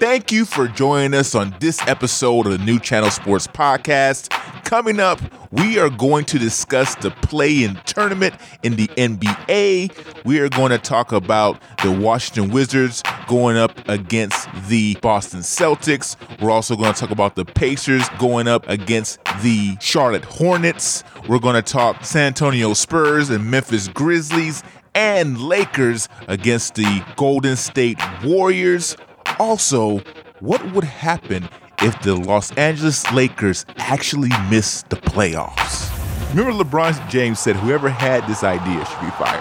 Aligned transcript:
Thank 0.00 0.32
you 0.32 0.46
for 0.46 0.66
joining 0.66 1.12
us 1.12 1.34
on 1.34 1.54
this 1.60 1.78
episode 1.86 2.46
of 2.46 2.52
the 2.52 2.64
New 2.64 2.80
Channel 2.80 3.10
Sports 3.10 3.46
Podcast. 3.46 4.30
Coming 4.64 4.98
up, 4.98 5.20
we 5.52 5.78
are 5.78 5.90
going 5.90 6.24
to 6.24 6.38
discuss 6.38 6.94
the 6.94 7.10
play 7.10 7.64
in 7.64 7.78
tournament 7.84 8.34
in 8.62 8.76
the 8.76 8.86
NBA. 8.88 10.24
We 10.24 10.40
are 10.40 10.48
going 10.48 10.70
to 10.70 10.78
talk 10.78 11.12
about 11.12 11.60
the 11.82 11.92
Washington 11.92 12.50
Wizards 12.50 13.02
going 13.28 13.58
up 13.58 13.72
against 13.90 14.48
the 14.68 14.94
Boston 15.02 15.40
Celtics. 15.40 16.16
We're 16.40 16.50
also 16.50 16.76
going 16.76 16.94
to 16.94 16.98
talk 16.98 17.10
about 17.10 17.34
the 17.34 17.44
Pacers 17.44 18.08
going 18.18 18.48
up 18.48 18.66
against 18.70 19.22
the 19.42 19.76
Charlotte 19.82 20.24
Hornets. 20.24 21.04
We're 21.28 21.40
going 21.40 21.56
to 21.56 21.72
talk 21.72 22.06
San 22.06 22.28
Antonio 22.28 22.72
Spurs 22.72 23.28
and 23.28 23.50
Memphis 23.50 23.86
Grizzlies 23.88 24.62
and 24.94 25.38
Lakers 25.38 26.08
against 26.26 26.74
the 26.74 27.04
Golden 27.16 27.54
State 27.56 27.98
Warriors. 28.24 28.96
Also, 29.40 30.02
what 30.40 30.62
would 30.72 30.84
happen 30.84 31.48
if 31.80 31.98
the 32.02 32.14
Los 32.14 32.52
Angeles 32.58 33.10
Lakers 33.10 33.64
actually 33.78 34.28
missed 34.50 34.90
the 34.90 34.96
playoffs? 34.96 35.88
Remember, 36.34 36.62
LeBron 36.62 37.08
James 37.08 37.38
said 37.38 37.56
whoever 37.56 37.88
had 37.88 38.26
this 38.28 38.44
idea 38.44 38.84
should 38.84 39.00
be 39.00 39.10
fired. 39.12 39.40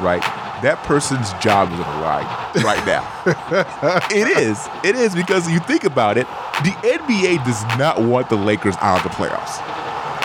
Right. 0.00 0.22
That 0.62 0.78
person's 0.84 1.32
job 1.42 1.72
is 1.72 1.80
on 1.80 1.96
the 1.96 2.04
line 2.04 2.24
right 2.62 2.86
now. 2.86 3.02
it 4.12 4.38
is. 4.38 4.68
It 4.84 4.94
is 4.94 5.12
because 5.16 5.50
you 5.50 5.58
think 5.58 5.82
about 5.82 6.16
it, 6.16 6.28
the 6.62 6.70
NBA 6.70 7.44
does 7.44 7.64
not 7.76 8.00
want 8.00 8.30
the 8.30 8.36
Lakers 8.36 8.76
out 8.76 8.98
of 8.98 9.02
the 9.02 9.16
playoffs. 9.16 9.60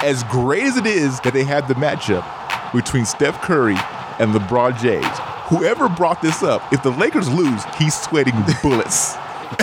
As 0.04 0.24
great 0.26 0.62
as 0.62 0.78
it 0.78 0.86
is 0.86 1.20
that 1.22 1.34
they 1.34 1.44
have 1.44 1.68
the 1.68 1.74
matchup 1.74 2.24
between 2.72 3.06
Steph 3.06 3.42
Curry 3.42 3.78
and 4.20 4.32
LeBron 4.32 4.80
James, 4.80 5.18
whoever 5.46 5.88
brought 5.90 6.22
this 6.22 6.44
up, 6.44 6.62
if 6.74 6.84
the 6.84 6.92
Lakers 6.92 7.32
lose, 7.32 7.64
he's 7.78 7.96
sweating 8.00 8.36
bullets. 8.62 9.16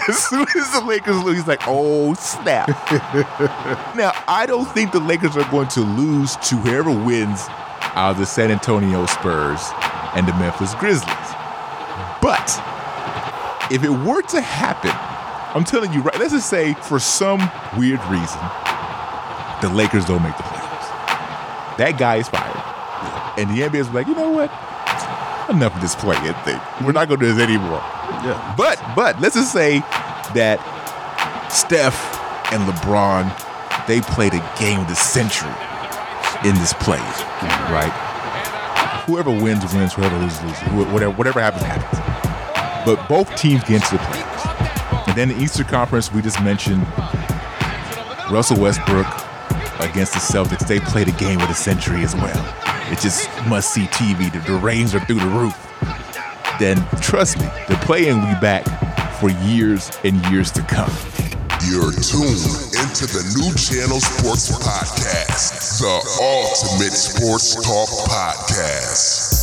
As 0.08 0.18
soon 0.18 0.46
as 0.56 0.72
the 0.72 0.82
Lakers 0.86 1.22
lose, 1.22 1.36
he's 1.36 1.46
like, 1.46 1.62
oh, 1.66 2.14
snap. 2.14 2.68
now, 3.96 4.12
I 4.28 4.46
don't 4.46 4.66
think 4.66 4.92
the 4.92 5.00
Lakers 5.00 5.36
are 5.36 5.48
going 5.50 5.68
to 5.68 5.80
lose 5.80 6.36
to 6.36 6.56
whoever 6.56 6.90
wins 6.90 7.46
out 7.94 8.12
of 8.12 8.18
the 8.18 8.26
San 8.26 8.50
Antonio 8.50 9.06
Spurs 9.06 9.70
and 10.14 10.26
the 10.26 10.32
Memphis 10.34 10.74
Grizzlies. 10.76 11.08
But 12.22 12.48
if 13.70 13.82
it 13.82 13.90
were 13.90 14.22
to 14.22 14.40
happen, 14.40 14.92
I'm 15.54 15.64
telling 15.64 15.92
you, 15.92 16.00
right, 16.00 16.18
let's 16.18 16.32
just 16.32 16.48
say 16.48 16.74
for 16.74 16.98
some 16.98 17.40
weird 17.76 18.00
reason, 18.04 18.40
the 19.60 19.70
Lakers 19.74 20.04
don't 20.06 20.22
make 20.22 20.36
the 20.36 20.42
playoffs. 20.44 21.76
That 21.78 21.96
guy 21.98 22.16
is 22.16 22.28
fired. 22.28 22.56
And 23.38 23.50
the 23.50 23.62
NBA 23.62 23.80
is 23.80 23.90
like, 23.90 24.06
you 24.06 24.14
know 24.14 24.30
what? 24.30 24.50
Enough 25.52 25.74
of 25.76 25.82
this 25.82 25.94
playing 25.94 26.34
thing. 26.44 26.60
We're 26.84 26.92
not 26.92 27.08
going 27.08 27.20
to 27.20 27.26
do 27.26 27.34
this 27.34 27.42
anymore. 27.42 27.82
Yeah. 28.24 28.54
But 28.56 28.82
but 28.96 29.20
let's 29.20 29.34
just 29.34 29.52
say 29.52 29.80
that 30.34 30.58
Steph 31.50 31.94
and 32.52 32.62
LeBron 32.64 33.28
they 33.86 34.00
played 34.00 34.32
a 34.34 34.54
game 34.58 34.80
of 34.80 34.88
the 34.88 34.94
century 34.94 35.52
in 36.48 36.54
this 36.56 36.72
play, 36.74 36.98
right? 37.70 37.92
Whoever 39.06 39.30
wins 39.30 39.72
wins, 39.74 39.94
whoever 39.94 40.16
loses 40.18 40.42
loses. 40.42 40.62
Whatever 40.92 41.10
whatever 41.10 41.40
happens 41.40 41.64
happens. 41.64 42.86
But 42.86 43.08
both 43.08 43.34
teams 43.36 43.62
get 43.64 43.82
into 43.82 43.96
the 43.96 44.02
playoffs. 44.02 45.08
And 45.08 45.16
then 45.16 45.28
the 45.28 45.38
Eastern 45.38 45.66
Conference, 45.66 46.12
we 46.12 46.22
just 46.22 46.40
mentioned 46.42 46.86
Russell 48.30 48.58
Westbrook 48.58 49.06
against 49.80 50.14
the 50.14 50.20
Celtics. 50.20 50.66
They 50.66 50.80
played 50.80 51.08
a 51.08 51.12
game 51.12 51.40
of 51.40 51.48
the 51.48 51.54
century 51.54 52.02
as 52.02 52.14
well. 52.14 52.61
It's 52.92 53.02
just 53.02 53.28
must 53.48 53.74
see 53.74 53.86
TV. 53.86 54.30
The, 54.32 54.38
the 54.40 54.58
are 54.94 55.04
through 55.06 55.20
the 55.20 55.26
roof 55.26 55.56
then 56.62 56.76
trust 57.00 57.38
me, 57.38 57.46
the 57.68 57.74
play-in 57.82 58.20
will 58.20 58.34
be 58.34 58.40
back 58.40 58.64
for 59.18 59.30
years 59.30 59.90
and 60.04 60.24
years 60.26 60.50
to 60.52 60.62
come. 60.62 60.90
You're 61.66 61.90
tuned 61.90 62.38
into 62.78 63.06
the 63.10 63.22
New 63.34 63.52
Channel 63.54 64.00
Sports 64.00 64.50
Podcast, 64.52 65.80
the 65.80 66.22
ultimate 66.22 66.92
sports 66.92 67.54
talk 67.54 67.88
podcast. 68.08 69.41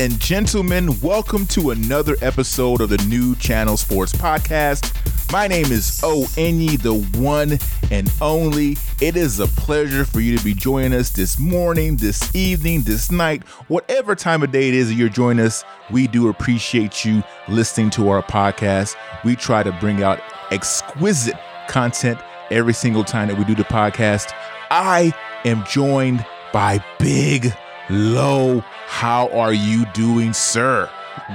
And 0.00 0.18
gentlemen, 0.18 0.98
welcome 1.02 1.44
to 1.44 1.72
another 1.72 2.16
episode 2.22 2.80
of 2.80 2.88
the 2.88 2.96
New 3.06 3.36
Channel 3.36 3.76
Sports 3.76 4.14
Podcast. 4.14 4.94
My 5.30 5.46
name 5.46 5.66
is 5.66 6.00
O 6.02 6.24
the 6.24 7.06
one 7.18 7.58
and 7.90 8.10
only. 8.22 8.78
It 9.02 9.14
is 9.14 9.40
a 9.40 9.46
pleasure 9.46 10.06
for 10.06 10.20
you 10.20 10.38
to 10.38 10.42
be 10.42 10.54
joining 10.54 10.94
us 10.94 11.10
this 11.10 11.38
morning, 11.38 11.98
this 11.98 12.34
evening, 12.34 12.80
this 12.80 13.10
night, 13.10 13.46
whatever 13.68 14.14
time 14.14 14.42
of 14.42 14.50
day 14.50 14.68
it 14.68 14.74
is 14.74 14.88
that 14.88 14.94
you're 14.94 15.10
joining 15.10 15.44
us. 15.44 15.64
We 15.90 16.06
do 16.06 16.28
appreciate 16.28 17.04
you 17.04 17.22
listening 17.46 17.90
to 17.90 18.08
our 18.08 18.22
podcast. 18.22 18.96
We 19.22 19.36
try 19.36 19.62
to 19.62 19.72
bring 19.80 20.02
out 20.02 20.22
exquisite 20.50 21.36
content 21.68 22.18
every 22.50 22.72
single 22.72 23.04
time 23.04 23.28
that 23.28 23.36
we 23.36 23.44
do 23.44 23.54
the 23.54 23.64
podcast. 23.64 24.32
I 24.70 25.12
am 25.44 25.62
joined 25.66 26.24
by 26.54 26.82
Big 26.98 27.52
Low. 27.90 28.60
How 28.86 29.28
are 29.30 29.52
you 29.52 29.84
doing, 29.86 30.32
sir? 30.32 30.88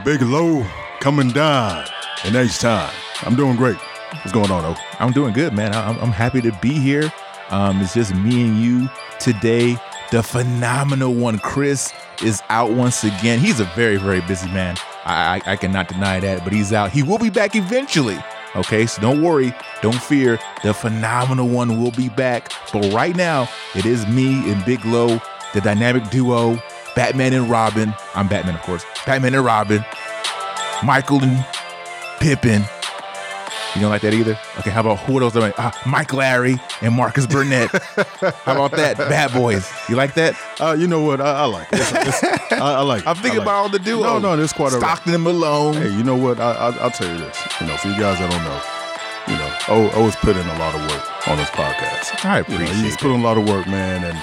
Big 0.06 0.22
low 0.22 0.66
coming 1.02 1.28
down 1.28 1.86
in 2.24 2.34
H 2.34 2.60
time. 2.60 2.94
I'm 3.24 3.36
doing 3.36 3.58
great. 3.58 3.76
What's 3.76 4.32
going 4.32 4.50
on, 4.50 4.64
though? 4.64 4.80
I'm 5.00 5.12
doing 5.12 5.34
good, 5.34 5.52
man. 5.52 5.76
I'm, 5.76 6.00
I'm 6.00 6.12
happy 6.12 6.40
to 6.40 6.54
be 6.62 6.72
here. 6.72 7.12
Um, 7.50 7.82
it's 7.82 7.94
just 7.94 8.16
me 8.16 8.44
and 8.44 8.58
you 8.58 8.90
today. 9.20 9.76
The 10.12 10.24
phenomenal 10.24 11.14
one, 11.14 11.40
Chris, 11.40 11.92
is 12.24 12.42
out 12.48 12.72
once 12.72 13.04
again. 13.04 13.40
He's 13.40 13.60
a 13.60 13.66
very, 13.76 13.98
very 13.98 14.22
busy 14.22 14.48
man. 14.48 14.78
I, 15.04 15.42
I, 15.46 15.52
I 15.52 15.56
cannot 15.58 15.90
deny 15.90 16.22
that, 16.22 16.46
but 16.46 16.54
he's 16.54 16.72
out. 16.72 16.90
He 16.90 17.04
will 17.04 17.20
be 17.20 17.30
back 17.30 17.58
eventually. 17.58 18.18
Okay, 18.56 18.86
so 18.86 19.02
don't 19.02 19.22
worry, 19.22 19.54
don't 19.82 20.02
fear. 20.02 20.40
The 20.64 20.74
phenomenal 20.74 21.50
one 21.50 21.84
will 21.84 21.92
be 21.92 22.08
back. 22.08 22.54
But 22.72 22.94
right 22.94 23.14
now, 23.14 23.50
it 23.76 23.86
is 23.86 24.08
me 24.08 24.50
and 24.50 24.64
Big 24.64 24.86
Low, 24.86 25.20
the 25.56 25.62
dynamic 25.62 26.08
duo, 26.12 26.58
Batman 26.96 27.34
and 27.34 27.50
Robin. 27.50 27.94
I'm 28.14 28.28
Batman, 28.28 28.54
of 28.56 28.62
course. 28.62 28.86
Batman 29.08 29.34
and 29.34 29.44
Robin, 29.44 29.84
Michael 30.84 31.24
and 31.24 31.44
Pippin. 32.20 32.64
You 33.74 33.82
don't 33.82 33.90
like 33.90 34.04
that 34.04 34.14
either? 34.14 34.40
Okay, 34.60 34.70
how 34.70 34.80
about 34.82 35.00
who 35.00 35.22
else? 35.22 35.36
Uh, 35.36 35.52
Mike 35.86 36.10
Lowrey 36.10 36.58
and 36.82 36.94
Marcus 36.94 37.28
Burnett. 37.28 37.70
how 38.46 38.54
about 38.54 38.72
that? 38.72 38.98
Bad 38.98 39.34
Boys. 39.34 39.70
You 39.90 39.98
like 39.98 40.14
that? 40.14 40.34
Uh, 40.62 40.78
you 40.80 40.88
know 40.88 41.02
what? 41.02 41.20
I, 41.20 41.42
I 41.42 41.46
like 41.46 41.68
it. 41.74 41.80
It's- 41.82 42.24
it's- 42.24 42.54
I, 42.54 42.76
I 42.76 42.82
like 42.84 43.02
it. 43.06 43.08
I'm 43.08 43.16
thinking 43.16 43.40
like 43.40 43.46
about 43.48 43.56
all 43.56 43.66
it. 43.66 43.72
the 43.74 43.80
duos. 43.80 44.04
No, 44.04 44.20
no, 44.20 44.38
there's 44.38 44.54
quite 44.54 44.72
a 44.72 44.78
Stockton 44.78 45.14
and 45.14 45.24
Malone. 45.24 45.74
Hey, 45.74 45.90
you 45.90 46.04
know 46.06 46.16
what? 46.16 46.40
I, 46.40 46.52
I, 46.54 46.70
I'll 46.78 46.90
tell 46.92 47.12
you 47.12 47.18
this. 47.18 47.38
You 47.60 47.68
know, 47.68 47.76
for 47.76 47.90
you 47.90 48.00
guys 48.00 48.18
that 48.20 48.32
don't 48.32 48.44
know, 48.46 48.62
you 49.28 49.38
know, 49.38 49.92
O, 49.94 50.00
o 50.00 50.06
has 50.06 50.16
put 50.16 50.38
in 50.38 50.48
a 50.48 50.58
lot 50.58 50.74
of 50.74 50.82
work 50.90 51.28
on 51.28 51.38
this 51.38 51.50
podcast. 51.50 52.24
I 52.24 52.38
You 52.38 52.44
know, 52.48 52.56
appreciate 52.56 52.76
he's 52.82 52.94
it. 52.94 53.00
put 53.02 53.12
in 53.14 53.20
a 53.20 53.24
lot 53.24 53.38
of 53.38 53.46
work, 53.50 53.68
man, 53.68 54.06
and 54.06 54.18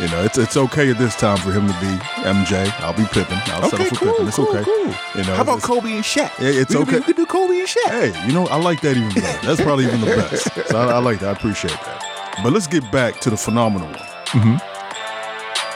you 0.00 0.08
know, 0.08 0.22
it's 0.24 0.36
it's 0.38 0.56
okay 0.56 0.90
at 0.90 0.98
this 0.98 1.16
time 1.16 1.38
for 1.38 1.52
him 1.52 1.66
to 1.66 1.72
be 1.80 1.86
MJ. 2.22 2.70
I'll 2.80 2.92
be 2.92 3.04
Pippin. 3.06 3.38
I'll 3.46 3.60
Okay, 3.66 3.70
settle 3.70 3.86
for 3.86 3.94
cool, 3.96 4.12
Pippin. 4.12 4.26
It's 4.28 4.36
cool, 4.36 4.48
okay. 4.48 4.64
cool. 4.64 4.94
You 5.20 5.26
know, 5.26 5.34
How 5.34 5.42
about 5.42 5.62
Kobe 5.62 5.92
and 5.92 6.04
Shaq? 6.04 6.30
Yeah, 6.38 6.60
it's 6.60 6.74
we, 6.74 6.82
okay. 6.82 6.96
You 6.96 7.02
could 7.02 7.16
do 7.16 7.26
Kobe 7.26 7.58
and 7.58 7.68
Shaq. 7.68 7.88
Hey, 8.12 8.26
you 8.26 8.32
know, 8.34 8.46
I 8.48 8.56
like 8.56 8.80
that 8.82 8.96
even 8.96 9.08
better. 9.14 9.38
That's 9.46 9.60
probably 9.62 9.84
even 9.86 10.00
the 10.00 10.06
best. 10.06 10.68
So 10.68 10.78
I, 10.78 10.92
I 10.92 10.98
like 10.98 11.20
that. 11.20 11.28
I 11.28 11.32
appreciate 11.32 11.72
that. 11.72 12.38
But 12.42 12.52
let's 12.52 12.66
get 12.66 12.90
back 12.92 13.20
to 13.20 13.30
the 13.30 13.36
phenomenal 13.36 13.88
one. 13.88 13.98
Mhm. 14.28 14.60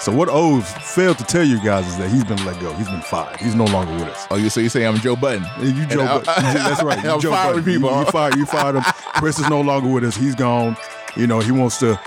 So 0.00 0.10
what 0.12 0.30
O's 0.30 0.70
failed 0.94 1.18
to 1.18 1.24
tell 1.24 1.44
you 1.44 1.62
guys 1.62 1.86
is 1.86 1.98
that 1.98 2.08
he's 2.10 2.24
been 2.24 2.42
let 2.46 2.58
go. 2.58 2.72
He's 2.74 2.88
been 2.88 3.02
fired. 3.02 3.38
He's 3.38 3.54
no 3.54 3.64
longer 3.66 3.92
with 3.92 4.04
us. 4.04 4.26
Oh, 4.30 4.36
you 4.36 4.48
so 4.48 4.60
you 4.60 4.70
say 4.70 4.86
I'm 4.86 4.96
Joe 4.96 5.14
Budden? 5.14 5.44
And 5.56 5.76
You 5.76 5.84
Joe, 5.86 6.00
And 6.00 6.24
Bud- 6.24 6.28
I- 6.28 6.52
that's 6.54 6.82
right. 6.82 7.04
You 7.04 7.10
I'm 7.10 7.20
Joe 7.20 7.30
firing 7.32 7.56
Budden. 7.58 7.72
You- 7.72 7.78
people. 7.80 7.98
You, 7.98 8.04
fired. 8.06 8.36
You 8.36 8.46
fired 8.46 8.76
him. 8.76 8.82
Chris 9.16 9.38
is 9.38 9.48
no 9.50 9.60
longer 9.60 9.88
with 9.90 10.04
us. 10.04 10.16
He's 10.16 10.34
gone. 10.34 10.74
You 11.16 11.26
know, 11.26 11.40
he 11.40 11.52
wants 11.52 11.78
to. 11.78 11.98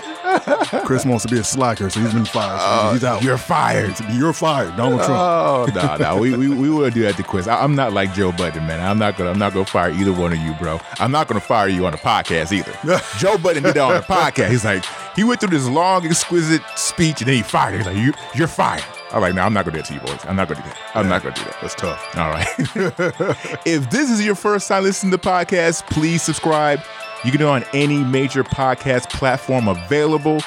Chris 0.84 1.04
wants 1.04 1.24
to 1.24 1.32
be 1.32 1.38
a 1.38 1.44
slacker, 1.44 1.88
so 1.90 2.00
he's 2.00 2.12
been 2.12 2.24
fired. 2.24 2.60
So 2.60 2.92
he's 2.94 3.04
out. 3.04 3.22
Uh, 3.22 3.24
You're 3.24 3.38
fired. 3.38 3.94
You're 4.12 4.32
fired, 4.32 4.76
Donald 4.76 5.02
Trump. 5.02 5.12
Oh 5.12 5.66
no, 5.74 5.96
no, 5.96 6.16
we 6.16 6.36
we, 6.36 6.48
we 6.48 6.70
will 6.70 6.90
do 6.90 7.02
that 7.02 7.16
to 7.16 7.22
quiz. 7.22 7.46
I, 7.46 7.62
I'm 7.62 7.74
not 7.74 7.92
like 7.92 8.12
Joe 8.14 8.32
Budden, 8.32 8.66
man. 8.66 8.80
I'm 8.80 8.98
not 8.98 9.16
gonna 9.16 9.30
I'm 9.30 9.38
not 9.38 9.52
gonna 9.52 9.66
fire 9.66 9.90
either 9.90 10.12
one 10.12 10.32
of 10.32 10.38
you, 10.38 10.52
bro. 10.54 10.80
I'm 10.98 11.12
not 11.12 11.28
gonna 11.28 11.40
fire 11.40 11.68
you 11.68 11.86
on 11.86 11.92
the 11.92 11.98
podcast 11.98 12.52
either. 12.52 12.72
Joe 13.18 13.38
Budden 13.38 13.62
did 13.62 13.74
that 13.74 13.80
on 13.82 13.94
the 13.94 14.00
podcast. 14.00 14.50
He's 14.50 14.64
like, 14.64 14.84
he 15.14 15.22
went 15.24 15.40
through 15.40 15.50
this 15.50 15.68
long, 15.68 16.04
exquisite 16.04 16.62
speech, 16.74 17.20
and 17.20 17.28
then 17.28 17.36
he 17.36 17.42
fired. 17.42 17.76
He's 17.76 17.86
like, 17.86 17.96
you 17.96 18.12
you're 18.34 18.48
fired. 18.48 18.84
I'm 19.12 19.20
like, 19.20 19.34
no, 19.34 19.42
I'm 19.42 19.52
not 19.52 19.64
gonna 19.64 19.76
do 19.76 19.82
that 19.82 19.88
to 19.88 19.94
you, 19.94 20.00
boys. 20.00 20.24
I'm 20.26 20.34
not 20.34 20.48
gonna 20.48 20.60
do 20.60 20.68
that. 20.68 20.78
I'm 20.96 21.08
not 21.08 21.22
gonna 21.22 21.36
do 21.36 21.44
that. 21.44 21.56
That's 21.60 21.74
tough. 21.76 22.16
All 22.16 22.30
right. 22.30 22.48
if 23.66 23.88
this 23.90 24.10
is 24.10 24.24
your 24.24 24.34
first 24.34 24.66
time 24.66 24.82
listening 24.82 25.12
to 25.12 25.16
the 25.18 25.22
podcast, 25.22 25.88
please 25.88 26.22
subscribe. 26.22 26.80
You 27.24 27.30
can 27.30 27.40
do 27.40 27.46
it 27.46 27.50
on 27.50 27.64
any 27.72 28.04
major 28.04 28.44
podcast 28.44 29.10
platform 29.10 29.68
available. 29.68 30.40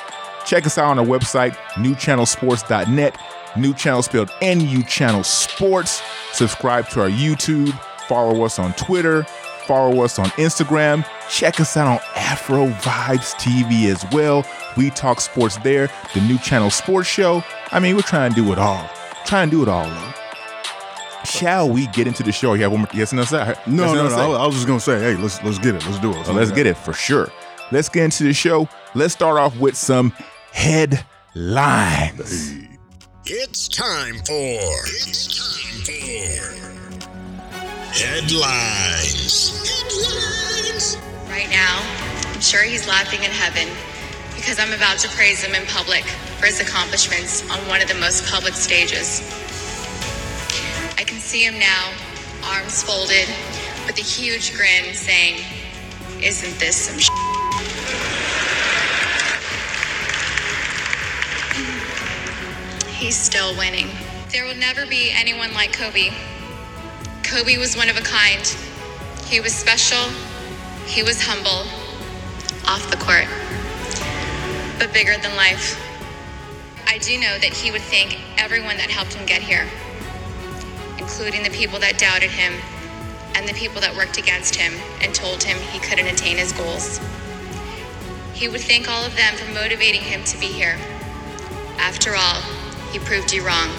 Check 0.45 0.65
us 0.65 0.77
out 0.77 0.91
on 0.91 0.99
our 0.99 1.05
website, 1.05 1.55
newchannelsports.net. 1.73 3.17
New 3.57 3.73
channel 3.73 4.03
spelled 4.03 4.29
NU 4.41 4.83
Channel 4.83 5.23
Sports. 5.23 6.01
Subscribe 6.33 6.87
to 6.89 7.01
our 7.01 7.09
YouTube. 7.09 7.73
Follow 8.07 8.45
us 8.45 8.57
on 8.57 8.71
Twitter, 8.73 9.23
follow 9.65 10.01
us 10.01 10.17
on 10.17 10.27
Instagram. 10.31 11.05
Check 11.29 11.59
us 11.59 11.75
out 11.75 11.87
on 11.87 11.99
Afro 12.15 12.67
Vibes 12.67 13.33
TV 13.35 13.91
as 13.91 14.05
well. 14.13 14.45
We 14.77 14.91
talk 14.91 15.19
sports 15.19 15.57
there, 15.57 15.89
the 16.13 16.21
new 16.21 16.37
channel 16.37 16.69
sports 16.69 17.09
show. 17.09 17.43
I 17.71 17.79
mean, 17.79 17.95
we're 17.95 18.01
trying 18.03 18.33
to 18.33 18.41
do 18.41 18.51
it 18.53 18.59
all. 18.59 18.89
Trying 19.25 19.49
to 19.49 19.57
do 19.57 19.63
it 19.63 19.67
all, 19.67 19.89
though. 19.89 20.13
Shall 21.27 21.69
we 21.69 21.87
get 21.87 22.07
into 22.07 22.23
the 22.23 22.31
show? 22.31 22.53
You 22.53 22.63
have 22.63 22.71
one 22.71 22.81
more 22.81 22.89
yes 22.93 23.11
and 23.11 23.19
no 23.19 23.25
say? 23.25 23.37
No, 23.67 23.83
Yes 23.85 23.93
no, 23.95 24.03
no. 24.03 24.09
say? 24.09 24.15
I 24.15 24.45
was- 24.45 24.55
just 24.55 24.67
gonna 24.67 24.79
say, 24.79 24.99
hey, 24.99 25.15
let's 25.15 25.43
let's 25.43 25.59
get 25.59 25.75
it. 25.75 25.85
Let's 25.85 25.99
do 25.99 26.11
it. 26.13 26.25
So 26.25 26.31
let's 26.33 26.51
get 26.51 26.65
it 26.65 26.77
for 26.77 26.93
sure. 26.93 27.29
Let's 27.71 27.89
get 27.89 28.03
into 28.05 28.23
the 28.23 28.33
show. 28.33 28.69
Let's 28.95 29.13
start 29.13 29.37
off 29.37 29.55
with 29.57 29.75
some 29.75 30.13
headlines. 30.53 31.03
It's 33.25 33.67
time 33.67 34.15
for. 34.25 34.33
It's 34.85 35.27
time 35.37 35.83
for. 35.83 35.91
Headlines. 37.91 39.51
Headlines. 39.67 40.97
Right 41.29 41.49
now, 41.49 41.81
I'm 42.33 42.39
sure 42.41 42.63
he's 42.63 42.87
laughing 42.87 43.23
in 43.23 43.31
heaven 43.31 43.67
because 44.35 44.59
I'm 44.59 44.71
about 44.73 44.97
to 44.99 45.09
praise 45.09 45.43
him 45.43 45.53
in 45.55 45.65
public 45.67 46.03
for 46.39 46.45
his 46.45 46.59
accomplishments 46.61 47.43
on 47.51 47.57
one 47.67 47.81
of 47.81 47.87
the 47.89 47.95
most 47.95 48.25
public 48.31 48.53
stages. 48.53 49.21
See 51.27 51.43
him 51.43 51.59
now, 51.59 51.91
arms 52.45 52.83
folded, 52.83 53.27
with 53.85 53.97
a 53.97 54.01
huge 54.01 54.55
grin, 54.55 54.93
saying, 54.93 55.43
Isn't 56.23 56.57
this 56.57 56.77
some 56.77 56.97
sh? 56.97 57.09
He's 62.95 63.17
still 63.17 63.57
winning. 63.57 63.89
There 64.31 64.45
will 64.45 64.55
never 64.55 64.85
be 64.85 65.11
anyone 65.13 65.53
like 65.53 65.73
Kobe. 65.73 66.11
Kobe 67.23 67.57
was 67.57 67.75
one 67.75 67.89
of 67.89 67.97
a 67.97 68.01
kind. 68.01 68.47
He 69.25 69.41
was 69.41 69.53
special. 69.53 70.09
He 70.85 71.03
was 71.03 71.21
humble. 71.21 71.67
Off 72.69 72.89
the 72.89 72.95
court. 72.95 73.27
But 74.79 74.93
bigger 74.93 75.17
than 75.21 75.35
life. 75.35 75.77
I 76.87 76.99
do 76.99 77.19
know 77.19 77.37
that 77.39 77.51
he 77.53 77.69
would 77.69 77.81
thank 77.81 78.17
everyone 78.39 78.77
that 78.77 78.89
helped 78.89 79.13
him 79.13 79.25
get 79.25 79.41
here, 79.41 79.67
including 81.07 81.41
the 81.41 81.49
people 81.49 81.79
that 81.79 81.97
doubted 81.97 82.29
him 82.29 82.51
and 83.33 83.47
the 83.47 83.53
people 83.53 83.79
that 83.79 83.95
worked 83.95 84.17
against 84.17 84.53
him 84.53 84.73
and 85.01 85.15
told 85.15 85.41
him 85.41 85.55
he 85.71 85.79
couldn't 85.79 86.05
attain 86.05 86.35
his 86.35 86.51
goals. 86.51 86.99
He 88.33 88.49
would 88.49 88.59
thank 88.59 88.89
all 88.89 89.05
of 89.05 89.15
them 89.15 89.33
for 89.35 89.49
motivating 89.53 90.01
him 90.01 90.25
to 90.25 90.37
be 90.37 90.47
here. 90.47 90.77
After 91.79 92.13
all, 92.13 92.43
he 92.91 92.99
proved 92.99 93.31
you 93.31 93.47
wrong. 93.47 93.71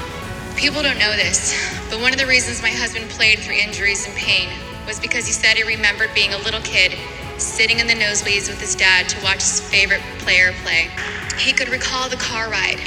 People 0.57 0.81
don't 0.83 0.99
know 0.99 1.13
this, 1.17 1.53
but 1.91 2.01
one 2.01 2.15
of 2.15 2.19
the 2.19 2.25
reasons 2.25 2.63
my 2.63 2.71
husband 2.73 3.11
played 3.11 3.41
through 3.41 3.57
injuries 3.61 4.09
and 4.09 4.17
pain 4.17 4.49
was 4.87 4.99
because 4.99 5.27
he 5.27 5.33
said 5.33 5.59
he 5.59 5.65
remembered 5.65 6.09
being 6.15 6.33
a 6.33 6.39
little 6.39 6.63
kid 6.63 6.97
sitting 7.37 7.79
in 7.79 7.87
the 7.87 7.93
nosebleeds 7.93 8.49
with 8.49 8.59
his 8.59 8.75
dad 8.75 9.07
to 9.11 9.23
watch 9.23 9.45
his 9.45 9.61
favorite 9.61 10.01
player 10.21 10.55
play. 10.65 10.89
He 11.37 11.53
could 11.53 11.69
recall 11.69 12.09
the 12.09 12.17
car 12.17 12.49
ride, 12.49 12.81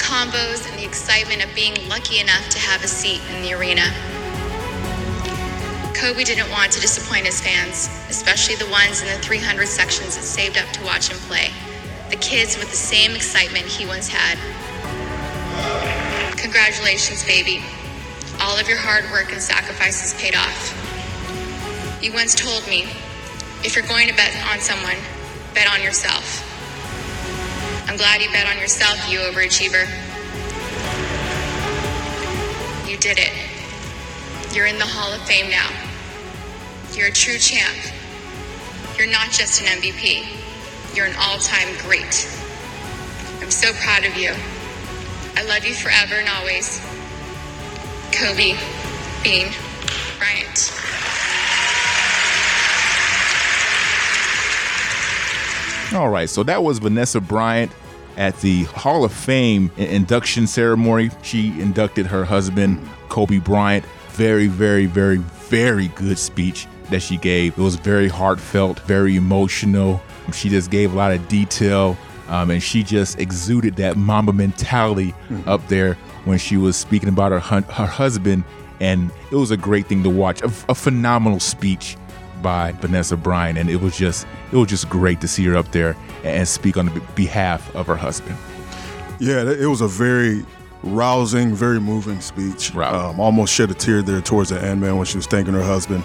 combos, 0.00 0.66
and 0.68 0.78
the 0.78 0.84
excitement 0.84 1.44
of 1.44 1.54
being 1.54 1.76
lucky 1.88 2.18
enough 2.18 2.48
to 2.48 2.58
have 2.58 2.82
a 2.82 2.88
seat 2.88 3.20
in 3.36 3.42
the 3.42 3.52
arena. 3.52 3.84
Kobe 5.94 6.24
didn't 6.24 6.50
want 6.50 6.72
to 6.72 6.80
disappoint 6.80 7.26
his 7.26 7.40
fans, 7.40 7.90
especially 8.08 8.56
the 8.56 8.68
ones 8.70 9.02
in 9.02 9.08
the 9.08 9.22
300 9.22 9.68
sections 9.68 10.16
that 10.16 10.24
saved 10.24 10.56
up 10.56 10.66
to 10.72 10.82
watch 10.82 11.10
him 11.10 11.18
play. 11.28 11.50
The 12.08 12.16
kids 12.16 12.56
with 12.56 12.70
the 12.70 12.76
same 12.76 13.14
excitement 13.14 13.66
he 13.66 13.86
once 13.86 14.08
had. 14.08 14.38
Congratulations, 16.38 17.22
baby. 17.24 17.62
All 18.40 18.58
of 18.58 18.66
your 18.66 18.78
hard 18.78 19.04
work 19.12 19.30
and 19.30 19.40
sacrifices 19.40 20.18
paid 20.18 20.34
off. 20.34 20.74
You 22.02 22.14
once 22.14 22.34
told 22.34 22.66
me 22.66 22.88
if 23.62 23.76
you're 23.76 23.86
going 23.86 24.08
to 24.08 24.14
bet 24.16 24.34
on 24.50 24.58
someone, 24.58 24.96
bet 25.54 25.70
on 25.70 25.82
yourself. 25.82 26.49
I'm 27.90 27.96
glad 27.96 28.22
you 28.22 28.30
bet 28.30 28.46
on 28.46 28.56
yourself, 28.56 29.10
you 29.10 29.18
overachiever. 29.18 29.84
You 32.88 32.96
did 32.98 33.18
it. 33.18 33.32
You're 34.54 34.66
in 34.66 34.78
the 34.78 34.84
Hall 34.86 35.12
of 35.12 35.20
Fame 35.22 35.50
now. 35.50 35.68
You're 36.92 37.08
a 37.08 37.12
true 37.12 37.36
champ. 37.36 37.76
You're 38.96 39.10
not 39.10 39.32
just 39.32 39.60
an 39.60 39.66
MVP, 39.66 40.24
you're 40.94 41.06
an 41.06 41.16
all 41.18 41.38
time 41.38 41.66
great. 41.78 42.30
I'm 43.42 43.50
so 43.50 43.72
proud 43.82 44.04
of 44.04 44.16
you. 44.16 44.34
I 45.34 45.42
love 45.48 45.64
you 45.64 45.74
forever 45.74 46.14
and 46.14 46.28
always. 46.28 46.78
Kobe 48.12 48.54
Bean 49.24 49.52
Bryant. 50.16 50.72
All 55.92 56.08
right, 56.08 56.30
so 56.30 56.44
that 56.44 56.62
was 56.62 56.78
Vanessa 56.78 57.20
Bryant 57.20 57.72
at 58.20 58.38
the 58.40 58.64
Hall 58.64 59.02
of 59.02 59.12
Fame 59.12 59.70
induction 59.78 60.46
ceremony. 60.46 61.10
She 61.22 61.58
inducted 61.58 62.06
her 62.06 62.24
husband, 62.24 62.86
Kobe 63.08 63.38
Bryant. 63.38 63.84
Very, 64.10 64.46
very, 64.46 64.84
very, 64.84 65.16
very 65.16 65.88
good 65.88 66.18
speech 66.18 66.66
that 66.90 67.00
she 67.00 67.16
gave. 67.16 67.56
It 67.58 67.62
was 67.62 67.76
very 67.76 68.08
heartfelt, 68.08 68.78
very 68.80 69.16
emotional. 69.16 70.02
She 70.34 70.50
just 70.50 70.70
gave 70.70 70.92
a 70.92 70.96
lot 70.96 71.12
of 71.12 71.26
detail, 71.28 71.96
um, 72.28 72.50
and 72.50 72.62
she 72.62 72.82
just 72.82 73.18
exuded 73.18 73.76
that 73.76 73.96
mama 73.96 74.34
mentality 74.34 75.14
up 75.46 75.66
there 75.68 75.94
when 76.26 76.36
she 76.36 76.58
was 76.58 76.76
speaking 76.76 77.08
about 77.08 77.32
her 77.32 77.38
hun- 77.40 77.62
her 77.64 77.86
husband. 77.86 78.44
And 78.80 79.10
it 79.30 79.36
was 79.36 79.50
a 79.50 79.56
great 79.56 79.86
thing 79.86 80.02
to 80.02 80.10
watch. 80.10 80.42
A, 80.42 80.52
a 80.68 80.74
phenomenal 80.74 81.40
speech 81.40 81.96
by 82.42 82.72
Vanessa 82.72 83.16
Bryant, 83.16 83.58
and 83.58 83.70
it 83.70 83.80
was 83.80 83.96
just 83.96 84.26
it 84.52 84.56
was 84.56 84.68
just 84.68 84.88
great 84.88 85.20
to 85.20 85.28
see 85.28 85.44
her 85.46 85.56
up 85.56 85.70
there 85.72 85.96
and 86.24 86.46
speak 86.46 86.76
on 86.76 86.86
the 86.86 87.00
behalf 87.14 87.74
of 87.74 87.86
her 87.86 87.96
husband. 87.96 88.36
Yeah, 89.18 89.42
it 89.42 89.66
was 89.66 89.80
a 89.80 89.88
very 89.88 90.44
rousing, 90.82 91.54
very 91.54 91.80
moving 91.80 92.20
speech. 92.20 92.72
Right. 92.74 92.92
Um, 92.92 93.20
almost 93.20 93.52
shed 93.52 93.70
a 93.70 93.74
tear 93.74 94.02
there 94.02 94.20
towards 94.20 94.50
the 94.50 94.62
end, 94.62 94.80
man, 94.80 94.96
when 94.96 95.06
she 95.06 95.16
was 95.16 95.26
thanking 95.26 95.54
her 95.54 95.62
husband. 95.62 96.04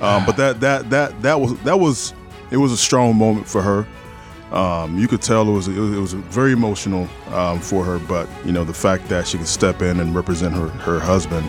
Um, 0.00 0.26
but 0.26 0.36
that 0.36 0.60
that 0.60 0.90
that 0.90 1.22
that 1.22 1.40
was 1.40 1.58
that 1.60 1.78
was 1.78 2.14
it 2.50 2.56
was 2.56 2.72
a 2.72 2.76
strong 2.76 3.16
moment 3.16 3.48
for 3.48 3.62
her. 3.62 3.86
Um, 4.52 4.98
you 4.98 5.08
could 5.08 5.22
tell 5.22 5.48
it 5.48 5.52
was 5.52 5.68
it 5.68 5.78
was, 5.78 5.92
it 5.92 6.00
was 6.00 6.12
very 6.12 6.52
emotional 6.52 7.08
um, 7.32 7.60
for 7.60 7.84
her. 7.84 7.98
But 7.98 8.28
you 8.44 8.52
know 8.52 8.64
the 8.64 8.74
fact 8.74 9.08
that 9.08 9.26
she 9.26 9.38
could 9.38 9.48
step 9.48 9.82
in 9.82 10.00
and 10.00 10.14
represent 10.14 10.54
her 10.54 10.68
her 10.68 11.00
husband 11.00 11.48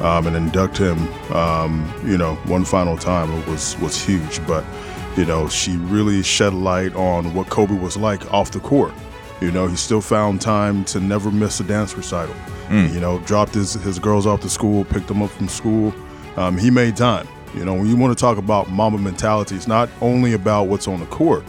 um, 0.00 0.26
and 0.26 0.36
induct 0.36 0.78
him, 0.78 0.98
um, 1.32 1.92
you 2.04 2.16
know, 2.16 2.34
one 2.46 2.64
final 2.64 2.96
time 2.96 3.30
was 3.46 3.78
was 3.78 4.00
huge. 4.00 4.44
But 4.46 4.64
you 5.16 5.24
know, 5.24 5.48
she 5.48 5.76
really 5.76 6.22
shed 6.22 6.54
light 6.54 6.94
on 6.94 7.34
what 7.34 7.48
Kobe 7.48 7.74
was 7.74 7.96
like 7.96 8.32
off 8.32 8.50
the 8.50 8.60
court. 8.60 8.92
You 9.40 9.50
know, 9.52 9.66
he 9.66 9.76
still 9.76 10.00
found 10.00 10.40
time 10.40 10.84
to 10.86 11.00
never 11.00 11.30
miss 11.30 11.60
a 11.60 11.64
dance 11.64 11.96
recital. 11.96 12.34
You 12.92 13.00
know, 13.00 13.18
dropped 13.20 13.54
his, 13.54 13.74
his 13.74 13.98
girls 13.98 14.26
off 14.26 14.40
to 14.42 14.50
school, 14.50 14.84
picked 14.84 15.08
them 15.08 15.22
up 15.22 15.30
from 15.30 15.48
school. 15.48 15.94
Um, 16.36 16.58
he 16.58 16.70
made 16.70 16.96
time. 16.96 17.26
You 17.54 17.64
know, 17.64 17.74
when 17.74 17.86
you 17.86 17.96
want 17.96 18.16
to 18.16 18.20
talk 18.20 18.36
about 18.36 18.68
mama 18.70 18.98
mentality, 18.98 19.54
it's 19.54 19.66
not 19.66 19.88
only 20.00 20.34
about 20.34 20.64
what's 20.64 20.86
on 20.86 21.00
the 21.00 21.06
court, 21.06 21.44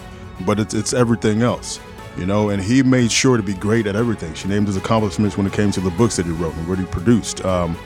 but 0.46 0.60
it's 0.60 0.74
it's 0.74 0.94
everything 0.94 1.42
else. 1.42 1.80
You 2.18 2.26
know, 2.26 2.50
and 2.50 2.62
he 2.62 2.84
made 2.84 3.12
sure 3.12 3.38
to 3.38 3.44
be 3.44 3.54
great 3.54 3.86
at 3.86 3.96
everything. 3.96 4.34
She 4.34 4.48
named 4.48 4.68
his 4.68 4.78
accomplishments 4.78 5.38
when 5.38 5.46
it 5.46 5.54
came 5.54 5.72
to 5.72 5.80
the 5.80 5.92
books 5.92 6.16
that 6.18 6.26
he 6.26 6.32
wrote 6.32 6.56
and 6.56 6.68
what 6.68 6.80
he 6.80 6.86
produced. 6.86 7.44
Um, 7.46 7.78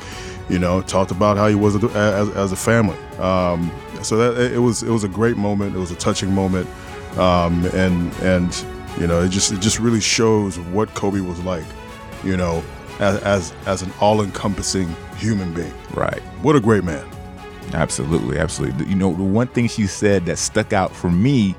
you 0.50 0.60
know, 0.60 0.82
talked 0.82 1.12
about 1.12 1.38
how 1.38 1.48
he 1.48 1.56
was 1.56 1.76
as, 1.84 2.30
as 2.30 2.52
a 2.52 2.56
family. 2.56 2.98
Um, 3.18 3.72
so 4.02 4.18
that 4.18 4.52
it 4.54 4.60
was 4.60 4.84
it 4.84 4.90
was 4.90 5.04
a 5.04 5.08
great 5.10 5.38
moment. 5.38 5.76
It 5.76 5.80
was 5.80 5.92
a 5.92 5.96
touching 5.96 6.34
moment, 6.34 6.68
um, 7.18 7.66
and 7.74 8.14
and 8.22 8.66
you 9.00 9.08
know, 9.08 9.22
it 9.22 9.30
just 9.30 9.52
it 9.52 9.62
just 9.62 9.80
really 9.80 10.02
shows 10.02 10.60
what 10.60 10.94
Kobe 10.94 11.22
was 11.22 11.40
like. 11.44 11.66
You 12.24 12.38
know, 12.38 12.64
as 13.00 13.22
as, 13.24 13.54
as 13.66 13.82
an 13.82 13.92
all-encompassing 14.00 14.94
human 15.18 15.54
being. 15.54 15.74
Right. 15.94 16.22
What 16.42 16.56
a 16.56 16.60
great 16.60 16.84
man. 16.84 17.06
Absolutely, 17.74 18.38
absolutely. 18.38 18.86
You 18.88 18.96
know, 18.96 19.14
the 19.14 19.24
one 19.24 19.48
thing 19.48 19.68
she 19.68 19.88
said 19.88 20.26
that 20.26 20.38
stuck 20.38 20.74
out 20.74 20.94
for 20.94 21.10
me 21.10 21.56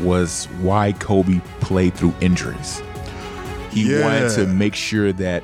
was 0.00 0.46
why 0.60 0.92
Kobe 0.92 1.40
played 1.60 1.94
through 1.94 2.14
injuries. 2.20 2.82
He 3.70 3.94
Yeah. 3.96 4.02
wanted 4.04 4.34
to 4.34 4.46
make 4.46 4.74
sure 4.74 5.12
that 5.14 5.42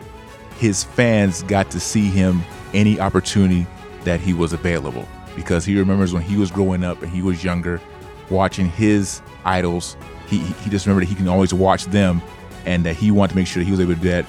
his 0.58 0.84
fans 0.84 1.42
got 1.44 1.70
to 1.70 1.80
see 1.80 2.08
him 2.08 2.42
any 2.74 2.98
opportunity 3.00 3.66
that 4.04 4.20
he 4.20 4.32
was 4.34 4.52
available. 4.52 5.06
Because 5.36 5.64
he 5.64 5.78
remembers 5.78 6.12
when 6.12 6.22
he 6.22 6.36
was 6.36 6.50
growing 6.50 6.84
up 6.84 7.02
and 7.02 7.10
he 7.10 7.22
was 7.22 7.42
younger 7.42 7.80
watching 8.30 8.68
his 8.70 9.20
idols 9.44 9.96
he, 10.28 10.38
he 10.38 10.70
just 10.70 10.86
remembered 10.86 11.02
that 11.06 11.10
he 11.10 11.14
can 11.14 11.28
always 11.28 11.52
watch 11.52 11.84
them 11.86 12.22
and 12.64 12.84
that 12.86 12.94
he 12.96 13.10
wanted 13.10 13.30
to 13.30 13.36
make 13.36 13.46
sure 13.46 13.60
that 13.60 13.64
he 13.66 13.70
was 13.70 13.80
able 13.80 13.94
to 13.94 14.00
do 14.00 14.08
that 14.08 14.24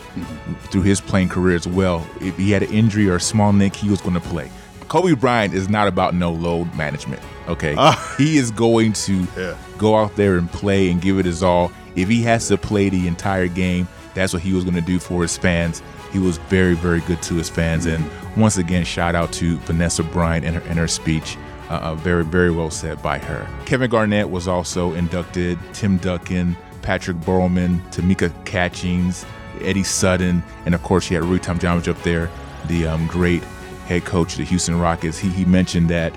through 0.72 0.82
his 0.82 1.00
playing 1.00 1.30
career 1.30 1.56
as 1.56 1.68
well. 1.68 2.06
If 2.20 2.36
he 2.38 2.52
had 2.52 2.64
an 2.64 2.72
injury 2.74 3.08
or 3.08 3.16
a 3.16 3.20
small 3.22 3.54
nick 3.54 3.76
he 3.76 3.90
was 3.90 4.02
going 4.02 4.16
to 4.16 4.20
play. 4.20 4.50
Kobe 4.90 5.14
bryant 5.14 5.54
is 5.54 5.70
not 5.70 5.88
about 5.88 6.14
no 6.16 6.32
load 6.32 6.74
management 6.76 7.22
okay? 7.48 7.76
Ah. 7.78 8.16
He 8.18 8.38
is 8.38 8.52
going 8.52 8.94
to 8.94 9.28
Yeah. 9.38 9.58
go 9.78 9.96
out 9.98 10.16
there 10.16 10.38
and 10.38 10.52
play 10.52 10.90
and 10.90 11.02
give 11.02 11.20
it 11.20 11.26
his 11.26 11.44
all. 11.44 11.72
If 11.96 12.10
he 12.10 12.22
has 12.24 12.48
to 12.48 12.58
play 12.58 12.90
the 12.90 13.08
entire 13.08 13.48
game 13.48 13.88
that's 14.14 14.32
what 14.34 14.44
he 14.44 14.54
was 14.54 14.64
going 14.64 14.76
to 14.76 14.82
do 14.82 15.00
for 15.00 15.24
his 15.24 15.36
fans. 15.38 15.82
He 16.12 16.20
was 16.20 16.38
very 16.38 16.76
very 16.76 17.00
good 17.02 17.22
to 17.24 17.36
his 17.36 17.50
fans 17.50 17.86
and 17.86 18.04
once 18.38 18.58
again 18.58 18.84
shout 18.84 19.16
out 19.16 19.32
to 19.32 19.58
vanessa 19.60 20.04
bryant 20.04 20.46
and 20.46 20.56
her, 20.56 20.62
and 20.70 20.78
her 20.80 20.88
speech 20.88 21.38
Uh, 21.70 21.80
uh, 21.82 21.96
very, 21.96 22.25
very 22.25 22.52
well 22.52 22.70
said 22.70 23.02
by 23.02 23.18
her. 23.18 23.48
Kevin 23.66 23.90
Garnett 23.90 24.30
was 24.30 24.48
also 24.48 24.94
inducted. 24.94 25.58
Tim 25.72 25.98
Duncan, 25.98 26.56
Patrick 26.82 27.18
Baumann, 27.25 27.80
Tamika 27.90 28.30
Catchings, 28.46 29.25
Eddie 29.62 29.82
Sutton, 29.82 30.44
and 30.66 30.75
of 30.75 30.84
course, 30.84 31.10
you 31.10 31.16
had 31.16 31.25
Rudy 31.25 31.42
Tomjanovich 31.44 31.88
up 31.88 32.00
there, 32.04 32.30
the 32.68 32.86
um, 32.86 33.08
great 33.08 33.42
head 33.88 34.04
coach 34.04 34.34
of 34.34 34.40
the 34.40 34.44
Houston 34.44 34.78
Rockets. 34.78 35.18
He, 35.18 35.30
he 35.30 35.46
mentioned 35.46 35.90
that 35.90 36.13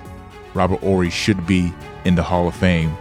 Robert 0.53 0.81
Horry 0.81 1.11
should 1.11 1.47
be 1.47 1.73
in 2.05 2.17
the 2.17 2.25
Hall 2.25 2.49
of 2.49 2.55
Fame. 2.57 2.95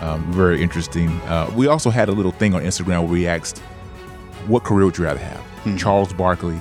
Um, 0.00 0.22
very 0.32 0.62
interesting. 0.62 1.10
Uh, 1.22 1.50
we 1.56 1.66
also 1.66 1.90
had 1.90 2.08
a 2.08 2.12
little 2.12 2.32
thing 2.32 2.54
on 2.54 2.62
Instagram 2.62 3.00
where 3.02 3.12
we 3.12 3.26
asked, 3.26 3.58
what 4.46 4.62
career 4.62 4.84
would 4.86 4.96
you 4.96 5.04
rather 5.04 5.20
have? 5.20 5.40
Hmm. 5.64 5.76
Charles 5.76 6.12
Barkley 6.12 6.60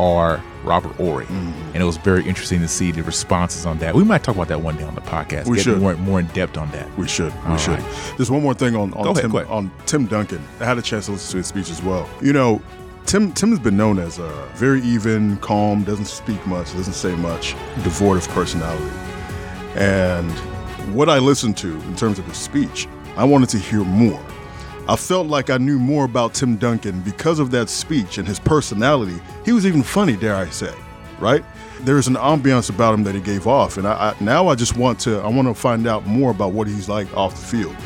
or 0.00 0.42
Robert 0.64 0.92
Horry? 0.92 1.26
Hmm. 1.26 1.52
And 1.74 1.76
it 1.76 1.84
was 1.84 1.96
very 1.98 2.26
interesting 2.26 2.60
to 2.60 2.68
see 2.68 2.90
the 2.90 3.02
responses 3.02 3.66
on 3.66 3.78
that. 3.78 3.94
We 3.94 4.04
might 4.04 4.22
talk 4.22 4.34
about 4.34 4.48
that 4.48 4.60
one 4.60 4.76
day 4.76 4.84
on 4.84 4.94
the 4.94 5.00
podcast. 5.00 5.46
We 5.46 5.56
get 5.56 5.64
should. 5.64 5.78
more, 5.78 5.94
more 5.96 6.20
in 6.20 6.26
depth 6.28 6.56
on 6.56 6.70
that. 6.72 6.96
We 6.98 7.06
should. 7.06 7.32
We 7.44 7.50
All 7.50 7.56
should. 7.56 7.78
right. 7.78 8.14
There's 8.16 8.30
one 8.30 8.42
more 8.42 8.54
thing 8.54 8.74
on 8.74 8.92
on 8.94 9.08
ahead, 9.08 9.30
Tim 9.30 9.36
on 9.48 9.70
Tim 9.86 10.06
Duncan. 10.06 10.42
I 10.60 10.64
had 10.64 10.78
a 10.78 10.82
chance 10.82 11.06
to 11.06 11.12
listen 11.12 11.30
to 11.32 11.36
his 11.38 11.46
speech 11.46 11.70
as 11.70 11.82
well. 11.82 12.08
You 12.22 12.32
know, 12.32 12.62
Tim 13.06 13.32
Tim 13.32 13.50
has 13.50 13.58
been 13.58 13.76
known 13.76 13.98
as 13.98 14.18
a 14.18 14.28
very 14.54 14.80
even, 14.82 15.36
calm, 15.38 15.84
doesn't 15.84 16.06
speak 16.06 16.44
much, 16.46 16.72
doesn't 16.74 16.94
say 16.94 17.14
much, 17.16 17.54
devoid 17.82 18.18
of 18.18 18.28
personality. 18.28 18.90
And 19.74 20.30
what 20.94 21.08
I 21.08 21.18
listened 21.18 21.56
to 21.58 21.72
in 21.82 21.96
terms 21.96 22.18
of 22.18 22.24
his 22.26 22.36
speech, 22.36 22.88
I 23.16 23.24
wanted 23.24 23.48
to 23.50 23.58
hear 23.58 23.84
more. 23.84 24.22
I 24.88 24.96
felt 24.96 25.26
like 25.28 25.50
I 25.50 25.58
knew 25.58 25.78
more 25.78 26.04
about 26.04 26.34
Tim 26.34 26.56
Duncan 26.56 27.00
because 27.02 27.38
of 27.38 27.50
that 27.52 27.68
speech 27.68 28.18
and 28.18 28.26
his 28.26 28.40
personality. 28.40 29.20
He 29.44 29.52
was 29.52 29.66
even 29.66 29.82
funny, 29.82 30.16
dare 30.16 30.34
I 30.34 30.48
say, 30.50 30.74
right? 31.20 31.44
There's 31.80 32.08
an 32.08 32.14
ambiance 32.14 32.70
about 32.70 32.94
him 32.94 33.04
that 33.04 33.14
he 33.14 33.20
gave 33.20 33.46
off, 33.46 33.76
and 33.76 33.86
I, 33.86 34.10
I 34.10 34.16
now 34.22 34.48
I 34.48 34.54
just 34.54 34.76
want 34.76 34.98
to 35.00 35.20
I 35.20 35.28
want 35.28 35.48
to 35.48 35.54
find 35.54 35.86
out 35.86 36.06
more 36.06 36.30
about 36.30 36.52
what 36.52 36.66
he's 36.66 36.88
like 36.88 37.14
off 37.16 37.34
the 37.34 37.46
field. 37.46 37.76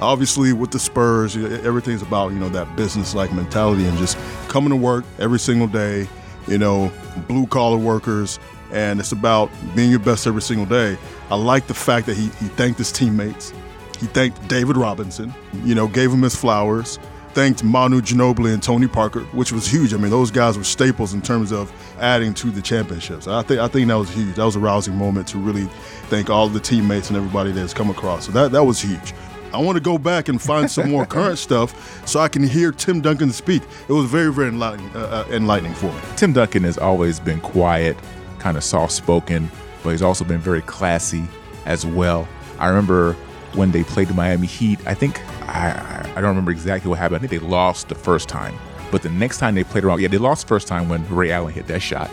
Obviously, 0.00 0.52
with 0.52 0.70
the 0.70 0.78
Spurs, 0.78 1.36
everything's 1.36 2.02
about 2.02 2.32
you 2.32 2.38
know 2.38 2.48
that 2.48 2.74
business-like 2.76 3.32
mentality 3.32 3.86
and 3.86 3.96
just 3.98 4.18
coming 4.48 4.70
to 4.70 4.76
work 4.76 5.04
every 5.18 5.38
single 5.38 5.68
day. 5.68 6.08
You 6.46 6.58
know, 6.58 6.92
blue-collar 7.26 7.78
workers, 7.78 8.38
and 8.70 9.00
it's 9.00 9.12
about 9.12 9.50
being 9.74 9.90
your 9.90 10.00
best 10.00 10.26
every 10.26 10.42
single 10.42 10.66
day. 10.66 10.98
I 11.30 11.36
like 11.36 11.68
the 11.68 11.74
fact 11.74 12.06
that 12.06 12.16
he 12.16 12.24
he 12.24 12.48
thanked 12.48 12.78
his 12.78 12.92
teammates. 12.92 13.52
He 13.96 14.06
thanked 14.06 14.46
David 14.48 14.76
Robinson, 14.76 15.34
you 15.64 15.74
know, 15.74 15.86
gave 15.88 16.12
him 16.12 16.22
his 16.22 16.36
flowers, 16.36 16.98
thanked 17.32 17.64
Manu 17.64 18.00
Ginobili 18.00 18.52
and 18.54 18.62
Tony 18.62 18.86
Parker, 18.86 19.20
which 19.32 19.52
was 19.52 19.66
huge. 19.66 19.92
I 19.92 19.96
mean, 19.96 20.10
those 20.10 20.30
guys 20.30 20.56
were 20.56 20.64
staples 20.64 21.14
in 21.14 21.20
terms 21.20 21.52
of 21.52 21.72
adding 22.00 22.34
to 22.34 22.50
the 22.50 22.62
championships. 22.62 23.26
I 23.26 23.42
think 23.42 23.60
I 23.60 23.68
think 23.68 23.88
that 23.88 23.98
was 23.98 24.10
huge. 24.10 24.36
That 24.36 24.44
was 24.44 24.56
a 24.56 24.60
rousing 24.60 24.96
moment 24.96 25.28
to 25.28 25.38
really 25.38 25.64
thank 26.08 26.30
all 26.30 26.48
the 26.48 26.60
teammates 26.60 27.08
and 27.08 27.16
everybody 27.16 27.52
that's 27.52 27.74
come 27.74 27.90
across. 27.90 28.26
So 28.26 28.32
that 28.32 28.52
that 28.52 28.64
was 28.64 28.80
huge. 28.80 29.14
I 29.52 29.58
want 29.58 29.76
to 29.76 29.80
go 29.80 29.98
back 29.98 30.28
and 30.28 30.42
find 30.42 30.68
some 30.68 30.90
more 30.90 31.06
current 31.16 31.38
stuff 31.38 32.06
so 32.08 32.18
I 32.18 32.26
can 32.26 32.42
hear 32.42 32.72
Tim 32.72 33.00
Duncan 33.00 33.30
speak. 33.30 33.62
It 33.88 33.92
was 33.92 34.06
very, 34.06 34.32
very 34.32 34.48
enlightening, 34.48 34.90
uh, 34.96 35.24
uh, 35.28 35.32
enlightening 35.32 35.74
for 35.74 35.92
me. 35.92 36.00
Tim 36.16 36.32
Duncan 36.32 36.64
has 36.64 36.76
always 36.76 37.20
been 37.20 37.40
quiet, 37.40 37.96
kind 38.40 38.56
of 38.56 38.64
soft 38.64 38.92
spoken, 38.92 39.48
but 39.84 39.90
he's 39.90 40.02
also 40.02 40.24
been 40.24 40.40
very 40.40 40.62
classy 40.62 41.22
as 41.66 41.86
well. 41.86 42.26
I 42.58 42.66
remember 42.66 43.16
when 43.54 43.70
they 43.70 43.84
played 43.84 44.08
the 44.08 44.14
Miami 44.14 44.46
Heat, 44.46 44.78
I 44.86 44.94
think, 44.94 45.20
I, 45.42 46.10
I 46.16 46.20
don't 46.20 46.30
remember 46.30 46.50
exactly 46.50 46.88
what 46.88 46.98
happened. 46.98 47.16
I 47.16 47.26
think 47.26 47.40
they 47.40 47.46
lost 47.46 47.88
the 47.88 47.94
first 47.94 48.28
time. 48.28 48.56
But 48.90 49.02
the 49.02 49.10
next 49.10 49.38
time 49.38 49.54
they 49.54 49.64
played 49.64 49.84
around, 49.84 50.00
yeah, 50.00 50.08
they 50.08 50.18
lost 50.18 50.46
first 50.46 50.68
time 50.68 50.88
when 50.88 51.08
Ray 51.08 51.30
Allen 51.30 51.52
hit 51.52 51.66
that 51.68 51.80
shot. 51.80 52.10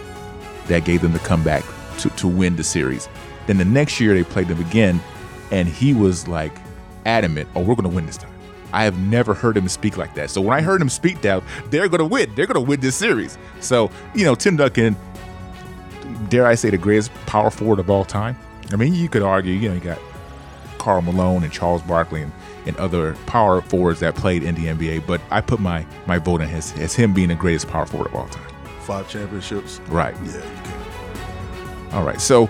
That 0.68 0.86
gave 0.86 1.02
them 1.02 1.14
the 1.14 1.20
comeback 1.20 1.64
to, 2.00 2.10
to 2.10 2.28
win 2.28 2.56
the 2.56 2.64
series. 2.64 3.10
Then 3.48 3.58
the 3.58 3.66
next 3.66 4.00
year 4.00 4.14
they 4.14 4.24
played 4.24 4.48
them 4.48 4.60
again, 4.60 5.02
and 5.52 5.68
he 5.68 5.94
was 5.94 6.28
like 6.28 6.54
adamant, 7.06 7.50
oh, 7.56 7.62
we're 7.62 7.76
going 7.76 7.90
to 7.90 7.96
win 7.96 8.06
this 8.06 8.18
time. 8.18 8.32
I 8.74 8.84
have 8.86 8.98
never 8.98 9.34
heard 9.34 9.58
him 9.58 9.68
speak 9.68 9.98
like 9.98 10.14
that. 10.16 10.30
So 10.30 10.40
when 10.40 10.58
I 10.58 10.62
heard 10.62 10.82
him 10.82 10.90
speak 10.90 11.22
that, 11.22 11.44
they're 11.70 11.90
going 11.90 12.00
to 12.00 12.06
win. 12.06 12.34
They're 12.36 12.48
going 12.48 12.64
to 12.64 12.68
win 12.68 12.80
this 12.80 12.96
series. 12.96 13.38
So, 13.60 13.92
you 14.16 14.24
know, 14.24 14.34
Tim 14.34 14.56
Duncan, 14.56 14.96
dare 16.30 16.48
I 16.48 16.56
say, 16.56 16.70
the 16.70 16.78
greatest 16.78 17.14
power 17.26 17.52
forward 17.52 17.80
of 17.80 17.90
all 17.90 18.06
time. 18.06 18.38
I 18.72 18.78
mean, 18.78 18.94
you 18.94 19.10
could 19.10 19.24
argue, 19.24 19.54
you 19.54 19.68
know, 19.68 19.76
you 19.76 19.82
got 19.82 20.00
Karl 20.82 21.04
Malone 21.04 21.44
and 21.44 21.54
Charles 21.54 21.84
Barkley 21.84 22.24
and, 22.24 22.32
and 22.66 22.76
other 22.78 23.14
power 23.28 23.62
forwards 23.62 24.00
that 24.00 24.16
played 24.16 24.42
in 24.42 24.56
the 24.56 24.66
NBA, 24.66 25.06
but 25.06 25.22
I 25.30 25.40
put 25.40 25.60
my 25.60 25.86
my 26.08 26.18
vote 26.18 26.42
in 26.42 26.50
his 26.50 26.74
as 26.80 26.96
him 26.96 27.14
being 27.14 27.28
the 27.28 27.36
greatest 27.36 27.68
power 27.68 27.86
forward 27.86 28.08
of 28.08 28.16
all 28.16 28.28
time. 28.30 28.52
Five 28.80 29.08
championships. 29.08 29.80
Right. 29.90 30.16
Yeah, 30.24 30.38
you 30.38 30.42
can. 30.64 31.94
All 31.94 32.04
right. 32.04 32.20
So 32.20 32.48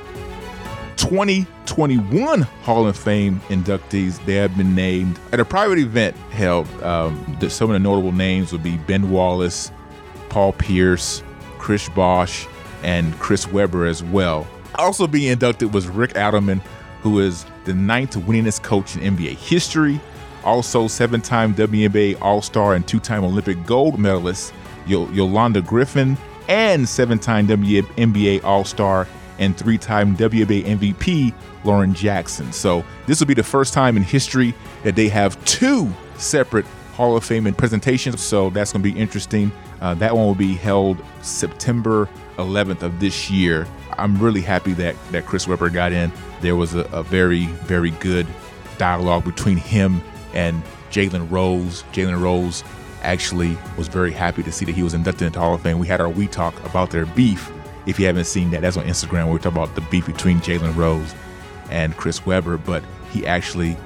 2021 0.95 2.41
Hall 2.41 2.87
of 2.87 2.95
Fame 2.95 3.41
inductees, 3.49 4.23
they 4.25 4.35
have 4.35 4.55
been 4.55 4.73
named 4.73 5.19
at 5.33 5.41
a 5.41 5.45
private 5.45 5.77
event 5.77 6.15
held. 6.31 6.69
Um, 6.81 7.37
some 7.49 7.69
of 7.69 7.73
the 7.73 7.79
notable 7.79 8.13
names 8.13 8.53
would 8.53 8.63
be 8.63 8.77
Ben 8.77 9.11
Wallace, 9.11 9.73
Paul 10.29 10.53
Pierce, 10.53 11.21
Chris 11.57 11.89
Bosh, 11.89 12.47
and 12.81 13.13
Chris 13.19 13.45
Webber 13.45 13.85
as 13.85 14.01
well. 14.01 14.47
Also 14.75 15.05
being 15.05 15.29
inducted 15.29 15.73
was 15.73 15.89
Rick 15.89 16.13
Adelman, 16.13 16.61
who 17.01 17.19
is 17.19 17.45
the 17.65 17.73
ninth 17.73 18.15
winningest 18.15 18.63
coach 18.63 18.95
in 18.95 19.15
NBA 19.15 19.35
history. 19.35 19.99
Also, 20.43 20.87
seven 20.87 21.21
time 21.21 21.53
WNBA 21.53 22.19
All 22.21 22.41
Star 22.41 22.75
and 22.75 22.87
two 22.87 22.99
time 22.99 23.23
Olympic 23.23 23.63
gold 23.65 23.99
medalist 23.99 24.53
Yo- 24.87 25.09
Yolanda 25.11 25.61
Griffith, 25.61 26.19
and 26.47 26.87
seven 26.87 27.19
time 27.19 27.47
WNBA 27.47 28.43
All 28.43 28.63
Star 28.63 29.07
and 29.39 29.57
three 29.57 29.77
time 29.77 30.15
WNBA 30.17 30.63
MVP 30.63 31.33
Lauren 31.63 31.93
Jackson. 31.93 32.51
So, 32.51 32.83
this 33.05 33.19
will 33.19 33.27
be 33.27 33.33
the 33.33 33.43
first 33.43 33.73
time 33.73 33.97
in 33.97 34.03
history 34.03 34.53
that 34.83 34.95
they 34.95 35.09
have 35.09 35.43
two 35.45 35.91
separate 36.17 36.65
Hall 36.93 37.15
of 37.15 37.23
Fame 37.23 37.51
presentations. 37.53 38.21
So, 38.21 38.49
that's 38.49 38.73
going 38.73 38.83
to 38.83 38.91
be 38.91 38.99
interesting. 38.99 39.51
Uh, 39.79 39.93
that 39.95 40.15
one 40.15 40.25
will 40.25 40.35
be 40.35 40.55
held 40.55 41.03
September 41.21 42.09
11th 42.37 42.81
of 42.83 42.99
this 42.99 43.29
year. 43.29 43.67
I'm 44.01 44.17
really 44.17 44.41
happy 44.41 44.73
that 44.73 44.95
that 45.11 45.25
Chris 45.25 45.47
Webber 45.47 45.69
got 45.69 45.91
in. 45.91 46.11
There 46.41 46.55
was 46.55 46.73
a, 46.73 46.81
a 46.91 47.03
very 47.03 47.45
very 47.45 47.91
good 47.91 48.27
dialogue 48.77 49.23
between 49.23 49.57
him 49.57 50.01
and 50.33 50.61
Jalen 50.89 51.29
Rose. 51.29 51.83
Jalen 51.93 52.19
Rose 52.19 52.63
actually 53.03 53.57
was 53.77 53.87
very 53.87 54.11
happy 54.11 54.43
to 54.43 54.51
see 54.51 54.65
that 54.65 54.75
he 54.75 54.83
was 54.83 54.93
inducted 54.93 55.27
into 55.27 55.39
Hall 55.39 55.53
of 55.53 55.61
Fame. 55.61 55.79
We 55.79 55.87
had 55.87 56.01
our 56.01 56.09
we 56.09 56.27
talk 56.27 56.57
about 56.65 56.91
their 56.91 57.05
beef. 57.05 57.51
If 57.85 57.99
you 57.99 58.05
haven't 58.05 58.25
seen 58.25 58.51
that, 58.51 58.61
that's 58.61 58.77
on 58.77 58.85
Instagram. 58.85 59.25
Where 59.25 59.33
we 59.33 59.39
talk 59.39 59.53
about 59.53 59.75
the 59.75 59.81
beef 59.81 60.05
between 60.05 60.39
Jalen 60.39 60.75
Rose 60.75 61.13
and 61.69 61.95
Chris 61.95 62.25
Webber. 62.25 62.57
But 62.57 62.83
he 63.11 63.25
actually 63.25 63.77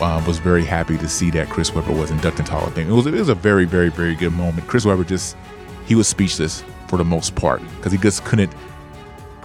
uh, 0.00 0.22
was 0.26 0.38
very 0.38 0.64
happy 0.64 0.98
to 0.98 1.08
see 1.08 1.30
that 1.30 1.48
Chris 1.48 1.74
Webber 1.74 1.92
was 1.92 2.10
inducted 2.10 2.40
into 2.40 2.52
Hall 2.52 2.66
of 2.66 2.74
Fame. 2.74 2.88
It 2.88 2.92
was 2.92 3.06
it 3.06 3.14
was 3.14 3.28
a 3.28 3.34
very 3.34 3.64
very 3.64 3.88
very 3.88 4.14
good 4.14 4.32
moment. 4.32 4.66
Chris 4.68 4.84
Webber 4.84 5.04
just 5.04 5.36
he 5.86 5.94
was 5.94 6.08
speechless 6.08 6.64
for 6.88 6.96
the 6.96 7.04
most 7.04 7.34
part 7.34 7.62
because 7.76 7.92
he 7.92 7.98
just 7.98 8.24
couldn't 8.24 8.52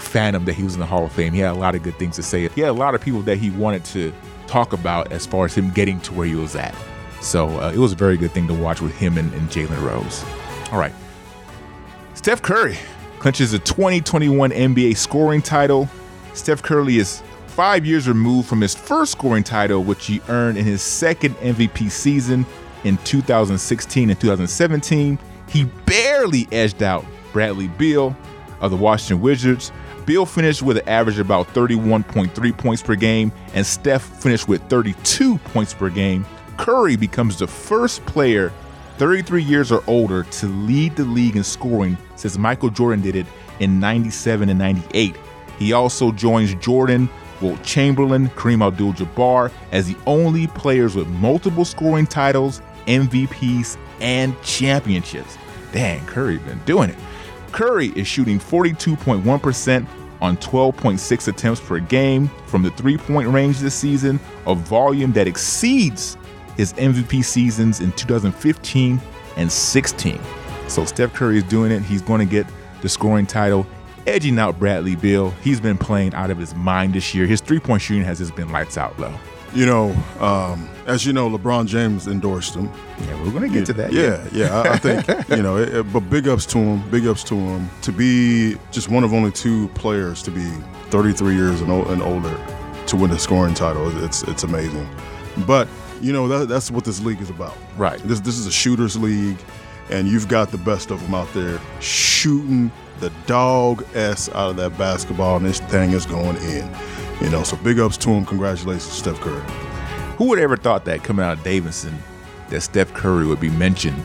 fathom 0.02 0.46
that 0.46 0.54
he 0.54 0.64
was 0.64 0.74
in 0.74 0.80
the 0.80 0.86
Hall 0.86 1.06
of 1.06 1.12
Fame. 1.12 1.34
He 1.34 1.40
had 1.40 1.52
a 1.52 1.60
lot 1.60 1.76
of 1.76 1.84
good 1.84 1.98
things 1.98 2.16
to 2.18 2.24
say. 2.24 2.48
He 2.50 2.62
had 2.62 2.70
a 2.70 2.74
lot 2.74 2.96
of 2.96 3.02
people 3.02 3.22
that 3.24 3.38
he 3.38 3.50
wanted 3.52 3.84
to 3.86 4.14
talk 4.48 4.74
about 4.74 5.12
as 5.12 5.26
far 5.26 5.46
as 5.46 5.56
him 5.56 5.72
getting 5.72 6.00
to 6.02 6.14
where 6.14 6.28
he 6.28 6.36
was 6.36 6.56
at. 6.56 6.76
So 7.22 7.48
uh, 7.60 7.72
it 7.72 7.78
was 7.78 7.92
a 7.92 7.96
very 7.96 8.18
good 8.18 8.32
thing 8.32 8.48
to 8.48 8.54
watch 8.54 8.82
with 8.82 8.96
him 8.96 9.18
and, 9.18 9.32
and 9.34 9.50
Jalen 9.50 9.82
Rose. 9.84 10.24
All 10.72 10.80
right. 10.80 10.94
Steph 12.14 12.42
Curry 12.42 12.78
clinches 13.20 13.52
the 13.52 13.60
2021 13.60 14.52
NBA 14.52 14.98
scoring 14.98 15.42
title. 15.42 15.88
Steph 16.34 16.64
Curry 16.64 16.98
is 16.98 17.22
five 17.48 17.86
years 17.86 18.08
removed 18.08 18.48
from 18.48 18.62
his 18.62 18.74
first 18.74 19.12
scoring 19.12 19.44
title, 19.44 19.84
which 19.84 20.06
he 20.06 20.22
earned 20.30 20.58
in 20.58 20.66
his 20.66 20.82
second 20.82 21.36
MVP 21.36 21.92
season 21.92 22.46
in 22.84 22.98
2016 23.00 24.10
and 24.10 24.20
2017. 24.20 25.20
He 25.48 25.66
barely 25.86 26.48
edged 26.52 26.82
out 26.84 27.06
Bradley 27.34 27.68
Beal 27.68 28.16
of 28.62 28.72
the 28.72 28.78
Washington 28.78 29.22
Wizards. 29.22 29.72
Beal 30.10 30.26
finished 30.26 30.64
with 30.64 30.78
an 30.78 30.90
average 30.90 31.20
of 31.20 31.28
about 31.28 31.46
31.3 31.50 32.58
points 32.58 32.82
per 32.82 32.96
game, 32.96 33.32
and 33.54 33.64
Steph 33.64 34.02
finished 34.02 34.48
with 34.48 34.60
32 34.64 35.38
points 35.38 35.72
per 35.72 35.88
game. 35.92 36.26
Curry 36.58 36.96
becomes 36.96 37.38
the 37.38 37.46
first 37.46 38.04
player 38.08 38.52
33 38.98 39.44
years 39.44 39.72
or 39.72 39.84
older 39.86 40.24
to 40.24 40.48
lead 40.48 40.96
the 40.96 41.04
league 41.04 41.36
in 41.36 41.44
scoring 41.44 41.96
since 42.16 42.40
Michael 42.40 42.72
Jordan 42.72 43.04
did 43.04 43.16
it 43.16 43.28
in 43.60 43.80
97 43.80 44.50
and 44.50 44.58
98. 44.58 45.16
He 45.60 45.74
also 45.74 46.12
joins 46.12 46.56
Jordan, 46.56 47.08
Wilt 47.40 47.62
Chamberlain, 47.62 48.30
Kareem 48.30 48.66
Abdul 48.66 48.94
Jabbar 48.94 49.52
as 49.72 49.88
the 49.88 49.98
only 50.08 50.48
players 50.48 50.96
with 50.96 51.08
multiple 51.08 51.66
scoring 51.66 52.08
titles, 52.08 52.64
MVPs, 52.88 53.78
and 54.02 54.36
championships. 54.42 55.38
Dang, 55.72 56.04
Curry 56.08 56.40
been 56.40 56.58
doing 56.66 56.90
it. 56.90 56.98
Curry 57.52 57.88
is 57.90 58.08
shooting 58.08 58.40
42.1% 58.40 59.88
on 60.22 60.38
12.6 60.38 61.28
attempts 61.28 61.62
per 61.62 61.80
game 61.80 62.30
from 62.48 62.62
the 62.62 62.72
three 62.72 62.98
point 62.98 63.30
range 63.30 63.60
this 63.60 63.76
season, 63.76 64.20
a 64.48 64.56
volume 64.56 65.12
that 65.14 65.28
exceeds 65.28 66.18
his 66.58 66.74
MVP 66.74 67.24
seasons 67.24 67.80
in 67.80 67.92
2015 67.94 69.02
and 69.38 69.52
16. 69.52 70.20
So 70.68 70.86
Steph 70.86 71.14
Curry 71.14 71.38
is 71.38 71.44
doing 71.44 71.72
it. 71.72 71.82
He's 71.82 72.02
going 72.02 72.20
to 72.20 72.30
get 72.30 72.46
the 72.82 72.90
scoring 72.90 73.26
title 73.26 73.66
edging 74.08 74.40
out 74.40 74.60
Bradley 74.60 74.96
Beal. 74.96 75.30
He's 75.42 75.60
been 75.60 75.78
playing 75.78 76.14
out 76.14 76.32
of 76.32 76.38
his 76.38 76.54
mind 76.56 76.94
this 76.94 77.14
year. 77.14 77.26
His 77.26 77.42
three 77.42 77.60
point 77.60 77.82
shooting 77.82 78.04
has 78.04 78.20
just 78.20 78.36
been 78.36 78.52
lights 78.52 78.78
out 78.78 78.98
low. 79.00 79.14
You 79.54 79.66
know, 79.66 79.90
um, 80.20 80.70
as 80.90 81.06
you 81.06 81.14
know, 81.14 81.30
LeBron 81.30 81.68
James 81.68 82.08
endorsed 82.08 82.56
him. 82.56 82.70
Yeah, 83.08 83.24
we're 83.24 83.32
gonna 83.32 83.48
get 83.50 83.66
to 83.68 83.74
that. 83.74 83.94
Yeah, 83.94 84.26
yeah. 84.34 84.62
I, 84.62 84.74
I 84.74 84.78
think 84.78 85.30
you 85.30 85.42
know, 85.44 85.58
it, 85.58 85.74
it- 85.76 85.94
but 85.94 86.02
big 86.10 86.28
ups 86.28 86.46
to 86.48 86.58
him. 86.58 86.90
Big 86.90 87.06
ups 87.08 87.24
to 87.26 87.36
him 87.36 87.70
to 87.84 87.92
be 87.92 88.58
just 88.72 88.90
one 88.90 89.04
of 89.04 89.14
only 89.14 89.32
two 89.32 89.68
players 89.70 90.22
to 90.24 90.32
be 90.32 90.50
33 90.90 91.36
years 91.36 91.62
and, 91.62 91.72
and 91.72 92.02
older 92.02 92.36
to 92.88 92.96
win 92.98 93.12
the 93.12 93.20
scoring 93.20 93.54
title. 93.54 93.88
It's 94.04 94.24
it's 94.24 94.44
amazing. 94.44 94.88
But 95.46 95.68
you 96.02 96.12
know, 96.14 96.28
that, 96.28 96.48
that's 96.50 96.72
what 96.72 96.86
this 96.86 97.02
league 97.02 97.22
is 97.22 97.30
about. 97.30 97.56
Right. 97.78 98.00
This 98.00 98.20
this 98.22 98.38
is 98.38 98.48
a 98.48 98.52
shooters 98.52 98.98
league, 98.98 99.38
and 99.90 100.08
you've 100.08 100.28
got 100.28 100.50
the 100.52 100.58
best 100.58 100.92
of 100.92 101.02
them 101.04 101.14
out 101.14 101.32
there 101.34 101.60
shooting 101.80 102.72
the 103.00 103.12
dog 103.28 103.86
s 103.96 104.28
out 104.30 104.50
of 104.50 104.56
that 104.58 104.78
basketball, 104.78 105.38
and 105.38 105.46
this 105.46 105.60
thing 105.60 105.92
is 105.92 106.06
going 106.06 106.36
in. 106.38 106.70
You 107.22 107.30
know, 107.30 107.44
so 107.44 107.58
big 107.58 107.80
ups 107.80 107.98
to 107.98 108.10
him. 108.10 108.26
Congratulations, 108.26 108.84
Steph 108.92 109.20
Curry. 109.20 109.44
Who 110.20 110.26
would 110.26 110.40
ever 110.40 110.58
thought 110.58 110.84
that 110.84 111.02
coming 111.06 111.26
out 111.26 111.38
of 111.38 111.44
Davidson 111.46 111.98
that 112.50 112.60
Steph 112.60 112.94
Curry 112.94 113.26
would 113.26 113.40
be 113.40 113.50
mentioned 113.50 114.04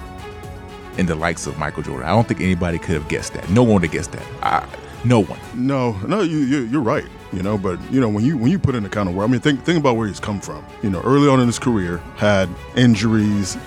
in 0.97 1.07
the 1.07 1.17
likes 1.17 1.49
of 1.49 1.59
Michael 1.59 1.83
Jordan? 1.83 2.07
I 2.07 2.11
don't 2.13 2.27
think 2.27 2.41
anybody 2.41 2.79
could 2.79 2.95
have 2.95 3.09
guessed 3.09 3.35
that. 3.35 3.51
No 3.51 3.65
one 3.65 3.75
would 3.75 3.83
have 3.83 3.91
guessed 3.91 4.13
that. 4.13 4.23
I, 4.41 4.65
no 5.05 5.21
one. 5.21 5.41
No, 5.55 5.95
no, 6.07 6.23
you, 6.23 6.39
you 6.39 6.59
you're 6.67 6.83
right. 6.83 7.05
You 7.33 7.43
know, 7.43 7.59
but 7.59 7.81
you 7.91 8.01
know 8.01 8.09
when 8.09 8.25
you 8.25 8.39
when 8.39 8.53
you 8.53 8.61
put 8.61 8.77
in 8.77 8.85
the 8.85 8.89
kind 8.89 9.09
of 9.09 9.17
work, 9.17 9.29
I 9.29 9.33
mean, 9.33 9.41
think 9.41 9.65
think 9.65 9.77
about 9.77 9.97
where 9.97 10.07
he's 10.07 10.21
come 10.21 10.41
from. 10.41 10.65
You 10.85 10.91
know, 10.91 11.01
early 11.03 11.29
on 11.29 11.41
in 11.41 11.49
his 11.49 11.59
career, 11.59 11.99
had 12.15 12.49
injuries, 12.77 13.59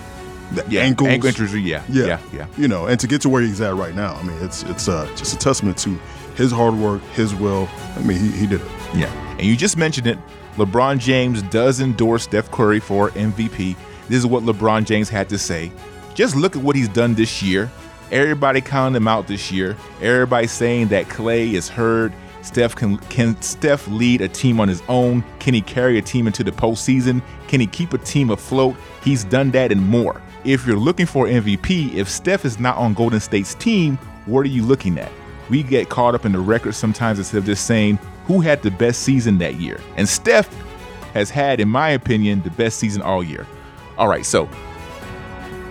the 0.52 0.64
Yeah, 0.70 0.80
ankles, 0.80 1.10
ankle 1.10 1.28
injuries. 1.28 1.54
Yeah, 1.54 1.82
yeah, 1.86 2.06
yeah, 2.06 2.20
yeah. 2.32 2.46
You 2.56 2.66
know, 2.66 2.86
and 2.86 2.98
to 2.98 3.06
get 3.06 3.20
to 3.22 3.28
where 3.28 3.42
he's 3.42 3.60
at 3.60 3.74
right 3.74 3.94
now, 3.94 4.14
I 4.14 4.22
mean, 4.22 4.38
it's 4.40 4.62
it's 4.62 4.88
uh, 4.88 5.06
just 5.16 5.34
a 5.34 5.38
testament 5.38 5.76
to 5.80 5.90
his 6.34 6.50
hard 6.50 6.76
work, 6.76 7.02
his 7.14 7.34
will. 7.34 7.68
I 7.94 8.00
mean, 8.00 8.18
he, 8.18 8.30
he 8.30 8.46
did 8.46 8.62
it. 8.62 8.68
Yeah. 8.94 9.12
And 9.32 9.42
you 9.42 9.54
just 9.54 9.76
mentioned 9.76 10.06
it. 10.06 10.18
LeBron 10.56 10.98
James 10.98 11.42
does 11.42 11.80
endorse 11.80 12.24
Steph 12.24 12.50
Curry 12.50 12.80
for 12.80 13.10
MVP. 13.10 13.76
This 14.08 14.18
is 14.18 14.26
what 14.26 14.42
LeBron 14.42 14.84
James 14.84 15.08
had 15.08 15.28
to 15.28 15.38
say. 15.38 15.70
Just 16.14 16.34
look 16.34 16.56
at 16.56 16.62
what 16.62 16.74
he's 16.74 16.88
done 16.88 17.14
this 17.14 17.42
year. 17.42 17.70
Everybody 18.10 18.60
counting 18.60 18.96
him 18.96 19.06
out 19.06 19.26
this 19.26 19.52
year. 19.52 19.76
Everybody 20.00 20.46
saying 20.46 20.88
that 20.88 21.08
Clay 21.08 21.54
is 21.54 21.68
hurt. 21.68 22.12
Steph 22.42 22.74
can 22.74 22.96
can 22.98 23.40
Steph 23.42 23.86
lead 23.88 24.22
a 24.22 24.28
team 24.28 24.58
on 24.60 24.68
his 24.68 24.82
own? 24.88 25.22
Can 25.38 25.54
he 25.54 25.60
carry 25.60 25.98
a 25.98 26.02
team 26.02 26.26
into 26.26 26.42
the 26.42 26.50
postseason? 26.50 27.22
Can 27.46 27.60
he 27.60 27.66
keep 27.66 27.92
a 27.92 27.98
team 27.98 28.30
afloat? 28.30 28.76
He's 29.04 29.24
done 29.24 29.50
that 29.50 29.70
and 29.70 29.86
more. 29.86 30.22
If 30.44 30.66
you're 30.66 30.78
looking 30.78 31.06
for 31.06 31.26
MVP, 31.26 31.94
if 31.94 32.08
Steph 32.08 32.44
is 32.44 32.58
not 32.58 32.76
on 32.76 32.94
Golden 32.94 33.20
State's 33.20 33.54
team, 33.54 33.98
what 34.24 34.40
are 34.46 34.48
you 34.48 34.62
looking 34.62 34.98
at? 34.98 35.12
We 35.50 35.62
get 35.62 35.88
caught 35.88 36.14
up 36.14 36.24
in 36.26 36.32
the 36.32 36.38
records 36.40 36.76
sometimes 36.76 37.18
instead 37.18 37.38
of 37.38 37.44
just 37.46 37.66
saying 37.66 37.98
who 38.26 38.40
had 38.40 38.62
the 38.62 38.70
best 38.70 39.02
season 39.02 39.38
that 39.38 39.54
year. 39.56 39.80
And 39.96 40.08
Steph 40.08 40.48
has 41.14 41.30
had, 41.30 41.60
in 41.60 41.68
my 41.68 41.88
opinion, 41.90 42.42
the 42.42 42.50
best 42.50 42.78
season 42.78 43.00
all 43.02 43.22
year. 43.24 43.46
All 43.96 44.08
right, 44.08 44.24
so 44.26 44.48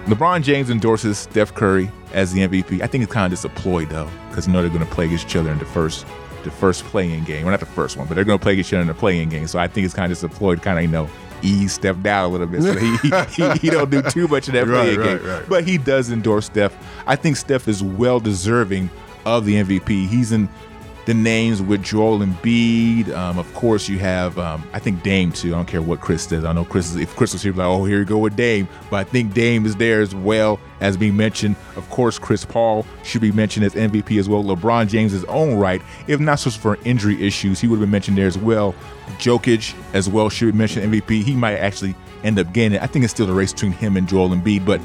LeBron 0.06 0.42
James 0.42 0.70
endorses 0.70 1.18
Steph 1.18 1.54
Curry 1.54 1.92
as 2.14 2.34
the 2.34 2.42
MVP. 2.48 2.82
I 2.82 2.88
think 2.88 3.04
it's 3.04 3.12
kind 3.14 3.26
of 3.26 3.32
just 3.32 3.46
a 3.46 3.50
ploy 3.50 3.86
though, 3.86 4.10
because 4.30 4.48
you 4.48 4.54
know 4.54 4.62
they're 4.62 4.70
going 4.72 4.86
to 4.86 4.92
play 4.94 5.06
against 5.06 5.26
each 5.28 5.36
other 5.36 5.52
in 5.52 5.60
the 5.60 5.66
first, 5.66 6.06
the 6.44 6.52
first 6.52 6.84
playing 6.86 7.26
game. 7.26 7.44
Well, 7.44 7.52
not 7.52 7.60
the 7.60 7.66
first 7.66 7.98
one, 7.98 8.08
but 8.08 8.16
they're 8.16 8.24
going 8.24 8.40
to 8.40 8.44
play 8.44 8.54
against 8.54 8.70
each 8.70 8.74
other 8.76 8.82
in 8.82 8.88
the 8.88 8.94
playing 8.94 9.30
game. 9.30 9.48
So 9.48 9.60
I 9.60 9.68
think 9.68 9.86
it's 9.86 9.94
kind 9.94 10.12
of 10.12 10.18
just 10.18 10.24
a 10.24 10.30
ploy 10.36 10.56
to 10.56 10.62
kind 10.62 10.78
of 10.80 10.86
you 10.86 10.92
know 10.92 11.10
ease 11.42 11.74
Steph 11.74 12.02
down 12.02 12.26
a 12.26 12.28
little 12.30 12.48
bit, 12.48 12.64
so 12.64 12.74
he 12.76 12.98
he, 13.36 13.50
he 13.60 13.70
don't 13.70 13.92
do 13.92 14.02
too 14.04 14.28
much 14.28 14.48
of 14.48 14.54
that 14.54 14.66
Right, 14.68 14.96
playing 14.96 15.00
right, 15.00 15.20
game. 15.22 15.28
right. 15.30 15.50
But 15.50 15.66
he 15.68 15.78
does 15.78 16.10
endorse 16.10 16.46
Steph. 16.48 16.76
I 17.06 17.16
think 17.18 17.36
Steph 17.36 17.68
is 17.68 17.84
well 17.84 18.20
deserving 18.20 18.90
of 19.28 19.46
the 19.46 19.56
MVP. 19.56 20.08
He's 20.08 20.32
in 20.32 20.50
the 21.08 21.14
names 21.14 21.62
with 21.62 21.82
Joel 21.84 22.20
Embiid. 22.20 23.10
Um, 23.16 23.40
of 23.40 23.52
course, 23.54 23.88
you 23.88 23.98
have 23.98 24.38
um, 24.38 24.62
I 24.74 24.80
think 24.80 25.04
Dame 25.04 25.32
too. 25.32 25.54
I 25.54 25.58
don't 25.58 25.66
care 25.66 25.82
what 25.82 26.02
Chris 26.02 26.24
says. 26.24 26.44
I 26.44 26.52
know 26.52 26.66
Chris 26.66 26.90
is 26.90 26.98
if 26.98 27.16
Chris 27.16 27.32
was 27.32 27.42
here, 27.42 27.54
like 27.54 27.66
oh 27.66 27.86
here 27.86 28.00
you 28.00 28.06
go 28.06 28.18
with 28.18 28.36
Dame, 28.36 28.68
but 28.90 28.98
I 28.98 29.04
think 29.06 29.34
Dame 29.34 29.66
is 29.66 29.78
there 29.78 30.02
as 30.02 30.14
well 30.14 30.60
as 30.82 30.98
being 30.98 31.16
mentioned. 31.16 31.56
Of 31.78 31.90
course, 31.90 32.20
Chris 32.20 32.44
Paul 32.44 32.86
should 33.04 33.22
be 33.22 33.32
mentioned 33.32 33.66
as 33.66 33.74
MVP 33.74 34.20
as 34.20 34.28
well. 34.28 34.44
LeBron 34.44 34.90
James 34.90 35.14
his 35.14 35.24
own 35.26 35.56
right, 35.56 35.82
if 36.08 36.20
not 36.20 36.40
just 36.40 36.60
for 36.60 36.78
injury 36.84 37.26
issues, 37.26 37.62
he 37.62 37.68
would 37.68 37.78
have 37.78 37.84
been 37.84 37.92
mentioned 37.92 38.18
there 38.18 38.28
as 38.28 38.38
well. 38.38 38.76
Jokic 39.18 39.74
as 39.94 40.10
well 40.10 40.28
should 40.28 40.52
be 40.52 40.58
mentioned 40.58 40.94
MVP. 40.94 41.24
He 41.24 41.36
might 41.36 41.56
actually 41.56 41.96
end 42.26 42.38
up 42.38 42.52
getting 42.52 42.74
it. 42.74 42.82
I 42.82 42.88
think 42.88 43.06
it's 43.06 43.14
still 43.14 43.30
a 43.30 43.34
race 43.34 43.54
between 43.54 43.72
him 43.72 43.96
and 43.96 44.10
Joel 44.10 44.30
Embiid, 44.30 44.66
but 44.66 44.82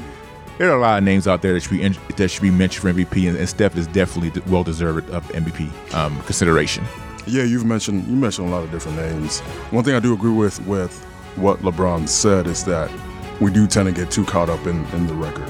there 0.57 0.71
are 0.71 0.77
a 0.77 0.81
lot 0.81 0.97
of 0.97 1.03
names 1.03 1.27
out 1.27 1.41
there 1.41 1.53
that 1.53 1.61
should 1.61 1.71
be 1.71 1.81
in, 1.81 1.95
that 2.17 2.29
should 2.29 2.41
be 2.41 2.51
mentioned 2.51 2.81
for 2.81 2.99
MVP, 2.99 3.27
and, 3.27 3.37
and 3.37 3.49
Steph 3.49 3.75
is 3.75 3.87
definitely 3.87 4.41
well 4.51 4.63
deserved 4.63 5.09
of 5.09 5.23
MVP 5.29 5.93
um, 5.93 6.19
consideration. 6.23 6.83
Yeah, 7.25 7.43
you've 7.43 7.65
mentioned 7.65 8.07
you 8.07 8.15
mentioned 8.15 8.49
a 8.49 8.51
lot 8.51 8.63
of 8.63 8.71
different 8.71 8.97
names. 8.97 9.39
One 9.71 9.83
thing 9.83 9.95
I 9.95 9.99
do 9.99 10.13
agree 10.13 10.31
with 10.31 10.65
with 10.67 11.03
what 11.35 11.59
LeBron 11.59 12.07
said 12.07 12.47
is 12.47 12.63
that 12.65 12.91
we 13.39 13.51
do 13.51 13.65
tend 13.65 13.87
to 13.87 13.93
get 13.93 14.11
too 14.11 14.25
caught 14.25 14.49
up 14.49 14.65
in, 14.67 14.85
in 14.87 15.07
the 15.07 15.13
record. 15.13 15.49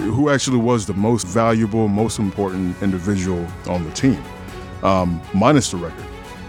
Who 0.00 0.28
actually 0.28 0.58
was 0.58 0.86
the 0.86 0.94
most 0.94 1.26
valuable, 1.26 1.88
most 1.88 2.18
important 2.18 2.80
individual 2.82 3.46
on 3.68 3.84
the 3.84 3.90
team, 3.92 4.22
um, 4.82 5.20
minus 5.32 5.70
the 5.70 5.78
record. 5.78 6.04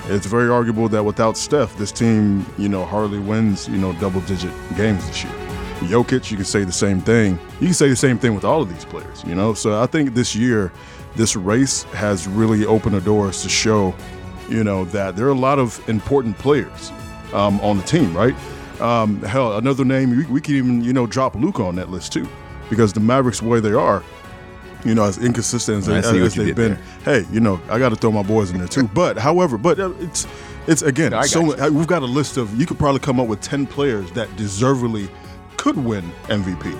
It's 0.07 0.27
very 0.27 0.49
arguable 0.49 0.87
that 0.89 1.03
without 1.03 1.37
Steph, 1.37 1.75
this 1.77 1.91
team, 1.91 2.45
you 2.57 2.69
know, 2.69 2.85
hardly 2.85 3.17
wins, 3.17 3.67
you 3.67 3.77
know, 3.77 3.93
double-digit 3.93 4.51
games 4.75 5.05
this 5.07 5.23
year. 5.23 5.44
Jokic, 5.85 6.31
you 6.31 6.37
can 6.37 6.45
say 6.45 6.63
the 6.63 6.71
same 6.71 7.01
thing. 7.01 7.39
You 7.59 7.67
can 7.67 7.73
say 7.73 7.89
the 7.89 7.95
same 7.95 8.17
thing 8.17 8.35
with 8.35 8.45
all 8.45 8.61
of 8.61 8.69
these 8.69 8.85
players, 8.85 9.23
you 9.25 9.35
know. 9.35 9.53
So 9.53 9.81
I 9.81 9.85
think 9.85 10.13
this 10.13 10.35
year, 10.35 10.71
this 11.15 11.35
race 11.35 11.83
has 11.93 12.27
really 12.27 12.65
opened 12.65 12.95
the 12.95 13.01
doors 13.01 13.41
to 13.43 13.49
show, 13.49 13.95
you 14.49 14.63
know, 14.63 14.85
that 14.85 15.15
there 15.15 15.25
are 15.27 15.31
a 15.31 15.33
lot 15.33 15.59
of 15.59 15.87
important 15.89 16.37
players 16.37 16.91
um, 17.33 17.59
on 17.61 17.77
the 17.77 17.83
team, 17.83 18.15
right? 18.15 18.35
Um, 18.81 19.21
hell, 19.23 19.57
another 19.57 19.85
name 19.85 20.09
we, 20.09 20.25
we 20.25 20.41
can 20.41 20.55
even, 20.55 20.83
you 20.83 20.91
know, 20.93 21.07
drop 21.07 21.35
Luka 21.35 21.63
on 21.63 21.75
that 21.75 21.89
list 21.89 22.11
too, 22.11 22.27
because 22.69 22.91
the 22.91 22.99
Mavericks, 22.99 23.41
way 23.41 23.59
they 23.61 23.71
are, 23.71 24.03
you 24.83 24.93
know, 24.93 25.05
as 25.05 25.17
inconsistent 25.17 25.77
as, 25.79 26.11
they, 26.11 26.21
as 26.21 26.35
they've 26.35 26.55
been. 26.55 26.77
Hey, 27.03 27.25
you 27.31 27.39
know, 27.39 27.59
I 27.69 27.79
got 27.79 27.89
to 27.89 27.95
throw 27.95 28.11
my 28.11 28.23
boys 28.23 28.51
in 28.51 28.57
there 28.57 28.67
too. 28.67 28.87
But 28.89 29.17
however, 29.17 29.57
but 29.57 29.79
uh, 29.79 29.91
it's 29.99 30.27
it's 30.67 30.81
again, 30.81 31.11
No, 31.11 31.21
so 31.23 31.55
you. 31.55 31.73
we've 31.73 31.87
got 31.87 32.01
a 32.01 32.07
list 32.07 32.37
of 32.37 32.59
you 32.59 32.65
could 32.65 32.77
probably 32.77 32.99
come 32.99 33.19
up 33.19 33.27
with 33.27 33.41
ten 33.41 33.65
players 33.65 34.11
that 34.11 34.35
deservedly 34.35 35.09
could 35.65 35.83
win 35.83 36.03
MVP. 36.25 36.77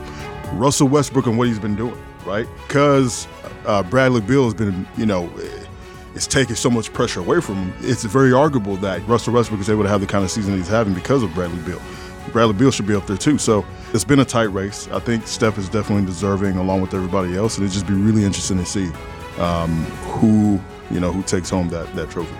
Russell 0.60 0.88
Westbrook 0.88 1.26
and 1.26 1.39
what 1.39 1.48
he's 1.48 1.58
been 1.58 1.76
doing, 1.76 2.00
right? 2.24 2.48
Because 2.67 3.28
uh, 3.65 3.82
Bradley 3.82 4.21
Beal 4.21 4.43
has 4.43 4.54
been, 4.54 4.88
you 4.95 5.08
know, 5.08 5.28
eh, 5.39 5.65
it's 6.13 6.28
taking 6.28 6.56
so 6.56 6.69
much 6.69 6.93
pressure 6.93 7.19
away 7.19 7.41
from 7.41 7.56
him. 7.56 7.74
It's 7.80 8.04
very 8.04 8.32
arguable 8.32 8.76
that 8.78 9.02
Russell 9.08 9.34
Westbrook 9.34 9.60
is 9.60 9.71
able 9.71 9.82
to 9.82 9.89
have 9.89 10.02
the 10.02 10.06
kind 10.06 10.24
of 10.24 10.30
season 10.30 10.56
he's 10.56 10.67
having 10.67 10.93
because 10.93 11.24
of 11.24 11.34
Bradley 11.34 11.63
Beal. 11.63 11.82
Bradley 12.32 12.54
Beal 12.54 12.69
should 12.69 12.86
be 12.86 12.93
up 12.93 13.08
there 13.08 13.17
too. 13.17 13.39
So 13.39 13.65
it's 13.91 14.04
been 14.04 14.19
a 14.19 14.26
tight 14.26 14.54
race. 14.54 14.88
I 14.89 15.00
think 15.00 15.26
Steph 15.26 15.58
is 15.58 15.67
definitely 15.67 16.06
deserving 16.06 16.58
along 16.58 16.82
with 16.82 16.93
everybody 16.93 17.36
else, 17.36 17.58
and 17.58 17.65
it'd 17.65 17.74
just 17.74 17.88
be 17.88 17.95
really 17.95 18.24
interesting 18.24 18.60
to 18.60 18.65
see 18.67 18.91
um, 19.39 19.84
who 20.19 20.62
you 20.91 21.00
know 21.00 21.12
who 21.12 21.24
takes 21.24 21.50
home 21.50 21.69
that 21.69 21.91
that 21.95 22.12
trophy. 22.12 22.36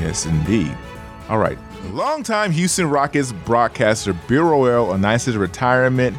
Yes, 0.00 0.26
indeed. 0.26 0.76
All 1.28 1.38
right. 1.38 1.58
Longtime 1.92 2.52
Houston 2.52 2.88
Rockets 2.88 3.32
broadcaster 3.32 4.12
Bill 4.12 4.60
Worrell 4.60 4.92
announced 4.92 5.26
his 5.26 5.36
retirement. 5.36 6.16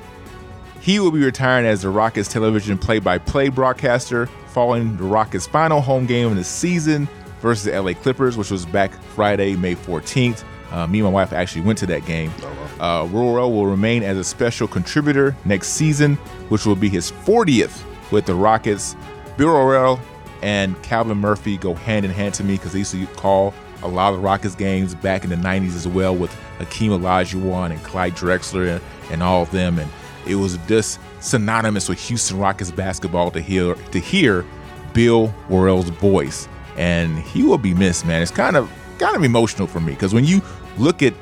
He 0.82 1.00
will 1.00 1.12
be 1.12 1.24
retiring 1.24 1.66
as 1.66 1.82
the 1.82 1.90
Rockets 1.90 2.32
television 2.32 2.78
play-by-play 2.78 3.50
broadcaster 3.50 4.28
following 4.48 4.96
the 4.98 5.04
Rockets' 5.04 5.46
final 5.46 5.82
home 5.82 6.06
game 6.06 6.28
of 6.28 6.36
the 6.36 6.44
season 6.44 7.08
versus 7.42 7.66
the 7.66 7.80
LA 7.80 7.94
Clippers, 7.94 8.38
which 8.38 8.50
was 8.50 8.66
back 8.66 8.94
Friday, 8.94 9.56
May 9.56 9.76
14th. 9.76 10.44
Uh, 10.72 10.88
me 10.88 11.00
and 11.00 11.06
my 11.06 11.12
wife 11.12 11.34
actually 11.34 11.62
went 11.62 11.78
to 11.80 11.86
that 11.86 12.06
game. 12.06 12.32
Uh, 12.80 13.08
Worrell 13.12 13.52
will 13.52 13.68
remain 13.68 14.04
as 14.04 14.18
a 14.18 14.24
special 14.24 14.68
contributor 14.68 15.36
next 15.46 15.70
season, 15.70 16.16
which 16.50 16.66
will 16.66 16.76
be 16.76 16.90
his 16.90 17.12
40th 17.12 17.84
with 18.12 18.26
the 18.26 18.36
Rockets. 18.36 18.96
Bill 19.38 20.00
and 20.42 20.82
Calvin 20.84 21.18
Murphy 21.18 21.58
go 21.58 21.74
hand 21.74 22.06
in 22.06 22.12
hand 22.12 22.34
to 22.36 22.44
me 22.44 22.56
because 22.56 22.74
they 22.74 22.80
used 22.80 22.92
to 22.92 23.06
call 23.08 23.54
a 23.84 23.88
lot 23.88 24.14
of 24.14 24.24
Rockets 24.24 24.56
games 24.56 24.96
back 24.96 25.24
in 25.24 25.30
the 25.30 25.36
90s 25.36 25.76
as 25.76 25.88
well 25.88 26.16
with 26.16 26.34
Hakeem 26.58 26.92
Olajuwon 26.92 27.72
and 27.72 27.84
Clyde 27.84 28.16
Drexler 28.16 28.76
and, 28.76 28.84
and 29.12 29.24
all 29.24 29.44
of 29.44 29.52
them. 29.52 29.80
And 29.80 29.90
it 30.26 30.36
was 30.36 30.58
just 30.68 31.00
synonymous 31.20 31.90
with 31.90 32.00
Houston 32.08 32.38
Rockets 32.38 32.72
basketball 32.72 33.32
to 33.32 33.42
hear 33.42 33.76
to 33.76 34.00
hear 34.00 34.46
Bill 34.94 35.34
Worrell's 35.50 35.90
voice. 35.90 36.48
And 36.76 37.18
he 37.20 37.44
will 37.44 37.58
be 37.58 37.74
missed, 37.74 38.06
man. 38.06 38.22
It's 38.22 38.32
kind 38.32 38.56
of 38.56 38.72
kind 39.00 39.16
of 39.16 39.24
emotional 39.24 39.68
for 39.68 39.80
me 39.80 39.94
because 39.94 40.14
when 40.14 40.26
you 40.26 40.42
look 40.78 41.02
at 41.02 41.14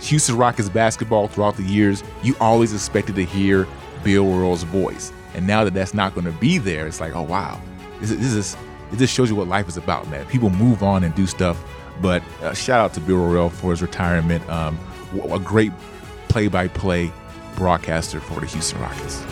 Houston 0.00 0.36
Rockets 0.36 0.68
basketball 0.68 1.28
throughout 1.28 1.56
the 1.56 1.62
years, 1.62 2.02
you 2.22 2.36
always 2.40 2.72
expected 2.72 3.14
to 3.16 3.24
hear 3.24 3.66
Bill 4.02 4.24
Worrell's 4.24 4.62
voice. 4.64 5.12
And 5.34 5.46
now 5.46 5.64
that 5.64 5.74
that's 5.74 5.94
not 5.94 6.14
going 6.14 6.26
to 6.26 6.32
be 6.32 6.58
there, 6.58 6.86
it's 6.86 7.00
like, 7.00 7.14
oh 7.14 7.22
wow, 7.22 7.60
this 8.00 8.10
is, 8.10 8.18
this 8.18 8.32
is 8.32 8.56
it 8.92 8.98
just 8.98 9.12
shows 9.12 9.28
you 9.28 9.36
what 9.36 9.48
life 9.48 9.68
is 9.68 9.76
about, 9.76 10.08
man. 10.08 10.24
People 10.26 10.50
move 10.50 10.82
on 10.82 11.02
and 11.04 11.14
do 11.14 11.26
stuff. 11.26 11.62
But 12.00 12.22
uh, 12.42 12.54
shout 12.54 12.80
out 12.80 12.94
to 12.94 13.00
Bill 13.00 13.16
Worrell 13.18 13.50
for 13.50 13.70
his 13.70 13.82
retirement. 13.82 14.48
Um, 14.50 14.78
a 15.30 15.38
great 15.38 15.72
play-by-play 16.28 17.12
broadcaster 17.56 18.20
for 18.20 18.40
the 18.40 18.46
Houston 18.46 18.80
Rockets. 18.80 19.22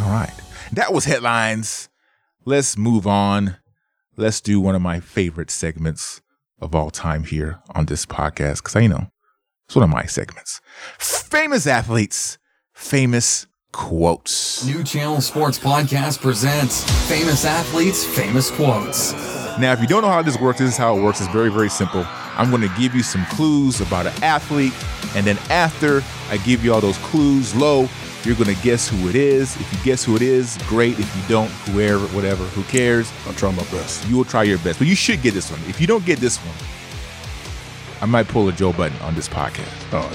All 0.00 0.10
right, 0.10 0.32
that 0.72 0.92
was 0.92 1.04
headlines. 1.04 1.88
Let's 2.44 2.76
move 2.76 3.06
on. 3.06 3.56
let's 4.16 4.40
do 4.40 4.60
one 4.60 4.74
of 4.74 4.82
my 4.82 4.98
favorite 5.00 5.50
segments 5.50 6.20
of 6.60 6.74
all 6.74 6.90
time 6.90 7.24
here 7.24 7.60
on 7.74 7.86
this 7.86 8.04
podcast 8.06 8.56
because 8.56 8.74
I 8.74 8.80
you 8.80 8.88
know 8.88 9.10
it's 9.66 9.76
one 9.76 9.84
of 9.84 9.90
my 9.90 10.06
segments. 10.06 10.60
Famous 10.98 11.66
athletes, 11.66 12.38
famous 12.72 13.46
quotes. 13.72 14.64
New 14.64 14.82
Channel 14.82 15.20
Sports 15.20 15.58
Podcast 15.58 16.20
presents 16.20 16.82
Famous 17.08 17.44
Athletes, 17.44 18.04
Famous 18.04 18.50
Quotes. 18.50 19.12
Now, 19.58 19.72
if 19.72 19.80
you 19.80 19.88
don't 19.88 20.02
know 20.02 20.08
how 20.08 20.22
this 20.22 20.38
works, 20.38 20.60
this 20.60 20.70
is 20.70 20.76
how 20.76 20.96
it 20.96 21.02
works. 21.02 21.20
It's 21.20 21.32
very, 21.32 21.50
very 21.50 21.68
simple. 21.68 22.06
I'm 22.36 22.50
going 22.50 22.62
to 22.62 22.72
give 22.78 22.94
you 22.94 23.02
some 23.02 23.26
clues 23.26 23.80
about 23.80 24.06
an 24.06 24.12
athlete, 24.22 24.72
and 25.16 25.26
then 25.26 25.36
after 25.50 26.02
I 26.30 26.36
give 26.38 26.64
you 26.64 26.72
all 26.72 26.80
those 26.80 26.98
clues 26.98 27.56
low, 27.56 27.88
you're 28.22 28.36
going 28.36 28.54
to 28.54 28.62
guess 28.62 28.88
who 28.88 29.08
it 29.08 29.16
is. 29.16 29.56
If 29.56 29.72
you 29.72 29.78
guess 29.84 30.04
who 30.04 30.14
it 30.14 30.22
is, 30.22 30.56
great. 30.68 30.98
If 31.00 31.16
you 31.16 31.22
don't, 31.28 31.48
whoever, 31.48 32.06
whatever, 32.08 32.44
who 32.44 32.62
cares? 32.64 33.12
I'll 33.26 33.32
try 33.32 33.50
my 33.50 33.64
best. 33.64 34.06
You 34.06 34.16
will 34.16 34.24
try 34.24 34.44
your 34.44 34.58
best, 34.58 34.78
but 34.78 34.86
you 34.86 34.94
should 34.94 35.22
get 35.22 35.34
this 35.34 35.50
one. 35.50 35.60
If 35.66 35.80
you 35.80 35.88
don't 35.88 36.06
get 36.06 36.20
this 36.20 36.36
one, 36.38 36.54
I 38.00 38.06
might 38.06 38.28
pull 38.28 38.48
a 38.48 38.52
Joe 38.52 38.72
Budden 38.72 38.98
on 39.00 39.16
this 39.16 39.28
podcast. 39.28 39.66
Oh, 39.90 40.08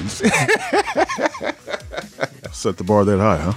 set 2.53 2.77
the 2.77 2.86
bar 2.86 3.03
that 3.03 3.19
high, 3.19 3.38
huh? 3.38 3.53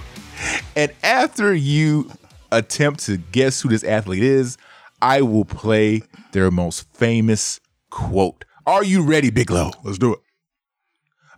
And 0.75 0.93
after 1.05 1.55
you 1.55 2.11
attempt 2.51 3.05
to 3.07 3.19
guess 3.19 3.61
who 3.61 3.69
this 3.69 3.85
athlete 3.85 4.25
is, 4.25 4.59
I 5.07 5.23
will 5.23 5.45
play 5.45 6.03
their 6.33 6.51
most 6.51 6.93
famous 6.93 7.61
quote. 7.91 8.45
Are 8.67 8.83
you 8.83 9.05
ready, 9.05 9.31
Big 9.31 9.53
Low? 9.53 9.71
Let's 9.85 9.99
do 9.99 10.15
it. 10.15 10.19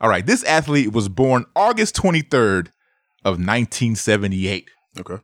All 0.00 0.08
right, 0.08 0.24
this 0.24 0.42
athlete 0.44 0.90
was 0.92 1.10
born 1.10 1.44
August 1.54 1.94
23rd 1.96 2.68
of 3.26 3.34
1978. 3.34 4.70
Okay. 4.98 5.22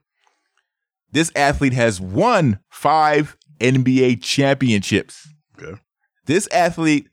This 1.11 1.33
athlete 1.35 1.72
has 1.72 2.02
won 2.02 2.59
5 2.68 3.35
NBA 3.61 4.22
championships. 4.22 5.26
Okay. 5.59 5.80
This 6.26 6.46
athlete 6.52 7.09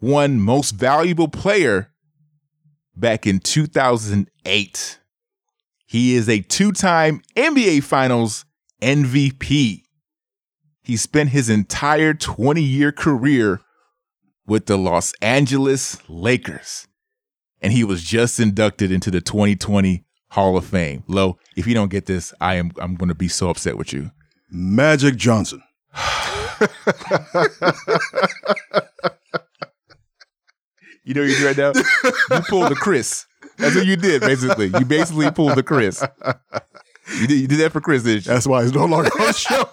won 0.00 0.40
most 0.40 0.70
valuable 0.70 1.26
player 1.26 1.90
back 2.94 3.26
in 3.26 3.40
2008. 3.40 5.00
He 5.86 6.14
is 6.14 6.28
a 6.28 6.42
two-time 6.42 7.22
NBA 7.34 7.82
Finals 7.82 8.44
MVP. 8.80 9.83
He 10.84 10.96
spent 10.96 11.30
his 11.30 11.48
entire 11.48 12.12
20-year 12.14 12.92
career 12.92 13.60
with 14.46 14.66
the 14.66 14.76
Los 14.76 15.14
Angeles 15.22 15.98
Lakers. 16.08 16.86
And 17.62 17.72
he 17.72 17.82
was 17.82 18.02
just 18.02 18.38
inducted 18.38 18.92
into 18.92 19.10
the 19.10 19.22
2020 19.22 20.04
Hall 20.32 20.56
of 20.58 20.66
Fame. 20.66 21.02
Lo, 21.08 21.38
if 21.56 21.66
you 21.66 21.72
don't 21.72 21.90
get 21.90 22.04
this, 22.04 22.34
I 22.40 22.56
am 22.56 22.72
I'm 22.78 22.96
going 22.96 23.08
to 23.08 23.14
be 23.14 23.28
so 23.28 23.48
upset 23.48 23.78
with 23.78 23.92
you. 23.92 24.10
Magic 24.50 25.16
Johnson. 25.16 25.62
You 31.06 31.12
know 31.12 31.20
what 31.20 31.28
you 31.28 31.36
did 31.36 31.44
right 31.44 31.56
now? 31.58 31.72
you 32.36 32.42
pulled 32.48 32.70
the 32.70 32.74
Chris. 32.74 33.26
That's 33.58 33.76
what 33.76 33.84
you 33.84 33.96
did, 33.96 34.22
basically. 34.22 34.68
You 34.68 34.86
basically 34.86 35.30
pulled 35.30 35.54
the 35.54 35.62
Chris. 35.62 36.02
You 37.20 37.26
did, 37.26 37.40
you 37.40 37.46
did 37.46 37.60
that 37.60 37.72
for 37.72 37.80
Chris, 37.80 38.04
you? 38.06 38.20
That's 38.20 38.46
why 38.46 38.62
he's 38.62 38.72
no 38.72 38.86
longer 38.86 39.10
on 39.20 39.26
the 39.26 39.32
show. 39.32 39.64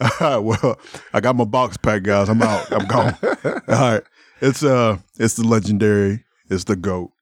All 0.00 0.10
right, 0.20 0.38
well, 0.62 0.78
I 1.12 1.20
got 1.20 1.36
my 1.36 1.44
box 1.44 1.76
packed, 1.76 2.04
guys. 2.04 2.28
I'm 2.28 2.42
out. 2.42 2.70
I'm 2.72 2.86
gone. 2.86 3.16
All 3.44 3.60
right. 3.68 4.02
It's 4.40 4.62
uh 4.62 4.98
it's 5.18 5.34
the 5.34 5.44
legendary, 5.44 6.24
it's 6.50 6.64
the 6.64 6.76
GOAT, 6.76 7.12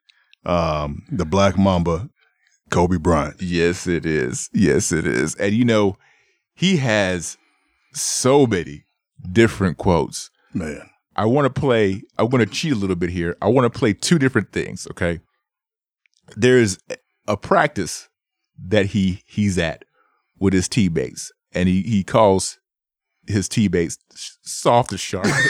um, 0.45 1.05
the 1.11 1.25
Black 1.25 1.57
Mamba, 1.59 2.09
Kobe 2.71 2.97
Bryant. 2.97 3.41
Yes, 3.41 3.87
it 3.87 4.05
is. 4.07 4.49
Yes, 4.53 4.93
it 4.93 5.07
is. 5.07 5.35
And 5.37 5.55
you 5.55 5.65
know, 5.65 5.97
he 6.55 6.79
has 6.79 7.37
so 7.93 8.47
many 8.47 8.85
different 9.31 9.79
quotes. 9.79 10.31
Man. 10.53 10.89
I 11.17 11.27
want 11.27 11.53
to 11.53 11.61
play, 11.61 12.03
I 12.19 12.23
want 12.23 12.41
to 12.41 12.47
cheat 12.47 12.73
a 12.73 12.77
little 12.77 12.97
bit 12.97 13.11
here. 13.11 13.37
I 13.43 13.49
want 13.49 13.71
to 13.73 13.79
play 13.79 13.93
two 13.93 14.19
different 14.19 14.53
things, 14.53 14.87
okay? 14.93 15.21
There's 16.37 16.79
a 17.29 17.37
practice 17.37 18.09
that 18.67 18.87
he 18.87 19.23
he's 19.27 19.59
at 19.59 19.85
with 20.39 20.53
his 20.55 20.69
teammates, 20.69 21.31
and 21.53 21.69
he 21.69 21.83
he 21.83 22.03
calls 22.05 22.59
his 23.27 23.49
teammates 23.49 23.99
soft 24.43 24.93
as 24.93 25.01
Charmin. 25.01 25.33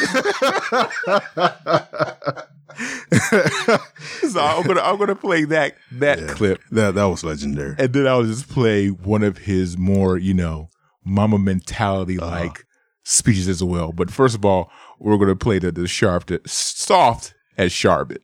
so 3.12 4.40
I'm 4.40 4.66
gonna 4.66 4.80
I'm 4.80 4.98
gonna 4.98 5.14
play 5.14 5.44
that 5.44 5.76
that 5.92 6.18
Yeah. 6.18 6.26
clip, 6.28 6.60
That 6.70 6.94
that 6.94 7.04
was 7.04 7.22
legendary. 7.24 7.74
and 7.78 7.92
then 7.92 8.06
I'll 8.06 8.24
just 8.24 8.48
play 8.48 8.88
one 8.88 9.22
of 9.22 9.38
his 9.38 9.76
more 9.78 10.16
you 10.18 10.34
know 10.34 10.70
mama 11.04 11.38
mentality 11.38 12.18
like 12.18 12.50
uh-huh. 12.50 12.62
speeches 13.04 13.48
as 13.48 13.62
well. 13.62 13.92
But 13.92 14.10
first 14.10 14.34
of 14.34 14.44
all, 14.44 14.70
we're 15.02 15.18
gonna 15.18 15.36
play 15.36 15.58
the 15.58 15.72
the 15.72 15.86
sharp, 15.86 16.26
the 16.26 16.40
soft 16.46 17.34
as 17.58 17.72
Charmin. 17.72 18.18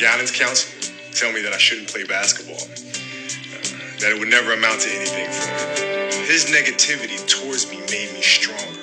Guidance 0.00 0.30
counselor 0.30 0.80
tell 1.12 1.30
me 1.30 1.42
that 1.42 1.52
I 1.52 1.58
shouldn't 1.58 1.88
play 1.88 2.04
basketball, 2.04 2.62
uh, 2.62 3.98
that 4.00 4.10
it 4.10 4.18
would 4.18 4.28
never 4.28 4.54
amount 4.54 4.80
to 4.82 4.88
anything 4.88 5.26
for 5.30 5.46
me. 5.46 6.26
His 6.26 6.46
negativity 6.46 7.20
towards 7.28 7.70
me 7.70 7.80
made 7.90 8.10
me 8.14 8.22
stronger. 8.22 8.80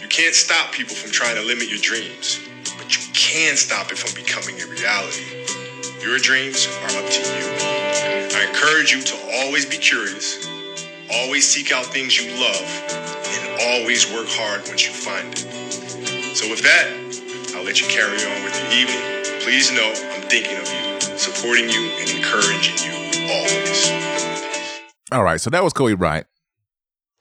You 0.00 0.06
can't 0.06 0.34
stop 0.34 0.70
people 0.72 0.94
from 0.94 1.10
trying 1.10 1.34
to 1.36 1.42
limit 1.42 1.68
your 1.68 1.80
dreams, 1.80 2.38
but 2.78 2.96
you 2.96 3.02
can 3.14 3.56
stop 3.56 3.90
it 3.90 3.98
from 3.98 4.14
becoming 4.14 4.60
a 4.62 4.66
reality. 4.66 5.24
Your 6.00 6.18
dreams 6.18 6.68
are 6.68 6.98
up 7.02 7.10
to 7.10 7.20
you. 7.20 7.74
I 8.38 8.46
encourage 8.48 8.92
you 8.92 9.02
to 9.02 9.16
always 9.42 9.66
be 9.66 9.76
curious, 9.78 10.48
always 11.10 11.48
seek 11.48 11.72
out 11.72 11.86
things 11.86 12.16
you 12.16 12.30
love, 12.40 12.64
and 13.26 13.60
always 13.60 14.06
work 14.12 14.28
hard 14.28 14.68
once 14.68 14.86
you 14.86 14.92
find 14.92 15.32
it. 15.34 16.36
So, 16.36 16.48
with 16.48 16.62
that, 16.62 16.88
I'll 17.56 17.64
let 17.64 17.80
you 17.80 17.88
carry 17.88 18.24
on 18.24 18.44
with 18.44 18.56
your 18.62 18.72
evening. 18.72 19.23
Please 19.44 19.70
know 19.72 19.92
I'm 20.10 20.22
thinking 20.22 20.56
of 20.56 20.72
you, 20.72 21.18
supporting 21.18 21.68
you, 21.68 21.90
and 22.00 22.08
encouraging 22.08 22.76
you 22.78 23.30
always. 23.30 24.80
All 25.12 25.22
right, 25.22 25.38
so 25.38 25.50
that 25.50 25.62
was 25.62 25.74
Kobe 25.74 25.92
Bryant. 25.92 26.26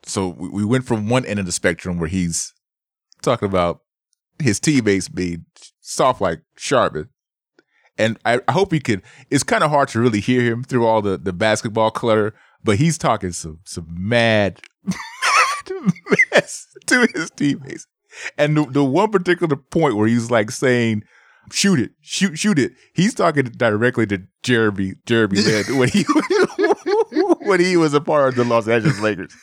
So 0.06 0.30
we, 0.30 0.48
we 0.48 0.64
went 0.64 0.86
from 0.86 1.10
one 1.10 1.26
end 1.26 1.42
of 1.42 1.46
the 1.46 1.52
spectrum 1.52 2.00
where 2.00 2.08
he's 2.08 2.54
talking 3.22 3.50
about 3.50 3.82
his 4.42 4.62
teammates 4.62 5.10
being 5.10 5.44
soft 5.82 6.22
like 6.22 6.44
Charmin. 6.56 7.10
And 7.98 8.18
I, 8.24 8.40
hope 8.50 8.72
he 8.72 8.80
could. 8.80 9.02
It's 9.30 9.44
kind 9.44 9.62
of 9.62 9.70
hard 9.70 9.90
to 9.90 10.00
really 10.00 10.22
hear 10.22 10.44
him 10.44 10.64
through 10.64 10.88
all 10.88 11.02
the, 11.02 11.18
the 11.18 11.34
basketball 11.34 11.92
clutter, 11.92 12.34
but 12.64 12.78
he's 12.78 12.98
talking 12.98 13.34
some 13.34 13.60
some 13.66 13.88
mad, 13.90 14.62
mad 14.86 14.96
mess 16.32 16.68
to 16.86 17.06
his 17.14 17.30
teammates. 17.32 17.86
And 18.38 18.56
the, 18.56 18.66
the 18.66 18.84
one 18.86 19.12
particular 19.12 19.58
point 19.58 19.98
where 19.98 20.08
he's 20.08 20.32
like 20.32 20.52
saying, 20.52 21.04
shoot 21.52 21.80
it, 21.80 21.92
shoot, 22.02 22.38
shoot 22.38 22.60
it. 22.60 22.74
He's 22.94 23.14
talking 23.14 23.46
directly 23.46 24.06
to 24.08 24.24
Jeremy, 24.44 24.96
Jeremy 25.06 25.38
Lin 25.42 25.78
when 25.78 25.90
he 25.90 26.04
when 27.42 27.60
he 27.60 27.78
was 27.78 27.94
a 27.94 28.02
part 28.02 28.30
of 28.30 28.36
the 28.36 28.44
Los 28.44 28.68
Angeles 28.68 29.00
Lakers. 29.00 29.34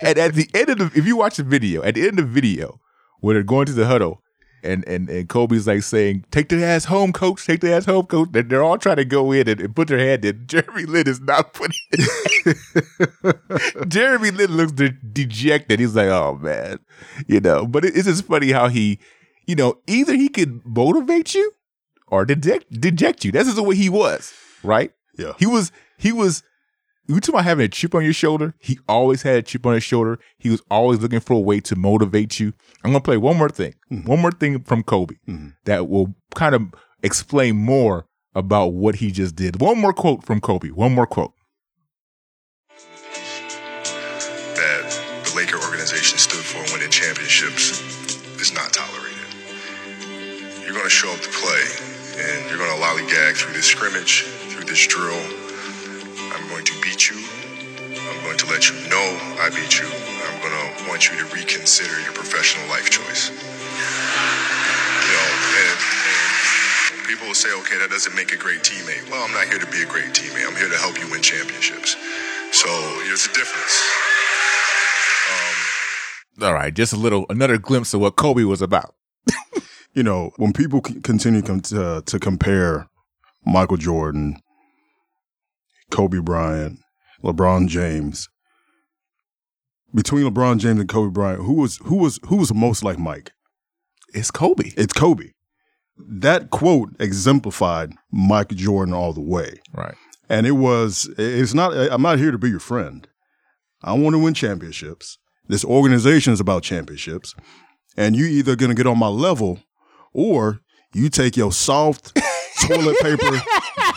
And 0.00 0.16
at 0.18 0.34
the 0.34 0.48
end 0.54 0.70
of 0.70 0.78
the, 0.78 0.90
if 0.94 1.06
you 1.06 1.16
watch 1.16 1.36
the 1.36 1.42
video, 1.42 1.82
at 1.82 1.94
the 1.94 2.06
end 2.06 2.18
of 2.18 2.26
the 2.26 2.32
video, 2.32 2.80
when 3.20 3.34
they're 3.34 3.42
going 3.42 3.66
to 3.66 3.72
the 3.72 3.86
huddle, 3.86 4.22
and 4.62 4.86
and 4.86 5.08
and 5.08 5.28
Kobe's 5.28 5.66
like 5.66 5.82
saying, 5.82 6.24
"Take 6.30 6.48
the 6.48 6.64
ass 6.64 6.84
home, 6.84 7.12
coach. 7.12 7.46
Take 7.46 7.60
the 7.60 7.72
ass 7.72 7.86
home, 7.86 8.06
coach." 8.06 8.28
And 8.34 8.50
they're 8.50 8.62
all 8.62 8.78
trying 8.78 8.96
to 8.96 9.04
go 9.04 9.32
in 9.32 9.48
and, 9.48 9.60
and 9.60 9.74
put 9.74 9.88
their 9.88 9.98
hand 9.98 10.24
in. 10.24 10.46
Jeremy 10.46 10.84
Lin 10.84 11.08
is 11.08 11.20
not 11.20 11.54
putting 11.54 11.78
it. 11.92 13.88
Jeremy 13.88 14.30
Lin 14.30 14.56
looks 14.56 14.72
de- 14.72 14.90
dejected. 14.90 15.80
He's 15.80 15.96
like, 15.96 16.08
"Oh 16.08 16.38
man," 16.40 16.78
you 17.26 17.40
know. 17.40 17.66
But 17.66 17.84
it, 17.84 17.96
it's 17.96 18.06
just 18.06 18.24
funny 18.26 18.52
how 18.52 18.68
he, 18.68 18.98
you 19.50 19.56
know, 19.56 19.80
either 19.88 20.14
he 20.14 20.28
could 20.28 20.64
motivate 20.64 21.34
you 21.34 21.52
or 22.06 22.24
deject 22.24 22.70
deject 22.70 23.24
you. 23.24 23.32
That's 23.32 23.46
just 23.46 23.56
the 23.56 23.64
way 23.64 23.74
he 23.74 23.88
was, 23.88 24.32
right? 24.62 24.92
Yeah. 25.18 25.32
He 25.40 25.46
was 25.46 25.72
he 25.98 26.12
was 26.12 26.44
you 27.08 27.18
talking 27.18 27.34
about 27.34 27.44
having 27.44 27.64
a 27.64 27.68
chip 27.68 27.96
on 27.96 28.04
your 28.04 28.12
shoulder? 28.12 28.54
He 28.60 28.78
always 28.88 29.22
had 29.22 29.34
a 29.34 29.42
chip 29.42 29.66
on 29.66 29.74
his 29.74 29.82
shoulder. 29.82 30.20
He 30.38 30.50
was 30.50 30.62
always 30.70 31.00
looking 31.00 31.18
for 31.18 31.34
a 31.34 31.40
way 31.40 31.58
to 31.62 31.74
motivate 31.74 32.38
you. 32.38 32.52
I'm 32.84 32.92
gonna 32.92 33.00
play 33.00 33.16
one 33.16 33.36
more 33.36 33.48
thing, 33.48 33.74
mm-hmm. 33.90 34.08
one 34.08 34.20
more 34.20 34.30
thing 34.30 34.62
from 34.62 34.84
Kobe 34.84 35.16
mm-hmm. 35.28 35.48
that 35.64 35.88
will 35.88 36.14
kind 36.36 36.54
of 36.54 36.62
explain 37.02 37.56
more 37.56 38.06
about 38.36 38.68
what 38.68 38.96
he 38.96 39.10
just 39.10 39.34
did. 39.34 39.60
One 39.60 39.78
more 39.78 39.92
quote 39.92 40.24
from 40.24 40.40
Kobe. 40.40 40.68
One 40.68 40.94
more 40.94 41.08
quote. 41.08 41.32
that 44.54 45.24
the 45.24 45.32
Laker 45.34 45.58
organization 45.58 46.18
stood 46.18 46.44
for 46.44 46.62
winning 46.72 46.90
championships 46.90 47.80
is 48.40 48.54
not 48.54 48.72
tolerated. 48.72 48.79
You're 50.70 50.78
going 50.78 50.86
to 50.86 50.94
show 51.02 51.10
up 51.10 51.18
to 51.18 51.34
play, 51.34 51.66
and 52.14 52.46
you're 52.46 52.62
going 52.62 52.70
to 52.70 52.78
lollygag 52.78 53.34
through 53.34 53.58
this 53.58 53.66
scrimmage, 53.66 54.22
through 54.54 54.70
this 54.70 54.86
drill. 54.86 55.18
I'm 56.30 56.46
going 56.46 56.62
to 56.62 56.78
beat 56.78 57.10
you. 57.10 57.18
I'm 57.98 58.22
going 58.22 58.38
to 58.38 58.46
let 58.46 58.70
you 58.70 58.78
know 58.86 59.02
I 59.42 59.50
beat 59.50 59.82
you. 59.82 59.90
I'm 59.90 60.38
going 60.38 60.54
to 60.54 60.86
want 60.86 61.10
you 61.10 61.18
to 61.18 61.26
reconsider 61.34 61.98
your 62.06 62.12
professional 62.12 62.62
life 62.70 62.88
choice. 62.88 63.34
You 63.34 65.10
know, 65.10 65.28
and, 65.58 65.78
and 66.06 67.02
people 67.02 67.26
will 67.26 67.34
say, 67.34 67.50
okay, 67.50 67.74
that 67.82 67.90
doesn't 67.90 68.14
make 68.14 68.30
a 68.30 68.38
great 68.38 68.62
teammate. 68.62 69.10
Well, 69.10 69.26
I'm 69.26 69.34
not 69.34 69.50
here 69.50 69.58
to 69.58 69.66
be 69.74 69.82
a 69.82 69.90
great 69.90 70.14
teammate. 70.14 70.46
I'm 70.46 70.54
here 70.54 70.70
to 70.70 70.78
help 70.78 71.02
you 71.02 71.10
win 71.10 71.20
championships. 71.20 71.98
So 72.54 72.70
there's 73.10 73.26
a 73.26 73.32
difference. 73.34 73.74
Um, 75.34 76.46
All 76.46 76.54
right, 76.54 76.72
just 76.72 76.92
a 76.92 76.96
little 76.96 77.26
another 77.28 77.58
glimpse 77.58 77.92
of 77.92 78.00
what 78.00 78.14
Kobe 78.14 78.44
was 78.44 78.62
about. 78.62 78.94
You 79.92 80.02
know, 80.02 80.32
when 80.36 80.52
people 80.52 80.80
continue 80.80 81.42
to, 81.42 82.02
to 82.04 82.18
compare 82.18 82.88
Michael 83.44 83.76
Jordan, 83.76 84.36
Kobe 85.90 86.20
Bryant, 86.20 86.78
LeBron 87.22 87.68
James, 87.68 88.28
between 89.94 90.24
LeBron 90.24 90.58
James 90.58 90.80
and 90.80 90.88
Kobe 90.88 91.12
Bryant, 91.12 91.42
who 91.42 91.54
was 91.54 91.78
who 91.78 91.96
was 91.96 92.20
who 92.26 92.36
was 92.36 92.54
most 92.54 92.84
like 92.84 92.98
Mike? 92.98 93.32
It's 94.14 94.30
Kobe. 94.30 94.70
It's 94.76 94.92
Kobe. 94.92 95.30
That 95.98 96.50
quote 96.50 96.90
exemplified 96.98 97.92
Mike 98.10 98.50
Jordan 98.50 98.94
all 98.94 99.12
the 99.12 99.20
way. 99.20 99.60
Right. 99.74 99.94
And 100.28 100.46
it 100.46 100.52
was, 100.52 101.10
it's 101.18 101.54
not, 101.54 101.72
I'm 101.72 102.02
not 102.02 102.18
here 102.18 102.30
to 102.30 102.38
be 102.38 102.48
your 102.48 102.60
friend. 102.60 103.06
I 103.82 103.92
want 103.94 104.14
to 104.14 104.18
win 104.22 104.32
championships. 104.32 105.18
This 105.48 105.64
organization 105.64 106.32
is 106.32 106.40
about 106.40 106.62
championships. 106.62 107.34
And 107.96 108.14
you 108.14 108.26
either 108.26 108.54
going 108.54 108.70
to 108.70 108.76
get 108.76 108.86
on 108.86 108.98
my 108.98 109.08
level 109.08 109.58
or 110.12 110.60
you 110.92 111.08
take 111.08 111.36
your 111.36 111.52
soft 111.52 112.16
toilet 112.66 112.96
paper 113.00 113.40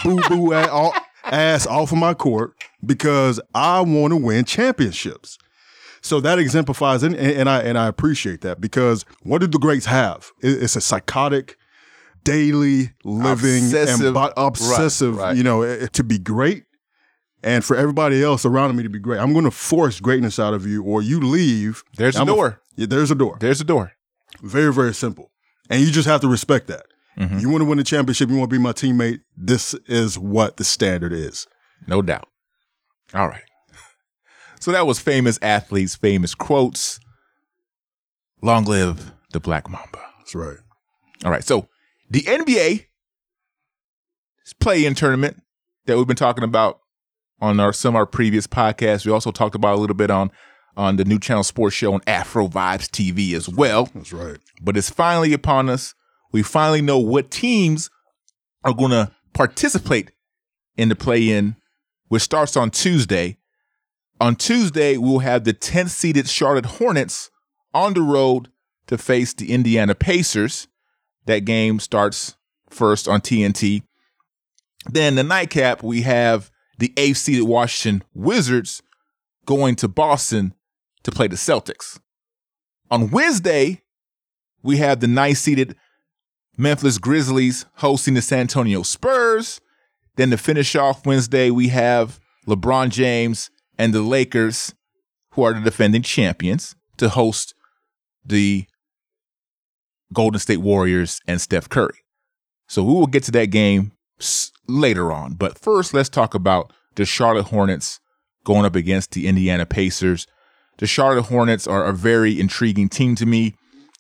boo 0.04 0.22
boo 0.30 0.54
ass 0.54 1.66
off 1.68 1.92
of 1.92 1.98
my 1.98 2.14
court 2.14 2.54
because 2.86 3.40
I 3.54 3.82
want 3.82 4.12
to 4.12 4.18
win 4.18 4.46
championships. 4.46 5.38
So 6.02 6.20
that 6.20 6.38
exemplifies, 6.38 7.02
and, 7.02 7.16
and 7.16 7.50
I 7.50 7.62
and 7.62 7.78
I 7.78 7.88
appreciate 7.88 8.42
that 8.42 8.60
because 8.60 9.06
what 9.22 9.40
did 9.40 9.54
the 9.54 9.58
greats 9.58 9.86
have? 9.86 10.32
It's 10.42 10.76
a 10.76 10.82
psychotic, 10.82 11.56
daily 12.26 12.92
living 13.06 13.64
Obsessive. 13.66 14.16
and 14.16 14.34
obsessive. 14.36 15.16
Right, 15.16 15.24
right. 15.28 15.38
You 15.38 15.44
know, 15.44 15.62
eh, 15.62 15.88
to 15.94 16.04
be 16.04 16.20
great, 16.20 16.66
and 17.42 17.64
for 17.64 17.78
everybody 17.78 18.22
else 18.22 18.44
around 18.44 18.76
me 18.76 18.84
to 18.84 18.90
be 18.90 19.00
great. 19.00 19.20
I'm 19.22 19.32
going 19.32 19.46
to 19.46 19.52
force 19.52 20.02
greatness 20.02 20.40
out 20.40 20.54
of 20.54 20.68
you, 20.68 20.84
or 20.84 21.02
you 21.02 21.22
leave. 21.22 21.84
There's 21.96 22.18
a 22.18 22.20
I'm 22.20 22.28
door. 22.28 22.60
yeah, 22.76 22.86
there's 22.88 23.10
a 23.12 23.16
door. 23.16 23.38
There's 23.40 23.62
a 23.62 23.66
door. 23.66 23.94
Very 24.42 24.74
very 24.74 24.94
simple, 24.94 25.32
and 25.74 25.82
you 25.82 25.92
just 25.92 26.08
have 26.08 26.22
to 26.22 26.28
respect 26.28 26.68
that. 26.68 26.86
Mm-hmm. 27.18 27.40
You 27.40 27.50
want 27.50 27.62
to 27.62 27.66
win 27.66 27.80
the 27.80 27.84
championship. 27.84 28.30
You 28.30 28.38
want 28.38 28.52
to 28.52 28.56
be 28.56 28.62
my 28.62 28.74
teammate. 28.74 29.22
This 29.36 29.74
is 29.88 30.20
what 30.20 30.58
the 30.58 30.64
standard 30.64 31.12
is. 31.12 31.48
No 31.88 32.04
doubt. 32.04 32.28
All 33.14 33.28
right. 33.28 33.44
So 34.60 34.72
that 34.72 34.88
was 34.88 34.98
famous 34.98 35.38
athletes, 35.42 35.94
famous 35.94 36.34
quotes. 36.34 36.98
Long 38.42 38.64
live 38.64 39.12
the 39.34 39.42
Black 39.42 39.70
Mamba. 39.70 40.00
That's 40.20 40.34
right. 40.36 40.56
All 41.26 41.32
right. 41.32 41.44
So 41.44 41.68
the 42.10 42.22
NBA 42.22 42.86
play-in 44.62 44.96
tournament 44.96 45.44
that 45.86 45.98
we've 45.98 46.08
been 46.08 46.16
talking 46.16 46.46
about 46.46 46.80
on 47.42 47.60
our 47.60 47.74
some 47.74 47.96
of 47.96 47.98
our 47.98 48.06
previous 48.06 48.48
podcasts. 48.48 49.06
We 49.06 49.12
also 49.12 49.32
talked 49.32 49.56
about 49.56 49.76
a 49.76 49.82
little 49.82 49.98
bit 49.98 50.10
on 50.10 50.32
on 50.76 50.96
the 50.96 51.06
new 51.06 51.20
channel 51.20 51.44
sports 51.44 51.76
show 51.76 51.94
on 51.94 52.02
Afro 52.08 52.48
Vibes 52.48 52.90
TV 52.90 53.34
as 53.34 53.48
well. 53.48 53.90
That's 53.94 54.14
right. 54.14 54.38
But 54.62 54.78
it's 54.78 54.90
finally 54.90 55.34
upon 55.34 55.70
us. 55.70 55.94
We 56.32 56.44
finally 56.44 56.82
know 56.82 56.98
what 56.98 57.32
teams 57.32 57.90
are 58.64 58.74
going 58.74 58.92
to 58.92 59.12
participate 59.34 60.12
in 60.76 60.90
the 60.90 60.96
play-in, 60.96 61.56
which 62.08 62.24
starts 62.24 62.58
on 62.58 62.72
Tuesday. 62.72 63.38
On 64.20 64.36
Tuesday, 64.36 64.98
we'll 64.98 65.20
have 65.20 65.44
the 65.44 65.54
10th 65.54 65.90
seeded 65.90 66.28
Charlotte 66.28 66.66
Hornets 66.66 67.30
on 67.74 67.94
the 67.94 68.02
road 68.02 68.50
to 68.88 68.98
face 68.98 69.34
the 69.34 69.52
Indiana 69.52 69.96
Pacers. 69.96 70.68
That 71.26 71.46
game 71.46 71.80
starts 71.80 72.36
first 72.70 73.08
on 73.08 73.22
TNT. 73.22 73.84
Then 74.90 75.16
the 75.16 75.24
nightcap, 75.24 75.84
we 75.84 76.02
have 76.02 76.52
the 76.80 76.90
8th 76.90 77.18
seeded 77.18 77.48
Washington 77.48 78.04
Wizards 78.14 78.82
going 79.46 79.76
to 79.76 79.88
Boston 79.88 80.54
to 81.04 81.12
play 81.12 81.28
the 81.28 81.36
Celtics. 81.36 82.00
On 82.90 83.10
Wednesday, 83.10 83.82
we 84.62 84.78
have 84.78 85.00
the 85.00 85.08
ninth 85.08 85.38
seeded 85.38 85.76
Memphis 86.58 86.98
Grizzlies 86.98 87.66
hosting 87.76 88.14
the 88.14 88.22
San 88.22 88.42
Antonio 88.42 88.84
Spurs. 88.84 89.60
Then 90.16 90.30
to 90.30 90.38
finish 90.38 90.76
off 90.76 91.06
Wednesday, 91.06 91.50
we 91.50 91.70
have 91.70 92.20
LeBron 92.48 92.90
James 92.90 93.50
and 93.78 93.94
the 93.94 94.02
Lakers, 94.02 94.74
who 95.32 95.44
are 95.44 95.54
the 95.54 95.62
defending 95.62 96.04
champions, 96.04 96.76
to 96.98 97.10
host 97.10 97.56
the 98.24 98.66
Golden 100.14 100.40
State 100.40 100.58
Warriors 100.58 101.20
and 101.28 101.42
Steph 101.42 101.68
Curry. 101.70 101.98
So 102.68 102.84
we 102.84 102.94
will 102.94 103.08
get 103.08 103.24
to 103.24 103.32
that 103.32 103.48
game 103.48 103.92
later 104.68 105.12
on. 105.12 105.34
But 105.34 105.58
first, 105.58 105.94
let's 105.94 106.10
talk 106.10 106.36
about 106.36 106.72
the 106.96 107.06
Charlotte 107.06 107.48
Hornets 107.48 108.00
going 108.44 108.66
up 108.66 108.76
against 108.76 109.12
the 109.12 109.28
Indiana 109.28 109.66
Pacers. 109.66 110.28
The 110.78 110.88
Charlotte 110.88 111.24
Hornets 111.24 111.68
are 111.68 111.86
a 111.86 111.94
very 111.94 112.40
intriguing 112.40 112.90
team 112.90 113.16
to 113.16 113.26
me. 113.26 113.56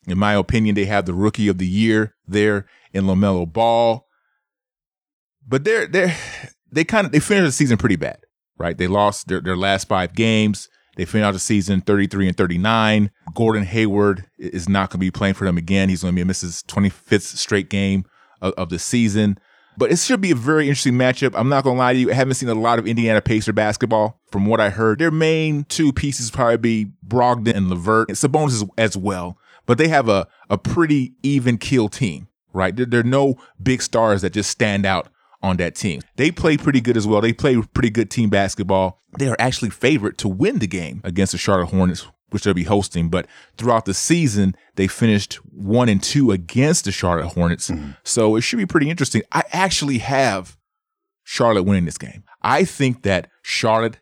In 0.07 0.17
my 0.17 0.33
opinion, 0.33 0.75
they 0.75 0.85
have 0.85 1.05
the 1.05 1.13
rookie 1.13 1.47
of 1.47 1.57
the 1.57 1.67
year 1.67 2.15
there 2.27 2.65
in 2.91 3.05
LaMelo 3.05 3.51
Ball. 3.51 4.05
But 5.47 5.63
they're 5.63 5.87
they're 5.87 6.15
they 6.71 6.83
kind 6.83 7.05
of 7.05 7.11
they 7.11 7.19
finished 7.19 7.45
the 7.45 7.51
season 7.51 7.77
pretty 7.77 7.95
bad, 7.95 8.17
right? 8.57 8.77
They 8.77 8.87
lost 8.87 9.27
their, 9.27 9.41
their 9.41 9.57
last 9.57 9.87
five 9.87 10.13
games. 10.13 10.67
They 10.95 11.05
finished 11.05 11.25
out 11.25 11.31
the 11.31 11.39
season 11.39 11.81
33 11.81 12.27
and 12.27 12.37
39. 12.37 13.11
Gordon 13.33 13.63
Hayward 13.63 14.25
is 14.37 14.69
not 14.69 14.89
going 14.89 14.99
to 14.99 15.05
be 15.05 15.11
playing 15.11 15.33
for 15.33 15.45
them 15.45 15.57
again. 15.57 15.89
He's 15.89 16.03
going 16.03 16.13
to 16.13 16.19
be 16.19 16.23
miss 16.23 16.41
his 16.41 16.63
25th 16.67 17.35
straight 17.37 17.69
game 17.69 18.05
of, 18.41 18.53
of 18.53 18.69
the 18.69 18.77
season. 18.77 19.39
But 19.77 19.91
it 19.91 19.99
should 19.99 20.21
be 20.21 20.31
a 20.31 20.35
very 20.35 20.67
interesting 20.67 20.93
matchup. 20.93 21.33
I'm 21.35 21.49
not 21.49 21.63
going 21.63 21.75
to 21.75 21.79
lie 21.79 21.93
to 21.93 21.99
you. 21.99 22.11
I 22.11 22.13
haven't 22.13 22.35
seen 22.35 22.49
a 22.49 22.55
lot 22.55 22.79
of 22.79 22.87
Indiana 22.87 23.21
Pacer 23.21 23.53
basketball. 23.53 24.19
From 24.31 24.45
what 24.45 24.59
I 24.59 24.69
heard, 24.69 24.99
their 24.99 25.11
main 25.11 25.63
two 25.65 25.91
pieces 25.93 26.31
probably 26.31 26.57
be 26.57 26.91
Brogdon 27.07 27.55
and 27.55 27.69
Levert. 27.69 28.09
And 28.09 28.17
Sabonis 28.17 28.61
as, 28.61 28.65
as 28.77 28.97
well. 28.97 29.37
But 29.65 29.77
they 29.77 29.87
have 29.87 30.09
a, 30.09 30.27
a 30.49 30.57
pretty 30.57 31.13
even 31.23 31.57
kill 31.57 31.89
team, 31.89 32.27
right? 32.51 32.75
There, 32.75 32.85
there 32.85 32.99
are 32.99 33.03
no 33.03 33.35
big 33.61 33.81
stars 33.81 34.21
that 34.21 34.33
just 34.33 34.49
stand 34.49 34.85
out 34.85 35.07
on 35.41 35.57
that 35.57 35.75
team. 35.75 36.01
They 36.15 36.31
play 36.31 36.57
pretty 36.57 36.81
good 36.81 36.97
as 36.97 37.05
well. 37.05 37.21
They 37.21 37.33
play 37.33 37.61
pretty 37.73 37.89
good 37.89 38.09
team 38.09 38.29
basketball. 38.29 39.01
They 39.19 39.27
are 39.27 39.35
actually 39.37 39.69
favored 39.69 40.17
to 40.19 40.27
win 40.27 40.59
the 40.59 40.67
game 40.67 41.01
against 41.03 41.33
the 41.33 41.37
Charlotte 41.37 41.67
Hornets, 41.67 42.07
which 42.33 42.43
they'll 42.43 42.53
be 42.53 42.63
hosting. 42.63 43.09
But 43.09 43.27
throughout 43.57 43.85
the 43.85 43.93
season, 43.93 44.55
they 44.75 44.87
finished 44.87 45.35
one 45.51 45.89
and 45.89 46.01
two 46.01 46.31
against 46.31 46.85
the 46.85 46.91
Charlotte 46.91 47.33
Hornets. 47.33 47.69
Mm-hmm. 47.69 47.91
So 48.03 48.35
it 48.35 48.41
should 48.41 48.57
be 48.57 48.65
pretty 48.65 48.89
interesting. 48.89 49.21
I 49.31 49.43
actually 49.51 49.99
have 49.99 50.57
Charlotte 51.23 51.63
winning 51.63 51.85
this 51.85 51.97
game. 51.97 52.23
I 52.41 52.65
think 52.65 53.03
that 53.03 53.29
Charlotte 53.41 53.99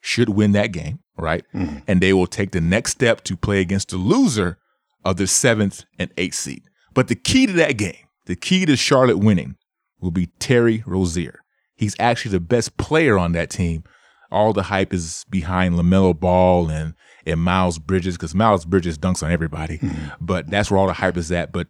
should 0.00 0.28
win 0.28 0.52
that 0.52 0.72
game, 0.72 1.00
right? 1.16 1.44
Mm-hmm. 1.54 1.78
And 1.88 2.00
they 2.00 2.12
will 2.12 2.26
take 2.26 2.52
the 2.52 2.60
next 2.60 2.92
step 2.92 3.24
to 3.24 3.36
play 3.36 3.60
against 3.60 3.88
the 3.88 3.96
loser 3.96 4.58
of 5.04 5.16
the 5.16 5.26
seventh 5.26 5.84
and 5.98 6.10
eighth 6.16 6.34
seed. 6.34 6.64
But 6.92 7.08
the 7.08 7.16
key 7.16 7.46
to 7.46 7.52
that 7.54 7.76
game, 7.76 8.06
the 8.26 8.36
key 8.36 8.66
to 8.66 8.76
Charlotte 8.76 9.18
winning 9.18 9.56
will 10.00 10.10
be 10.10 10.26
Terry 10.38 10.82
Rozier. 10.86 11.40
He's 11.74 11.96
actually 11.98 12.32
the 12.32 12.40
best 12.40 12.76
player 12.76 13.18
on 13.18 13.32
that 13.32 13.50
team. 13.50 13.84
All 14.30 14.52
the 14.52 14.64
hype 14.64 14.92
is 14.92 15.24
behind 15.30 15.74
LaMelo 15.74 16.18
Ball 16.18 16.70
and, 16.70 16.94
and 17.26 17.40
Miles 17.40 17.78
Bridges 17.78 18.16
because 18.16 18.34
Miles 18.34 18.64
Bridges 18.64 18.98
dunks 18.98 19.22
on 19.22 19.32
everybody. 19.32 19.78
Hmm. 19.78 20.08
But 20.20 20.50
that's 20.50 20.70
where 20.70 20.78
all 20.78 20.86
the 20.86 20.92
hype 20.92 21.16
is 21.16 21.32
at. 21.32 21.52
But 21.52 21.68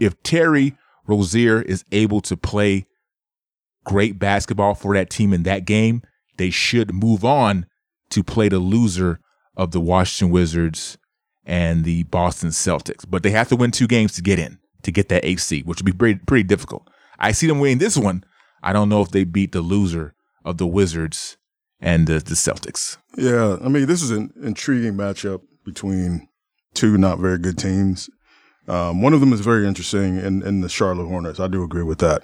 if 0.00 0.20
Terry 0.22 0.76
Rozier 1.06 1.60
is 1.62 1.84
able 1.92 2.20
to 2.22 2.36
play 2.36 2.86
great 3.84 4.18
basketball 4.18 4.74
for 4.74 4.94
that 4.94 5.10
team 5.10 5.32
in 5.32 5.42
that 5.42 5.64
game, 5.64 6.02
they 6.36 6.50
should 6.50 6.94
move 6.94 7.24
on 7.24 7.66
to 8.10 8.22
play 8.22 8.48
the 8.48 8.58
loser 8.58 9.20
of 9.56 9.72
the 9.72 9.80
Washington 9.80 10.32
Wizards 10.32 10.98
and 11.44 11.84
the 11.84 12.04
Boston 12.04 12.50
Celtics. 12.50 13.04
But 13.08 13.22
they 13.22 13.30
have 13.30 13.48
to 13.48 13.56
win 13.56 13.70
two 13.70 13.86
games 13.86 14.12
to 14.14 14.22
get 14.22 14.38
in, 14.38 14.58
to 14.82 14.92
get 14.92 15.08
that 15.08 15.24
eighth 15.24 15.42
seed, 15.42 15.66
which 15.66 15.78
would 15.78 15.86
be 15.86 15.92
pretty, 15.92 16.20
pretty 16.26 16.44
difficult. 16.44 16.88
I 17.18 17.32
see 17.32 17.46
them 17.46 17.60
winning 17.60 17.78
this 17.78 17.96
one. 17.96 18.24
I 18.62 18.72
don't 18.72 18.88
know 18.88 19.02
if 19.02 19.10
they 19.10 19.24
beat 19.24 19.52
the 19.52 19.60
loser 19.60 20.14
of 20.44 20.58
the 20.58 20.66
Wizards 20.66 21.36
and 21.82 22.06
the, 22.06 22.14
the 22.14 22.34
Celtics. 22.34 22.96
Yeah, 23.16 23.58
I 23.62 23.68
mean, 23.68 23.86
this 23.86 24.00
is 24.00 24.10
an 24.10 24.32
intriguing 24.42 24.94
matchup 24.94 25.42
between 25.64 26.28
two 26.72 26.96
not 26.96 27.18
very 27.18 27.38
good 27.38 27.58
teams. 27.58 28.08
Um, 28.68 29.02
one 29.02 29.12
of 29.12 29.20
them 29.20 29.32
is 29.32 29.40
very 29.40 29.66
interesting 29.66 30.16
in, 30.16 30.42
in 30.42 30.60
the 30.60 30.68
Charlotte 30.68 31.08
Hornets. 31.08 31.40
I 31.40 31.48
do 31.48 31.64
agree 31.64 31.82
with 31.82 31.98
that. 31.98 32.22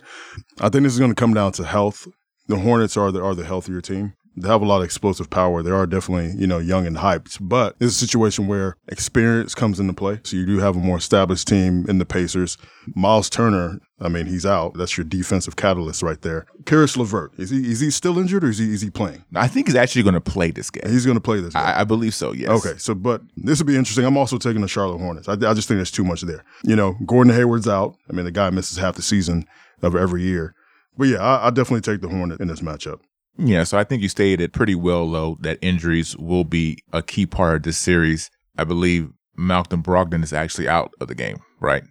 I 0.60 0.68
think 0.68 0.84
this 0.84 0.92
is 0.92 0.98
going 0.98 1.10
to 1.10 1.20
come 1.20 1.34
down 1.34 1.52
to 1.52 1.64
health. 1.64 2.06
The 2.46 2.60
Hornets 2.60 2.96
are 2.96 3.10
the 3.10 3.22
are 3.22 3.34
the 3.34 3.44
healthier 3.44 3.80
team. 3.80 4.14
They 4.36 4.48
have 4.48 4.62
a 4.62 4.64
lot 4.64 4.78
of 4.78 4.84
explosive 4.84 5.28
power. 5.28 5.62
They 5.62 5.72
are 5.72 5.86
definitely, 5.86 6.40
you 6.40 6.46
know, 6.46 6.58
young 6.58 6.86
and 6.86 6.98
hyped, 6.98 7.38
but 7.40 7.74
it's 7.80 7.96
a 8.00 8.06
situation 8.06 8.46
where 8.46 8.76
experience 8.86 9.54
comes 9.54 9.80
into 9.80 9.92
play. 9.92 10.20
So 10.22 10.36
you 10.36 10.46
do 10.46 10.60
have 10.60 10.76
a 10.76 10.78
more 10.78 10.96
established 10.96 11.48
team 11.48 11.84
in 11.88 11.98
the 11.98 12.06
Pacers. 12.06 12.56
Miles 12.94 13.28
Turner, 13.28 13.80
I 14.00 14.08
mean, 14.08 14.26
he's 14.26 14.46
out. 14.46 14.74
That's 14.74 14.96
your 14.96 15.04
defensive 15.04 15.56
catalyst 15.56 16.02
right 16.02 16.20
there. 16.22 16.46
Caris 16.66 16.96
LeVert, 16.96 17.32
is 17.38 17.50
he 17.50 17.70
is 17.70 17.80
he 17.80 17.90
still 17.90 18.18
injured 18.18 18.44
or 18.44 18.50
is 18.50 18.58
he 18.58 18.72
is 18.72 18.80
he 18.80 18.90
playing? 18.90 19.24
I 19.34 19.48
think 19.48 19.66
he's 19.66 19.74
actually 19.74 20.04
going 20.04 20.14
to 20.14 20.20
play 20.20 20.50
this 20.50 20.70
game. 20.70 20.90
He's 20.90 21.04
going 21.04 21.16
to 21.16 21.20
play 21.20 21.40
this. 21.40 21.54
Game. 21.54 21.62
I, 21.62 21.80
I 21.80 21.84
believe 21.84 22.14
so, 22.14 22.32
yes. 22.32 22.50
Okay, 22.50 22.78
so 22.78 22.94
but 22.94 23.22
this 23.36 23.58
would 23.58 23.66
be 23.66 23.76
interesting. 23.76 24.04
I'm 24.04 24.16
also 24.16 24.38
taking 24.38 24.60
the 24.60 24.68
Charlotte 24.68 24.98
Hornets. 24.98 25.28
I, 25.28 25.32
I 25.32 25.54
just 25.54 25.66
think 25.66 25.78
there's 25.78 25.90
too 25.90 26.04
much 26.04 26.22
there. 26.22 26.44
You 26.62 26.76
know, 26.76 26.94
Gordon 27.06 27.34
Hayward's 27.34 27.68
out. 27.68 27.96
I 28.08 28.12
mean, 28.12 28.24
the 28.24 28.30
guy 28.30 28.50
misses 28.50 28.78
half 28.78 28.94
the 28.94 29.02
season 29.02 29.46
of 29.82 29.96
every 29.96 30.22
year. 30.22 30.54
But 30.96 31.08
yeah, 31.08 31.18
I, 31.18 31.48
I 31.48 31.50
definitely 31.50 31.80
take 31.80 32.00
the 32.00 32.08
Hornet 32.08 32.40
in 32.40 32.48
this 32.48 32.60
matchup. 32.60 33.00
Yeah, 33.36 33.62
so 33.62 33.78
I 33.78 33.84
think 33.84 34.02
you 34.02 34.08
stated 34.08 34.40
it 34.40 34.52
pretty 34.52 34.74
well, 34.74 35.08
though, 35.08 35.36
that 35.40 35.58
injuries 35.62 36.16
will 36.16 36.42
be 36.44 36.78
a 36.92 37.02
key 37.02 37.24
part 37.24 37.56
of 37.56 37.62
this 37.62 37.78
series. 37.78 38.30
I 38.56 38.64
believe 38.64 39.10
Malcolm 39.36 39.82
Brogdon 39.82 40.24
is 40.24 40.32
actually 40.32 40.68
out 40.68 40.92
of 41.00 41.06
the 41.06 41.14
game, 41.14 41.38
right? 41.60 41.84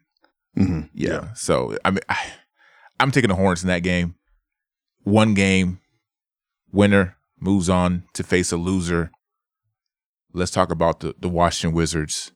Mm-hmm. 0.57 0.81
Yeah. 0.93 1.33
So 1.33 1.77
I 1.85 1.91
mean, 1.91 1.99
I, 2.09 2.17
I'm 2.99 3.11
taking 3.11 3.29
the 3.29 3.35
Hornets 3.35 3.61
in 3.63 3.67
that 3.67 3.83
game. 3.83 4.15
One 5.03 5.33
game, 5.33 5.79
winner 6.71 7.15
moves 7.39 7.69
on 7.69 8.03
to 8.13 8.23
face 8.23 8.51
a 8.51 8.57
loser. 8.57 9.11
Let's 10.33 10.51
talk 10.51 10.71
about 10.71 10.99
the, 10.99 11.15
the 11.19 11.29
Washington 11.29 11.75
Wizards 11.75 12.31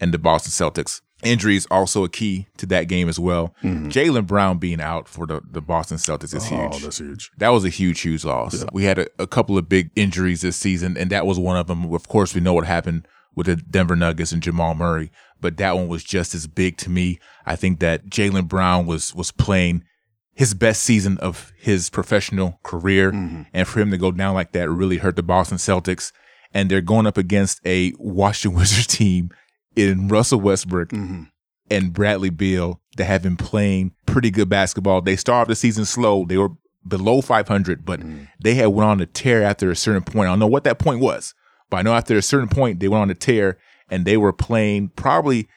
and 0.00 0.12
the 0.12 0.18
Boston 0.18 0.50
Celtics. 0.50 1.00
Injuries 1.22 1.66
also 1.70 2.02
a 2.02 2.08
key 2.08 2.48
to 2.56 2.66
that 2.66 2.88
game 2.88 3.08
as 3.08 3.18
well. 3.18 3.54
Jaylen 3.62 4.26
Brown 4.26 4.58
being 4.58 4.80
out 4.80 5.06
for 5.08 5.24
the, 5.24 5.40
the 5.48 5.60
Boston 5.62 5.96
Celtics 5.96 6.34
is 6.34 6.44
Mm-hmm. 6.44 6.54
Oh, 6.54 6.70
huge. 6.72 6.82
that's 6.82 6.98
huge. 6.98 7.30
That 7.38 7.50
was 7.50 7.64
a 7.64 7.68
huge, 7.68 8.00
huge 8.00 8.24
loss. 8.24 8.64
We 8.72 8.82
had 8.84 8.98
a, 8.98 9.06
a 9.20 9.28
couple 9.28 9.56
of 9.56 9.68
big 9.68 9.90
injuries 9.94 10.40
this 10.40 10.56
season, 10.56 10.96
and 10.96 11.10
that 11.10 11.24
was 11.24 11.38
one 11.38 11.56
of 11.56 11.68
them. 11.68 11.94
Of 11.94 12.08
course, 12.08 12.34
we 12.34 12.40
know 12.40 12.54
what 12.54 12.66
happened 12.66 13.06
with 13.34 13.46
the 13.46 13.56
Denver 13.56 13.96
Nuggets 13.96 14.32
and 14.32 14.42
Jamal 14.42 14.74
Murray, 14.74 15.10
but 15.40 15.56
that 15.56 15.74
one 15.74 15.88
was 15.88 16.04
just 16.04 16.34
as 16.34 16.46
big 16.46 16.76
to 16.78 16.90
me. 16.90 17.18
I 17.46 17.56
think 17.56 17.80
that 17.80 18.06
Jaylen 18.06 18.48
Brown 18.48 18.86
was 18.86 19.14
was 19.14 19.30
playing 19.30 19.84
his 20.34 20.54
best 20.54 20.82
season 20.82 21.18
of 21.18 21.52
his 21.58 21.90
professional 21.90 22.58
career, 22.62 23.12
mm-hmm. 23.12 23.42
and 23.52 23.68
for 23.68 23.80
him 23.80 23.90
to 23.90 23.98
go 23.98 24.10
down 24.12 24.34
like 24.34 24.52
that 24.52 24.70
really 24.70 24.98
hurt 24.98 25.16
the 25.16 25.22
Boston 25.22 25.58
Celtics. 25.58 26.12
And 26.54 26.70
they're 26.70 26.82
going 26.82 27.06
up 27.06 27.16
against 27.16 27.60
a 27.64 27.94
Washington 27.98 28.58
Wizards 28.58 28.86
team 28.86 29.30
in 29.74 30.08
Russell 30.08 30.40
Westbrook 30.40 30.90
mm-hmm. 30.90 31.24
and 31.70 31.92
Bradley 31.92 32.30
Beal 32.30 32.80
that 32.96 33.04
have 33.04 33.22
been 33.22 33.36
playing 33.36 33.92
pretty 34.06 34.30
good 34.30 34.48
basketball. 34.48 35.00
They 35.00 35.16
started 35.16 35.50
the 35.50 35.56
season 35.56 35.86
slow. 35.86 36.26
They 36.26 36.36
were 36.36 36.50
below 36.86 37.20
500, 37.20 37.84
but 37.84 38.00
mm-hmm. 38.00 38.24
they 38.42 38.54
had 38.54 38.66
went 38.66 38.90
on 38.90 39.00
a 39.00 39.06
tear 39.06 39.42
after 39.42 39.70
a 39.70 39.76
certain 39.76 40.02
point. 40.02 40.28
I 40.28 40.32
don't 40.32 40.38
know 40.38 40.46
what 40.46 40.64
that 40.64 40.78
point 40.78 41.00
was, 41.00 41.34
but 41.72 41.78
I 41.78 41.82
know 41.82 41.94
after 41.94 42.18
a 42.18 42.22
certain 42.22 42.50
point 42.50 42.80
they 42.80 42.88
went 42.88 43.00
on 43.00 43.10
a 43.10 43.14
tear 43.14 43.56
and 43.88 44.04
they 44.04 44.18
were 44.18 44.32
playing 44.32 44.90
probably, 44.90 45.48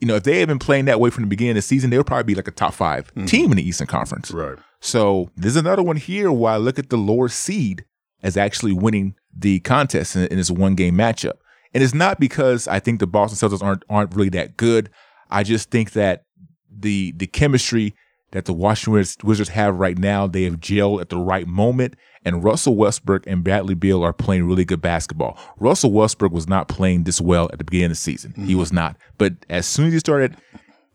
you 0.00 0.08
know, 0.08 0.16
if 0.16 0.24
they 0.24 0.40
had 0.40 0.48
been 0.48 0.58
playing 0.58 0.86
that 0.86 0.98
way 0.98 1.10
from 1.10 1.22
the 1.22 1.28
beginning 1.28 1.52
of 1.52 1.54
the 1.54 1.62
season, 1.62 1.90
they 1.90 1.96
would 1.96 2.08
probably 2.08 2.24
be 2.24 2.34
like 2.34 2.48
a 2.48 2.50
top 2.50 2.74
5 2.74 3.06
mm-hmm. 3.06 3.26
team 3.26 3.52
in 3.52 3.56
the 3.58 3.62
Eastern 3.62 3.86
Conference. 3.86 4.32
Right. 4.32 4.58
So 4.80 5.30
there's 5.36 5.54
another 5.54 5.84
one 5.84 5.94
here 5.94 6.32
where 6.32 6.54
I 6.54 6.56
look 6.56 6.80
at 6.80 6.90
the 6.90 6.96
lower 6.96 7.28
seed 7.28 7.84
as 8.20 8.36
actually 8.36 8.72
winning 8.72 9.14
the 9.32 9.60
contest 9.60 10.16
in, 10.16 10.26
in 10.26 10.38
this 10.38 10.50
one 10.50 10.74
game 10.74 10.96
matchup. 10.96 11.34
And 11.72 11.84
it's 11.84 11.94
not 11.94 12.18
because 12.18 12.66
I 12.66 12.80
think 12.80 12.98
the 12.98 13.06
Boston 13.06 13.48
Celtics 13.48 13.62
aren't 13.62 13.84
aren't 13.88 14.12
really 14.12 14.30
that 14.30 14.56
good. 14.56 14.90
I 15.30 15.44
just 15.44 15.70
think 15.70 15.92
that 15.92 16.24
the 16.68 17.12
the 17.16 17.28
chemistry 17.28 17.94
that 18.34 18.46
the 18.46 18.52
Washington 18.52 19.06
Wizards 19.22 19.50
have 19.50 19.76
right 19.76 19.96
now, 19.96 20.26
they 20.26 20.42
have 20.42 20.58
gelled 20.58 21.00
at 21.00 21.08
the 21.08 21.16
right 21.16 21.46
moment. 21.46 21.94
And 22.24 22.42
Russell 22.42 22.74
Westbrook 22.74 23.28
and 23.28 23.44
Bradley 23.44 23.76
Beal 23.76 24.02
are 24.02 24.12
playing 24.12 24.48
really 24.48 24.64
good 24.64 24.82
basketball. 24.82 25.38
Russell 25.58 25.92
Westbrook 25.92 26.32
was 26.32 26.48
not 26.48 26.66
playing 26.66 27.04
this 27.04 27.20
well 27.20 27.48
at 27.52 27.58
the 27.58 27.64
beginning 27.64 27.86
of 27.86 27.90
the 27.92 27.96
season. 27.96 28.32
He 28.34 28.42
mm-hmm. 28.42 28.58
was 28.58 28.72
not. 28.72 28.96
But 29.18 29.34
as 29.48 29.66
soon 29.66 29.86
as 29.86 29.92
he 29.92 29.98
started 30.00 30.36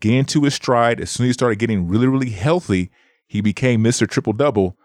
getting 0.00 0.26
to 0.26 0.42
his 0.42 0.54
stride, 0.54 1.00
as 1.00 1.10
soon 1.10 1.24
as 1.24 1.28
he 1.30 1.32
started 1.32 1.58
getting 1.58 1.88
really, 1.88 2.06
really 2.06 2.28
healthy, 2.28 2.90
he 3.26 3.40
became 3.40 3.82
Mr. 3.82 4.06
Triple 4.06 4.34
Double. 4.34 4.76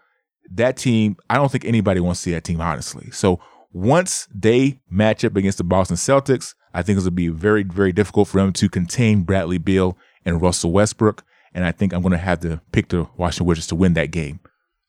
That 0.50 0.78
team, 0.78 1.16
I 1.28 1.34
don't 1.34 1.52
think 1.52 1.66
anybody 1.66 2.00
wants 2.00 2.20
to 2.20 2.24
see 2.24 2.32
that 2.32 2.44
team, 2.44 2.62
honestly. 2.62 3.10
So 3.10 3.38
once 3.74 4.28
they 4.34 4.80
match 4.88 5.26
up 5.26 5.36
against 5.36 5.58
the 5.58 5.64
Boston 5.64 5.98
Celtics, 5.98 6.54
I 6.72 6.80
think 6.80 6.96
it's 6.96 7.04
going 7.04 7.10
to 7.12 7.16
be 7.16 7.28
very, 7.28 7.64
very 7.64 7.92
difficult 7.92 8.28
for 8.28 8.40
them 8.40 8.54
to 8.54 8.70
contain 8.70 9.24
Bradley 9.24 9.58
Beal 9.58 9.98
and 10.24 10.40
Russell 10.40 10.72
Westbrook. 10.72 11.22
And 11.56 11.64
I 11.64 11.72
think 11.72 11.92
I'm 11.92 12.02
going 12.02 12.12
to 12.12 12.18
have 12.18 12.40
to 12.40 12.60
pick 12.70 12.88
the 12.90 13.08
Washington 13.16 13.46
Wizards 13.46 13.66
to 13.68 13.74
win 13.74 13.94
that 13.94 14.10
game 14.12 14.38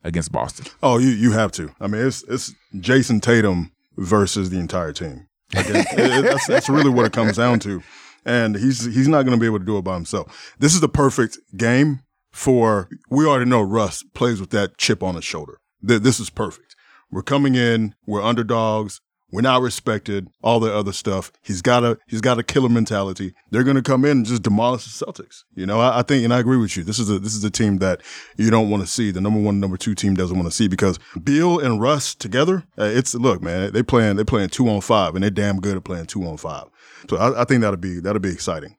against 0.03 0.31
Boston. 0.31 0.65
Oh, 0.83 0.97
you 0.99 1.07
you 1.09 1.31
have 1.31 1.51
to. 1.53 1.73
I 1.79 1.87
mean, 1.87 2.05
it's 2.05 2.23
it's 2.23 2.53
Jayson 2.75 3.21
Tatum 3.21 3.71
versus 3.97 4.49
the 4.51 4.59
entire 4.59 4.91
team. 4.93 5.27
Like, 5.55 5.65
it- 5.69 5.87
it- 5.97 6.23
that's 6.23 6.45
that's 6.45 6.69
really 6.69 6.89
what 6.89 7.05
it 7.05 7.13
comes 7.13 7.37
down 7.37 7.59
to, 7.61 7.81
and 8.25 8.55
he's 8.55 8.83
he's 8.93 9.07
not 9.07 9.23
going 9.23 9.35
to 9.37 9.39
be 9.39 9.45
able 9.47 9.59
to 9.59 9.65
do 9.65 9.77
it 9.77 9.83
by 9.83 9.93
himself. 9.95 10.53
This 10.59 10.73
is 10.75 10.81
the 10.81 10.89
perfect 10.89 11.37
game 11.55 12.01
for. 12.31 12.89
We 13.09 13.25
already 13.25 13.49
know 13.49 13.61
Russ 13.61 14.03
plays 14.13 14.39
with 14.41 14.49
that 14.51 14.77
chip 14.77 15.01
on 15.01 15.15
his 15.15 15.23
shoulder. 15.23 15.59
This 15.81 16.19
is 16.19 16.29
perfect. 16.29 16.75
We're 17.09 17.23
coming 17.23 17.55
in. 17.55 17.95
We're 18.05 18.21
underdogs. 18.21 18.99
We're 19.29 19.41
not 19.41 19.61
respected. 19.61 20.29
All 20.41 20.61
the 20.61 20.73
other 20.73 20.93
stuff. 20.93 21.33
He's 21.41 21.61
got 21.61 21.83
a 21.83 21.97
he's 22.07 22.21
got 22.21 22.39
a 22.39 22.43
killer 22.43 22.69
mentality. 22.69 23.33
They're 23.51 23.63
going 23.65 23.75
to 23.75 23.81
come 23.81 24.05
in 24.05 24.11
and 24.11 24.25
just 24.25 24.43
demolish 24.43 24.85
the 24.85 25.05
Celtics. 25.05 25.43
You 25.53 25.65
know, 25.65 25.81
I, 25.81 25.99
I 25.99 26.01
think, 26.03 26.23
and 26.23 26.33
I 26.33 26.39
agree 26.39 26.55
with 26.57 26.77
you. 26.77 26.83
This 26.83 26.97
is 26.97 27.09
a 27.09 27.19
this 27.19 27.35
is 27.35 27.43
a 27.43 27.49
team 27.49 27.79
that 27.79 28.01
you 28.37 28.49
don't 28.49 28.69
want 28.69 28.83
to 28.83 28.87
see. 28.87 29.11
The 29.11 29.19
number 29.19 29.39
one, 29.39 29.59
number 29.59 29.75
two 29.75 29.95
team 29.95 30.13
doesn't 30.15 30.35
want 30.35 30.47
to 30.49 30.55
see 30.55 30.69
because 30.69 30.97
Beal 31.21 31.59
and 31.59 31.81
Russ 31.81 32.15
together. 32.15 32.63
Uh, 32.79 32.85
it's 32.85 33.13
look, 33.15 33.41
man. 33.41 33.73
They 33.73 33.83
playing 33.83 34.15
they 34.15 34.23
playing 34.23 34.49
two 34.49 34.69
on 34.69 34.79
five, 34.79 35.13
and 35.13 35.23
they're 35.23 35.29
damn 35.29 35.59
good 35.59 35.75
at 35.75 35.83
playing 35.83 36.05
two 36.05 36.23
on 36.25 36.37
five. 36.37 36.67
So 37.09 37.17
I, 37.17 37.41
I 37.41 37.43
think 37.43 37.61
that'll 37.61 37.75
be 37.75 37.99
that'll 37.99 38.21
be 38.21 38.31
exciting. 38.31 38.77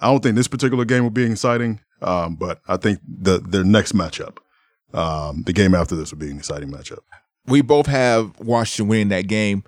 I 0.00 0.06
don't 0.06 0.22
think 0.22 0.36
this 0.36 0.48
particular 0.48 0.84
game 0.84 1.02
will 1.02 1.10
be 1.10 1.24
exciting, 1.24 1.80
um, 2.02 2.36
but 2.36 2.60
I 2.68 2.76
think 2.76 3.00
the 3.04 3.38
their 3.38 3.64
next 3.64 3.94
matchup, 3.94 4.38
um, 4.94 5.42
the 5.44 5.52
game 5.52 5.74
after 5.74 5.96
this 5.96 6.12
will 6.12 6.18
be 6.20 6.30
an 6.30 6.38
exciting 6.38 6.70
matchup. 6.70 7.00
we 7.46 7.62
both 7.62 7.86
have 7.86 8.38
Washington 8.38 8.88
winning 8.88 9.08
that 9.08 9.26
game. 9.26 9.64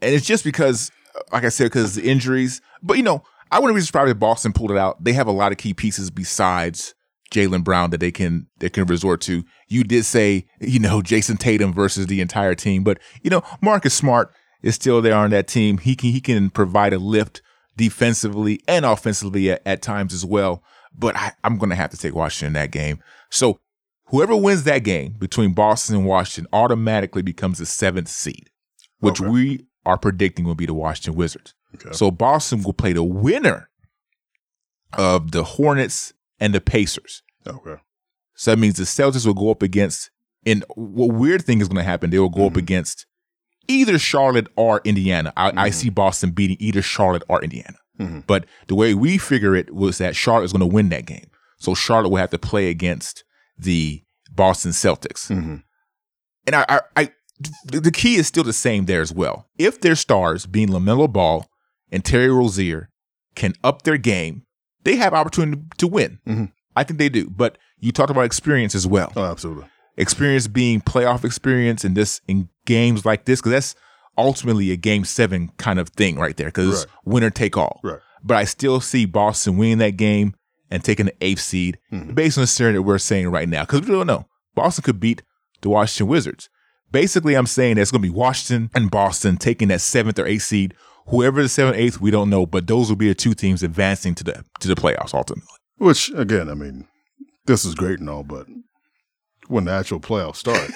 And 0.00 0.14
it's 0.14 0.26
just 0.26 0.44
because, 0.44 0.90
like 1.32 1.44
I 1.44 1.48
said, 1.48 1.64
because 1.64 1.94
the 1.94 2.08
injuries. 2.08 2.60
But, 2.82 2.96
you 2.96 3.02
know, 3.02 3.22
I 3.50 3.58
wouldn't 3.58 3.76
be 3.76 3.82
surprised 3.82 4.10
if 4.10 4.18
Boston 4.18 4.52
pulled 4.52 4.70
it 4.70 4.76
out. 4.76 5.02
They 5.02 5.12
have 5.14 5.26
a 5.26 5.32
lot 5.32 5.52
of 5.52 5.58
key 5.58 5.74
pieces 5.74 6.10
besides 6.10 6.94
Jaylen 7.32 7.64
Brown 7.64 7.90
that 7.90 7.98
they 8.00 8.10
can 8.10 8.46
they 8.58 8.70
can 8.70 8.86
resort 8.86 9.20
to. 9.22 9.44
You 9.68 9.84
did 9.84 10.04
say, 10.04 10.46
you 10.60 10.78
know, 10.78 11.00
Jayson 11.02 11.36
Tatum 11.38 11.72
versus 11.72 12.06
the 12.06 12.20
entire 12.20 12.54
team. 12.54 12.84
But, 12.84 12.98
you 13.22 13.30
know, 13.30 13.42
Marcus 13.60 13.94
Smart 13.94 14.32
is 14.62 14.74
still 14.74 15.00
there 15.02 15.14
on 15.16 15.30
that 15.30 15.46
team. 15.48 15.78
He 15.78 15.94
can 15.96 16.10
he 16.10 16.20
can 16.20 16.50
provide 16.50 16.92
a 16.92 16.98
lift 16.98 17.42
defensively 17.76 18.60
and 18.68 18.84
offensively 18.84 19.50
at, 19.50 19.62
at 19.64 19.82
times 19.82 20.12
as 20.12 20.24
well. 20.24 20.62
But 20.96 21.16
I, 21.16 21.32
I'm 21.44 21.58
gonna 21.58 21.74
have 21.76 21.90
to 21.90 21.96
take 21.96 22.14
Washington 22.14 22.48
in 22.48 22.52
that 22.54 22.70
game. 22.70 22.98
So 23.30 23.60
whoever 24.06 24.36
wins 24.36 24.64
that 24.64 24.80
game 24.84 25.12
between 25.18 25.52
Boston 25.52 25.96
and 25.96 26.06
Washington 26.06 26.48
automatically 26.52 27.22
becomes 27.22 27.58
the 27.58 27.66
seventh 27.66 28.08
seed, 28.08 28.50
which 29.00 29.20
Okay. 29.20 29.30
we 29.30 29.66
are 29.88 29.98
predicting 29.98 30.44
will 30.44 30.54
be 30.54 30.66
the 30.66 30.74
Washington 30.74 31.14
Wizards. 31.14 31.54
Okay. 31.74 31.90
So 31.92 32.10
Boston 32.10 32.62
will 32.62 32.74
play 32.74 32.92
the 32.92 33.02
winner 33.02 33.70
of 34.96 35.32
the 35.32 35.42
Hornets 35.42 36.12
and 36.38 36.54
the 36.54 36.60
Pacers. 36.60 37.22
Okay. 37.46 37.76
So 38.34 38.52
that 38.52 38.58
means 38.58 38.76
the 38.76 38.84
Celtics 38.84 39.26
will 39.26 39.34
go 39.34 39.50
up 39.50 39.62
against, 39.62 40.10
and 40.46 40.64
what 40.76 41.14
weird 41.14 41.44
thing 41.44 41.60
is 41.60 41.68
going 41.68 41.78
to 41.78 41.82
happen, 41.82 42.10
they 42.10 42.18
will 42.18 42.28
go 42.28 42.46
up 42.46 42.52
mm-hmm. 42.52 42.58
against 42.60 43.06
either 43.66 43.98
Charlotte 43.98 44.48
or 44.56 44.80
Indiana. 44.84 45.32
I, 45.36 45.48
I 45.48 45.52
mm-hmm. 45.52 45.72
see 45.72 45.90
Boston 45.90 46.30
beating 46.30 46.58
either 46.60 46.82
Charlotte 46.82 47.24
or 47.28 47.42
Indiana. 47.42 47.78
Mm-hmm. 47.98 48.20
But 48.26 48.44
the 48.68 48.74
way 48.74 48.94
we 48.94 49.18
figure 49.18 49.56
it 49.56 49.74
was 49.74 49.98
that 49.98 50.14
Charlotte 50.14 50.44
is 50.44 50.52
going 50.52 50.60
to 50.60 50.74
win 50.74 50.90
that 50.90 51.06
game. 51.06 51.30
So 51.56 51.74
Charlotte 51.74 52.10
will 52.10 52.18
have 52.18 52.30
to 52.30 52.38
play 52.38 52.70
against 52.70 53.24
the 53.58 54.04
Boston 54.30 54.70
Celtics. 54.70 55.28
Mhm. 55.28 55.64
And 56.46 56.56
I, 56.56 56.64
I, 56.68 56.80
I, 56.96 57.12
the 57.64 57.90
key 57.92 58.16
is 58.16 58.26
still 58.26 58.44
the 58.44 58.52
same 58.52 58.86
there 58.86 59.00
as 59.00 59.12
well. 59.12 59.46
If 59.58 59.80
their 59.80 59.94
stars, 59.96 60.46
being 60.46 60.68
LaMelo 60.68 61.12
Ball 61.12 61.46
and 61.92 62.04
Terry 62.04 62.28
Rozier, 62.30 62.88
can 63.34 63.54
up 63.62 63.82
their 63.82 63.98
game, 63.98 64.42
they 64.84 64.96
have 64.96 65.14
opportunity 65.14 65.62
to 65.78 65.86
win. 65.86 66.18
Mhm. 66.26 66.52
I 66.74 66.84
think 66.84 66.98
they 66.98 67.08
do. 67.08 67.30
But 67.30 67.58
you 67.78 67.92
talked 67.92 68.10
about 68.10 68.22
experience 68.24 68.74
as 68.74 68.86
well 68.86 69.12
Oh, 69.16 69.24
absolutely. 69.24 69.66
experience 69.96 70.48
being 70.48 70.80
playoff 70.80 71.24
experience 71.24 71.84
in 71.84 71.94
this 71.94 72.20
in 72.26 72.48
games 72.66 73.04
like 73.04 73.24
this 73.24 73.40
because 73.40 73.52
that's 73.52 73.74
ultimately 74.16 74.72
a 74.72 74.76
game 74.76 75.04
seven 75.04 75.50
kind 75.58 75.78
of 75.78 75.90
thing 75.90 76.16
right 76.18 76.36
there 76.36 76.48
because 76.48 76.84
Right. 76.84 76.86
winner 77.04 77.30
take 77.30 77.56
all. 77.56 77.80
Right. 77.84 78.00
But 78.24 78.36
I 78.36 78.44
still 78.44 78.80
see 78.80 79.04
Boston 79.04 79.56
winning 79.56 79.78
that 79.78 79.96
game 79.96 80.34
and 80.70 80.82
taking 80.82 81.06
the 81.06 81.14
eighth 81.20 81.40
seed 81.40 81.78
Mhm. 81.92 82.14
based 82.14 82.36
on 82.36 82.42
the 82.42 82.46
scenario 82.48 82.78
that 82.78 82.82
we're 82.82 82.98
saying 82.98 83.28
right 83.28 83.48
now 83.48 83.62
because 83.62 83.82
we 83.82 83.86
don't 83.88 84.06
know. 84.08 84.26
Boston 84.56 84.82
could 84.82 84.98
beat 85.00 85.22
the 85.60 85.68
Washington 85.68 86.08
Wizards. 86.08 86.48
Basically, 86.90 87.34
I'm 87.34 87.46
saying 87.46 87.76
that 87.76 87.82
it's 87.82 87.90
going 87.90 88.02
to 88.02 88.08
be 88.08 88.14
Washington 88.14 88.70
and 88.74 88.90
Boston 88.90 89.36
taking 89.36 89.68
that 89.68 89.80
seventh 89.80 90.18
or 90.18 90.26
eighth 90.26 90.42
seed. 90.42 90.74
Whoever 91.08 91.42
the 91.42 91.48
seventh, 91.48 91.76
eighth, 91.76 92.00
we 92.00 92.10
don't 92.10 92.30
know, 92.30 92.46
but 92.46 92.66
those 92.66 92.88
will 92.88 92.96
be 92.96 93.08
the 93.08 93.14
two 93.14 93.34
teams 93.34 93.62
advancing 93.62 94.14
to 94.16 94.24
the 94.24 94.44
to 94.60 94.68
the 94.68 94.74
playoffs 94.74 95.14
ultimately. 95.14 95.48
Which 95.78 96.10
again, 96.14 96.48
I 96.48 96.54
mean, 96.54 96.86
this 97.46 97.64
is 97.64 97.74
great 97.74 97.98
and 97.98 98.10
all, 98.10 98.24
but 98.24 98.46
when 99.48 99.64
the 99.64 99.72
actual 99.72 100.00
playoffs 100.00 100.36
start, 100.36 100.70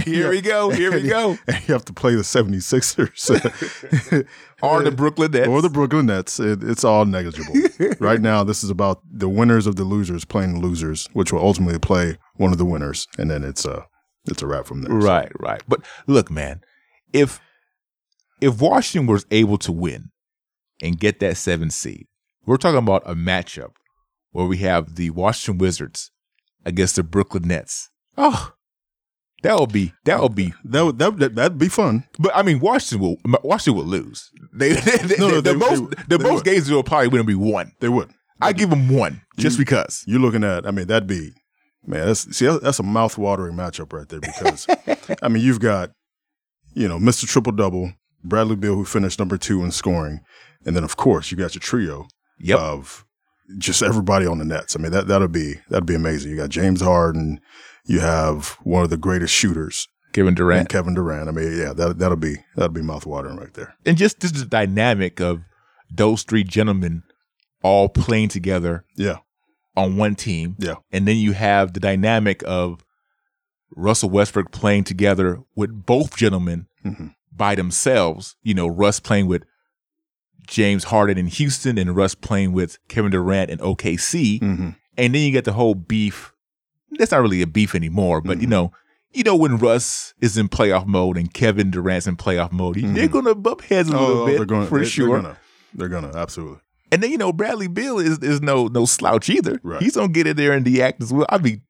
Here 0.04 0.30
we 0.30 0.40
go. 0.40 0.70
Here 0.70 0.92
we 0.92 1.08
go. 1.08 1.36
and 1.48 1.68
you 1.68 1.74
have 1.74 1.84
to 1.86 1.92
play 1.92 2.14
the 2.14 2.22
76ers 2.22 4.26
Or 4.62 4.82
the 4.82 4.90
Brooklyn 4.90 5.32
Nets. 5.32 5.48
or 5.48 5.62
the 5.62 5.70
Brooklyn 5.70 6.06
Nets. 6.06 6.38
It, 6.38 6.62
it's 6.62 6.84
all 6.84 7.06
negligible. 7.06 7.54
right 7.98 8.20
now, 8.20 8.44
this 8.44 8.62
is 8.62 8.70
about 8.70 9.00
the 9.10 9.28
winners 9.28 9.66
of 9.66 9.76
the 9.76 9.84
losers 9.84 10.24
playing 10.24 10.54
the 10.54 10.60
losers, 10.60 11.08
which 11.12 11.32
will 11.32 11.40
ultimately 11.40 11.78
play 11.78 12.18
one 12.36 12.52
of 12.52 12.58
the 12.58 12.66
winners, 12.66 13.06
and 13.18 13.30
then 13.30 13.42
it's 13.42 13.64
a 13.64 13.86
it's 14.26 14.42
a 14.42 14.46
wrap 14.46 14.66
from 14.66 14.82
there. 14.82 14.94
Right, 14.94 15.32
right. 15.40 15.62
But 15.66 15.80
look, 16.06 16.30
man, 16.30 16.60
if 17.12 17.40
if 18.40 18.60
Washington 18.60 19.10
was 19.10 19.24
able 19.30 19.56
to 19.58 19.72
win 19.72 20.10
and 20.82 21.00
get 21.00 21.20
that 21.20 21.38
seven 21.38 21.70
seed, 21.70 22.06
we're 22.44 22.58
talking 22.58 22.78
about 22.78 23.02
a 23.06 23.14
matchup 23.14 23.72
where 24.32 24.46
we 24.46 24.58
have 24.58 24.96
the 24.96 25.10
Washington 25.10 25.58
Wizards 25.58 26.10
against 26.64 26.96
the 26.96 27.02
Brooklyn 27.02 27.44
Nets. 27.48 27.90
Oh, 28.16 28.52
that 29.42 29.58
would 29.58 29.72
be 29.72 29.94
that 30.04 30.20
would 30.20 30.34
be. 30.34 30.52
that 30.64 30.84
would 30.84 30.98
that, 30.98 31.16
that 31.18 31.34
that'd 31.34 31.58
be 31.58 31.68
fun. 31.68 32.04
But 32.18 32.32
I 32.34 32.42
mean, 32.42 32.60
Washington 32.60 33.00
will 33.24 33.40
Washington 33.42 33.78
will 33.78 33.88
lose. 33.88 34.30
They, 34.52 34.72
they, 34.74 34.96
they- 34.98 35.16
No, 35.16 35.28
no, 35.28 35.40
the 35.40 35.52
they- 35.52 35.56
most 35.56 36.08
the 36.08 36.18
most 36.18 36.34
would. 36.34 36.44
games 36.44 36.70
will 36.70 36.82
probably 36.82 37.08
win 37.08 37.20
will 37.20 37.26
be 37.26 37.34
one. 37.34 37.72
They 37.80 37.88
would. 37.88 38.10
I 38.42 38.52
give 38.54 38.70
them 38.70 38.88
one 38.88 39.20
just 39.36 39.58
because. 39.58 40.02
You're 40.06 40.20
looking 40.20 40.44
at, 40.44 40.66
I 40.66 40.70
mean, 40.70 40.86
that'd 40.86 41.06
be, 41.06 41.32
man, 41.86 42.06
that's, 42.06 42.34
see, 42.34 42.46
that's 42.46 42.78
a 42.78 42.82
mouth 42.82 43.18
watering 43.18 43.54
matchup 43.54 43.92
right 43.92 44.08
there 44.08 44.18
because, 44.20 44.66
I 45.22 45.28
mean, 45.28 45.42
you've 45.44 45.60
got, 45.60 45.90
you 46.72 46.88
know, 46.88 46.98
Mr. 46.98 47.26
Triple 47.28 47.52
Double, 47.52 47.92
Bradley 48.24 48.56
Beal, 48.56 48.76
who 48.76 48.86
finished 48.86 49.18
number 49.18 49.36
two 49.36 49.62
in 49.62 49.70
scoring. 49.70 50.20
And 50.64 50.74
then, 50.74 50.84
of 50.84 50.96
course, 50.96 51.30
you 51.30 51.36
got 51.36 51.54
your 51.54 51.60
trio 51.60 52.06
Yep. 52.38 52.58
of 52.58 53.04
just 53.58 53.82
everybody 53.82 54.26
on 54.26 54.38
the 54.38 54.44
Nets. 54.44 54.76
I 54.76 54.78
mean, 54.80 54.92
that, 54.92 55.06
that'll 55.08 55.28
be, 55.28 55.54
that'd 55.68 55.86
be 55.86 55.94
amazing. 55.94 56.30
You 56.30 56.36
got 56.36 56.50
James 56.50 56.80
Harden, 56.80 57.40
you 57.84 58.00
have 58.00 58.56
one 58.62 58.82
of 58.84 58.90
the 58.90 58.96
greatest 58.96 59.34
shooters, 59.34 59.88
Kevin 60.12 60.28
and 60.28 60.36
Durant. 60.36 60.68
Kevin 60.68 60.94
Durant. 60.94 61.28
I 61.28 61.32
mean, 61.32 61.56
yeah, 61.58 61.72
that, 61.72 61.98
that'll 61.98 62.16
be, 62.16 62.36
that'll 62.56 62.72
be 62.72 62.82
mouth 62.82 63.06
watering 63.06 63.36
right 63.36 63.52
there. 63.54 63.74
and 63.86 63.96
just 63.96 64.20
just 64.20 64.34
the 64.36 64.44
dynamic 64.44 65.20
of 65.20 65.40
those 65.92 66.22
three 66.22 66.44
gentlemen 66.44 67.02
all 67.62 67.88
playing 67.88 68.28
together 68.28 68.84
Yeah. 68.96 69.16
on 69.76 69.96
one 69.96 70.14
team. 70.14 70.56
Yeah. 70.58 70.76
And 70.92 71.06
then 71.08 71.16
you 71.16 71.32
have 71.32 71.72
the 71.74 71.80
dynamic 71.80 72.42
of 72.46 72.84
Russell 73.76 74.10
Westbrook 74.10 74.50
playing 74.52 74.84
together 74.84 75.40
with 75.56 75.84
both 75.86 76.16
gentlemen 76.16 76.66
Mhm. 76.84 77.14
by 77.32 77.54
themselves. 77.54 78.36
You 78.42 78.54
know, 78.54 78.66
Russ 78.66 78.98
playing 79.00 79.26
with 79.26 79.44
James 80.50 80.84
Harden 80.84 81.16
in 81.16 81.28
Houston 81.28 81.78
and 81.78 81.94
Russ 81.96 82.14
playing 82.14 82.52
with 82.52 82.76
Kevin 82.88 83.12
Durant 83.12 83.50
in 83.50 83.58
OKC. 83.60 84.40
Mm-hmm. 84.40 84.70
And 84.98 85.14
then 85.14 85.22
you 85.22 85.30
get 85.30 85.44
the 85.44 85.52
whole 85.52 85.74
beef. 85.76 86.34
That's 86.98 87.12
not 87.12 87.22
really 87.22 87.40
a 87.40 87.46
beef 87.46 87.74
anymore, 87.74 88.20
but 88.20 88.38
you 88.38 88.42
Mm-hmm. 88.42 88.50
know, 88.50 88.72
you 89.12 89.22
know 89.22 89.36
when 89.36 89.56
Russ 89.58 90.12
is 90.20 90.36
in 90.36 90.48
playoff 90.48 90.86
mode 90.86 91.16
and 91.16 91.32
Kevin 91.32 91.70
Durant's 91.70 92.06
in 92.08 92.16
playoff 92.16 92.50
mode, 92.52 92.76
they're 92.76 93.08
gonna 93.08 93.34
bump 93.34 93.62
heads 93.62 93.88
a 93.88 93.92
little 93.98 94.26
bit 94.26 94.34
Mm-hmm. 94.34 94.34
Oh, 94.34 94.36
they're 94.36 94.44
going 94.46 94.66
for 94.66 94.78
they, 94.80 94.84
sure. 94.84 95.06
They're 95.08 95.22
gonna, 95.22 95.36
they're 95.74 95.88
gonna, 95.88 96.16
absolutely. 96.16 96.58
And 96.92 97.00
then 97.02 97.10
you 97.12 97.18
know 97.18 97.32
Bradley 97.32 97.68
Beal 97.68 97.98
is 98.00 98.18
is 98.18 98.42
no 98.42 98.66
no 98.66 98.84
slouch 98.84 99.30
either. 99.30 99.60
Right. 99.62 99.80
He's 99.80 99.94
gonna 99.94 100.08
get 100.08 100.26
in 100.26 100.36
there 100.36 100.52
and 100.52 100.64
the 100.64 100.82
act 100.82 101.00
as 101.02 101.12
well. 101.12 101.26
I 101.30 101.38
mean, 101.38 101.62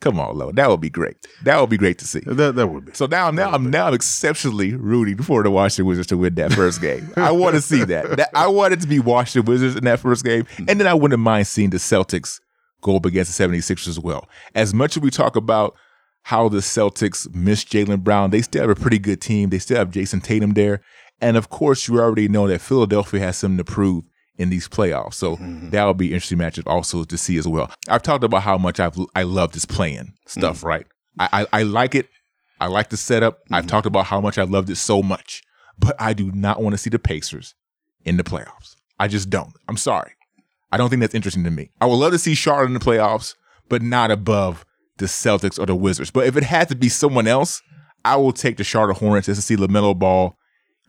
come 0.00 0.20
on, 0.20 0.36
Lo, 0.36 0.52
that 0.52 0.68
would 0.68 0.80
be 0.80 0.90
great. 0.90 1.16
That 1.44 1.60
would 1.60 1.70
be 1.70 1.76
great 1.76 1.98
to 1.98 2.06
see. 2.06 2.20
That, 2.20 2.54
that 2.54 2.66
would 2.66 2.86
be. 2.86 2.92
So 2.94 3.06
now, 3.06 3.30
now 3.30 3.50
I'm 3.50 3.70
now 3.70 3.86
I'm 3.86 3.94
exceptionally 3.94 4.74
rooting 4.74 5.22
for 5.22 5.42
the 5.42 5.50
Washington 5.50 5.86
Wizards 5.86 6.08
to 6.08 6.16
win 6.16 6.34
that 6.36 6.52
first 6.52 6.80
game. 6.80 7.12
I 7.16 7.32
want 7.32 7.54
to 7.56 7.60
see 7.60 7.84
that. 7.84 8.16
that. 8.16 8.30
I 8.34 8.46
want 8.48 8.72
it 8.72 8.80
to 8.80 8.86
be 8.86 8.98
Washington 8.98 9.50
Wizards 9.50 9.76
in 9.76 9.84
that 9.84 10.00
first 10.00 10.24
game, 10.24 10.46
and 10.58 10.80
then 10.80 10.86
I 10.86 10.94
wouldn't 10.94 11.20
mind 11.20 11.46
seeing 11.46 11.70
the 11.70 11.78
Celtics 11.78 12.40
go 12.82 12.96
up 12.96 13.06
against 13.06 13.36
the 13.36 13.44
76ers 13.44 13.88
as 13.88 13.98
well. 13.98 14.28
As 14.54 14.74
much 14.74 14.96
as 14.96 15.02
we 15.02 15.10
talk 15.10 15.34
about 15.34 15.74
how 16.22 16.48
the 16.48 16.58
Celtics 16.58 17.32
miss 17.34 17.64
Jaylen 17.64 18.02
Brown, 18.02 18.30
they 18.30 18.42
still 18.42 18.62
have 18.62 18.70
a 18.70 18.80
pretty 18.80 18.98
good 18.98 19.20
team. 19.20 19.50
They 19.50 19.58
still 19.58 19.78
have 19.78 19.90
Jayson 19.90 20.20
Tatum 20.22 20.52
there, 20.52 20.82
and 21.20 21.36
of 21.36 21.48
course, 21.48 21.88
you 21.88 21.98
already 21.98 22.28
know 22.28 22.46
that 22.48 22.60
Philadelphia 22.60 23.20
has 23.20 23.38
something 23.38 23.58
to 23.58 23.64
prove 23.64 24.04
in 24.38 24.50
these 24.50 24.68
playoffs. 24.68 25.14
So 25.14 25.36
mm-hmm. 25.36 25.70
that 25.70 25.84
would 25.84 25.96
be 25.96 26.12
interesting 26.12 26.38
matchup 26.38 26.66
also 26.66 27.04
to 27.04 27.18
see 27.18 27.36
as 27.38 27.48
well. 27.48 27.70
I've 27.88 28.02
talked 28.02 28.24
about 28.24 28.42
how 28.42 28.58
much 28.58 28.80
I've 28.80 28.98
I 29.14 29.22
love 29.22 29.52
this 29.52 29.64
playing 29.64 30.14
stuff, 30.26 30.58
mm-hmm. 30.58 30.66
right? 30.66 30.86
I, 31.18 31.28
I 31.32 31.46
I 31.60 31.62
like 31.62 31.94
it. 31.94 32.08
I 32.60 32.66
like 32.66 32.90
the 32.90 32.96
setup. 32.96 33.40
I've 33.50 33.62
mm-hmm. 33.62 33.68
talked 33.68 33.86
about 33.86 34.06
how 34.06 34.20
much 34.20 34.38
I 34.38 34.44
loved 34.44 34.70
it 34.70 34.76
so 34.76 35.02
much, 35.02 35.42
but 35.78 35.94
I 35.98 36.12
do 36.12 36.30
not 36.32 36.62
want 36.62 36.74
to 36.74 36.78
see 36.78 36.90
the 36.90 36.98
Pacers 36.98 37.54
in 38.04 38.16
the 38.16 38.24
playoffs. 38.24 38.76
I 38.98 39.08
just 39.08 39.28
don't. 39.28 39.52
I'm 39.68 39.76
sorry. 39.76 40.12
I 40.72 40.78
don't 40.78 40.90
think 40.90 41.00
that's 41.00 41.14
interesting 41.14 41.44
to 41.44 41.50
me. 41.50 41.70
I 41.80 41.86
would 41.86 41.96
love 41.96 42.12
to 42.12 42.18
see 42.18 42.34
Charlotte 42.34 42.66
in 42.66 42.74
the 42.74 42.80
playoffs, 42.80 43.34
but 43.68 43.82
not 43.82 44.10
above 44.10 44.64
the 44.98 45.06
Celtics 45.06 45.58
or 45.58 45.66
the 45.66 45.76
Wizards. 45.76 46.10
But 46.10 46.26
if 46.26 46.36
it 46.36 46.42
had 46.42 46.68
to 46.70 46.74
be 46.74 46.88
someone 46.88 47.26
else, 47.26 47.62
I 48.04 48.16
will 48.16 48.32
take 48.32 48.56
the 48.56 48.64
Charlotte 48.64 48.98
Hornets 48.98 49.26
just 49.26 49.40
to 49.40 49.46
see 49.46 49.56
LaMelo 49.56 49.98
Ball 49.98 50.36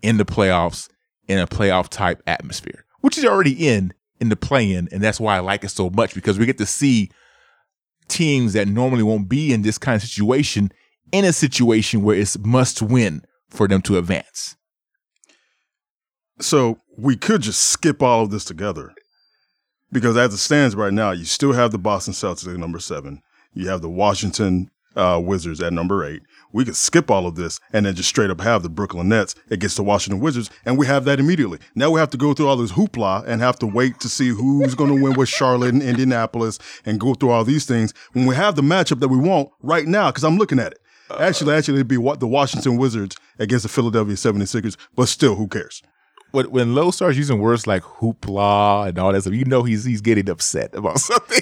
in 0.01 0.17
the 0.17 0.25
playoffs 0.25 0.89
in 1.27 1.39
a 1.39 1.47
playoff 1.47 1.89
type 1.89 2.21
atmosphere, 2.25 2.85
which 3.01 3.17
is 3.17 3.25
already 3.25 3.67
in 3.67 3.93
in 4.19 4.29
the 4.29 4.35
play-in, 4.35 4.87
and 4.91 5.03
that's 5.03 5.19
why 5.19 5.35
I 5.35 5.39
like 5.39 5.63
it 5.63 5.69
so 5.69 5.89
much 5.89 6.15
because 6.15 6.39
we 6.39 6.45
get 6.45 6.57
to 6.57 6.65
see 6.65 7.11
teams 8.07 8.53
that 8.53 8.67
normally 8.67 9.03
won't 9.03 9.29
be 9.29 9.53
in 9.53 9.61
this 9.61 9.77
kind 9.77 9.95
of 9.95 10.07
situation 10.07 10.71
in 11.11 11.25
a 11.25 11.33
situation 11.33 12.03
where 12.03 12.17
it's 12.17 12.37
must 12.39 12.81
win 12.81 13.23
for 13.49 13.67
them 13.67 13.81
to 13.83 13.97
advance. 13.97 14.55
So 16.39 16.79
we 16.97 17.15
could 17.15 17.41
just 17.41 17.61
skip 17.61 18.01
all 18.01 18.23
of 18.23 18.31
this 18.31 18.45
together 18.45 18.93
because 19.91 20.17
as 20.17 20.33
it 20.33 20.37
stands 20.37 20.75
right 20.75 20.93
now, 20.93 21.11
you 21.11 21.25
still 21.25 21.53
have 21.53 21.71
the 21.71 21.77
Boston 21.77 22.13
Celtics 22.13 22.51
at 22.51 22.59
number 22.59 22.79
seven. 22.79 23.21
You 23.53 23.69
have 23.69 23.81
the 23.81 23.89
Washington 23.89 24.69
uh, 24.97 25.19
Wizards 25.19 25.61
at 25.61 25.73
number 25.73 26.03
eight. 26.03 26.23
We 26.51 26.65
could 26.65 26.75
skip 26.75 27.11
all 27.11 27.27
of 27.27 27.35
this 27.35 27.59
and 27.71 27.85
then 27.85 27.95
just 27.95 28.09
straight 28.09 28.29
up 28.29 28.41
have 28.41 28.63
the 28.63 28.69
Brooklyn 28.69 29.09
Nets 29.09 29.35
against 29.49 29.77
the 29.77 29.83
Washington 29.83 30.19
Wizards, 30.21 30.49
and 30.65 30.77
we 30.77 30.85
have 30.87 31.05
that 31.05 31.19
immediately. 31.19 31.59
Now 31.75 31.91
we 31.91 31.99
have 31.99 32.09
to 32.11 32.17
go 32.17 32.33
through 32.33 32.47
all 32.47 32.57
this 32.57 32.71
hoopla 32.71 33.25
and 33.27 33.41
have 33.41 33.59
to 33.59 33.67
wait 33.67 33.99
to 33.99 34.09
see 34.09 34.29
who's 34.29 34.75
going 34.75 34.95
to 34.95 35.01
win 35.01 35.17
with 35.17 35.29
Charlotte 35.29 35.73
and 35.73 35.83
Indianapolis 35.83 36.59
and 36.85 36.99
go 36.99 37.13
through 37.13 37.29
all 37.29 37.43
these 37.43 37.65
things 37.65 37.93
when 38.13 38.25
we 38.25 38.35
have 38.35 38.55
the 38.55 38.61
matchup 38.61 38.99
that 38.99 39.09
we 39.09 39.17
want 39.17 39.49
right 39.61 39.87
now. 39.87 40.09
Because 40.09 40.23
I'm 40.23 40.37
looking 40.37 40.59
at 40.59 40.73
it. 40.73 40.79
Actually, 41.19 41.53
actually, 41.53 41.75
it'd 41.75 41.87
be 41.87 41.97
what 41.97 42.19
the 42.19 42.27
Washington 42.27 42.77
Wizards 42.77 43.15
against 43.39 43.63
the 43.63 43.69
Philadelphia 43.69 44.15
76ers, 44.15 44.75
but 44.95 45.07
still, 45.07 45.35
who 45.35 45.47
cares? 45.47 45.81
When 46.32 46.51
when 46.51 46.75
Lowe 46.75 46.91
starts 46.91 47.17
using 47.17 47.39
words 47.39 47.67
like 47.67 47.84
hoopla 47.84 48.89
and 48.89 48.99
all 48.99 49.11
that 49.13 49.21
stuff, 49.21 49.34
you 49.34 49.45
know 49.45 49.63
he's 49.63 49.86
he's 49.86 50.01
getting 50.01 50.30
upset 50.30 50.75
about 50.75 50.99
something. 50.99 51.41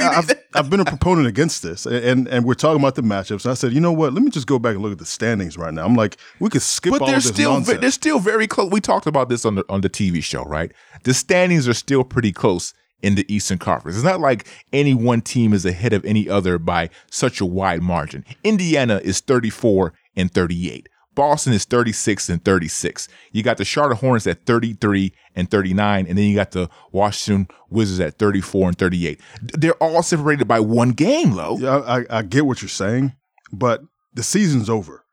I've, 0.00 0.30
I've 0.54 0.70
been 0.70 0.80
a 0.80 0.84
proponent 0.84 1.26
against 1.28 1.62
this, 1.62 1.86
and 1.86 2.26
and 2.28 2.44
we're 2.44 2.54
talking 2.54 2.80
about 2.80 2.94
the 2.94 3.02
matchups. 3.02 3.44
And 3.44 3.52
I 3.52 3.54
said, 3.54 3.72
you 3.72 3.80
know 3.80 3.92
what? 3.92 4.12
Let 4.12 4.22
me 4.22 4.30
just 4.30 4.46
go 4.46 4.58
back 4.58 4.74
and 4.74 4.82
look 4.82 4.92
at 4.92 4.98
the 4.98 5.06
standings 5.06 5.56
right 5.56 5.72
now. 5.72 5.84
I'm 5.84 5.94
like, 5.94 6.16
we 6.40 6.50
could 6.50 6.62
skip 6.62 6.92
but 6.92 7.02
all 7.02 7.06
they're 7.06 7.16
this 7.16 7.28
still 7.28 7.52
nonsense. 7.54 7.80
they're 7.80 7.90
still 7.90 8.18
very 8.18 8.46
close. 8.46 8.70
We 8.70 8.80
talked 8.80 9.06
about 9.06 9.28
this 9.28 9.44
on 9.44 9.54
the 9.56 9.64
on 9.68 9.82
the 9.82 9.90
TV 9.90 10.22
show, 10.22 10.42
right? 10.44 10.72
The 11.04 11.14
standings 11.14 11.68
are 11.68 11.74
still 11.74 12.04
pretty 12.04 12.32
close 12.32 12.74
in 13.02 13.14
the 13.14 13.24
Eastern 13.32 13.58
Conference. 13.58 13.96
It's 13.96 14.04
not 14.04 14.20
like 14.20 14.46
any 14.72 14.94
one 14.94 15.20
team 15.20 15.52
is 15.52 15.64
ahead 15.64 15.92
of 15.92 16.04
any 16.04 16.28
other 16.28 16.58
by 16.58 16.90
such 17.10 17.40
a 17.40 17.46
wide 17.46 17.82
margin. 17.82 18.24
Indiana 18.42 19.00
is 19.02 19.20
34 19.20 19.92
and 20.16 20.32
38. 20.32 20.88
Boston 21.18 21.52
is 21.52 21.64
36 21.64 22.28
and 22.28 22.44
36. 22.44 23.08
You 23.32 23.42
got 23.42 23.56
the 23.56 23.64
Charlotte 23.64 23.96
Hornets 23.96 24.28
at 24.28 24.46
33 24.46 25.12
and 25.34 25.50
39, 25.50 26.06
and 26.06 26.16
then 26.16 26.24
you 26.24 26.36
got 26.36 26.52
the 26.52 26.70
Washington 26.92 27.48
Wizards 27.70 27.98
at 27.98 28.18
34 28.20 28.68
and 28.68 28.78
38. 28.78 29.20
They're 29.42 29.74
all 29.82 30.04
separated 30.04 30.46
by 30.46 30.60
one 30.60 30.90
game, 30.92 31.32
Low. 31.32 31.58
yeah, 31.58 31.78
I, 31.78 32.04
I 32.18 32.22
get 32.22 32.46
what 32.46 32.62
you're 32.62 32.68
saying, 32.68 33.14
but 33.52 33.82
the 34.14 34.22
season's 34.22 34.70
over. 34.70 35.04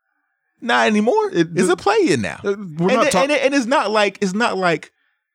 Not 0.60 0.86
anymore. 0.86 1.28
It- 1.32 1.48
it's 1.58 1.68
a 1.68 1.76
play 1.76 1.98
in 2.08 2.22
now. 2.22 2.38
Uh, 2.44 2.54
We're 2.78 2.90
and, 2.92 3.02
it- 3.02 3.10
talking. 3.10 3.22
and, 3.22 3.32
it- 3.32 3.42
and 3.42 3.54
it's 3.54 3.66
not 3.66 3.90
like 3.90 4.18
it's 4.22 4.32
not 4.32 4.56
like 4.56 4.92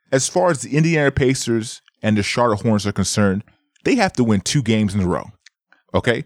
as 0.10 0.30
far 0.30 0.52
as 0.52 0.62
the 0.62 0.78
Indiana 0.78 1.12
Pacers 1.12 1.82
and 2.02 2.18
the 2.18 2.24
Charlotte 2.24 2.62
Hornets 2.62 2.86
are 2.86 2.94
concerned, 2.94 3.44
they 3.84 3.96
have 3.96 4.14
to 4.14 4.24
win 4.24 4.40
two 4.40 4.62
games 4.64 4.96
in 4.96 5.02
a 5.02 5.06
row. 5.08 5.32
Okay? 5.94 6.24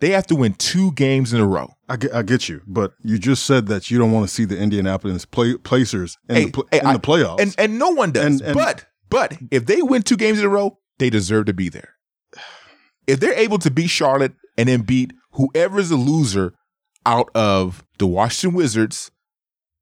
They 0.00 0.10
have 0.10 0.26
to 0.28 0.36
win 0.36 0.54
two 0.54 0.92
games 0.92 1.32
in 1.32 1.40
a 1.40 1.46
row. 1.46 1.74
I 1.88 1.96
get, 1.96 2.14
I 2.14 2.22
get 2.22 2.48
you, 2.48 2.62
but 2.66 2.92
you 3.02 3.18
just 3.18 3.44
said 3.44 3.66
that 3.66 3.90
you 3.90 3.98
don't 3.98 4.12
want 4.12 4.28
to 4.28 4.32
see 4.32 4.44
the 4.44 4.56
Indianapolis 4.58 5.24
play, 5.24 5.56
placers 5.56 6.16
in, 6.28 6.34
Hey, 6.36 6.44
the, 6.46 6.50
pl- 6.52 6.68
hey, 6.70 6.80
in 6.80 6.86
I- 6.86 6.92
the 6.92 7.00
playoffs. 7.00 7.40
And 7.40 7.54
and 7.58 7.78
no 7.78 7.90
one 7.90 8.12
does. 8.12 8.24
And- 8.24 8.40
and- 8.42 8.54
but 8.54 8.86
but 9.10 9.36
if 9.50 9.66
they 9.66 9.82
win 9.82 10.02
two 10.02 10.16
games 10.16 10.38
in 10.38 10.44
a 10.44 10.48
row, 10.48 10.78
they 10.98 11.10
deserve 11.10 11.46
to 11.46 11.52
be 11.54 11.68
there. 11.68 11.94
If 13.06 13.20
they're 13.20 13.32
able 13.38 13.58
to 13.58 13.70
beat 13.70 13.88
Charlotte 13.88 14.34
and 14.56 14.68
then 14.68 14.82
beat 14.82 15.12
whoever's 15.32 15.88
the 15.88 15.96
loser 15.96 16.54
out 17.06 17.30
of 17.34 17.82
the 17.98 18.06
Washington 18.06 18.54
Wizards 18.56 19.10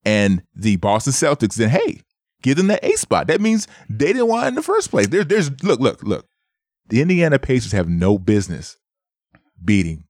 and 0.04 0.42
the 0.54 0.76
Boston 0.76 1.12
Celtics, 1.12 1.56
then 1.56 1.70
hey, 1.70 2.00
give 2.42 2.56
them 2.56 2.68
that 2.68 2.84
A 2.84 2.92
spot. 2.92 3.26
That 3.26 3.40
means 3.40 3.66
they 3.90 4.12
didn't 4.12 4.28
want 4.28 4.44
it 4.44 4.48
in 4.48 4.54
the 4.54 4.62
first 4.62 4.90
place. 4.90 5.08
There, 5.08 5.24
there's 5.24 5.50
look, 5.64 5.80
look, 5.80 6.02
look. 6.04 6.26
The 6.88 7.00
Indiana 7.02 7.38
Pacers 7.40 7.72
have 7.72 7.88
no 7.88 8.16
business 8.16 8.76
beating 9.62 10.04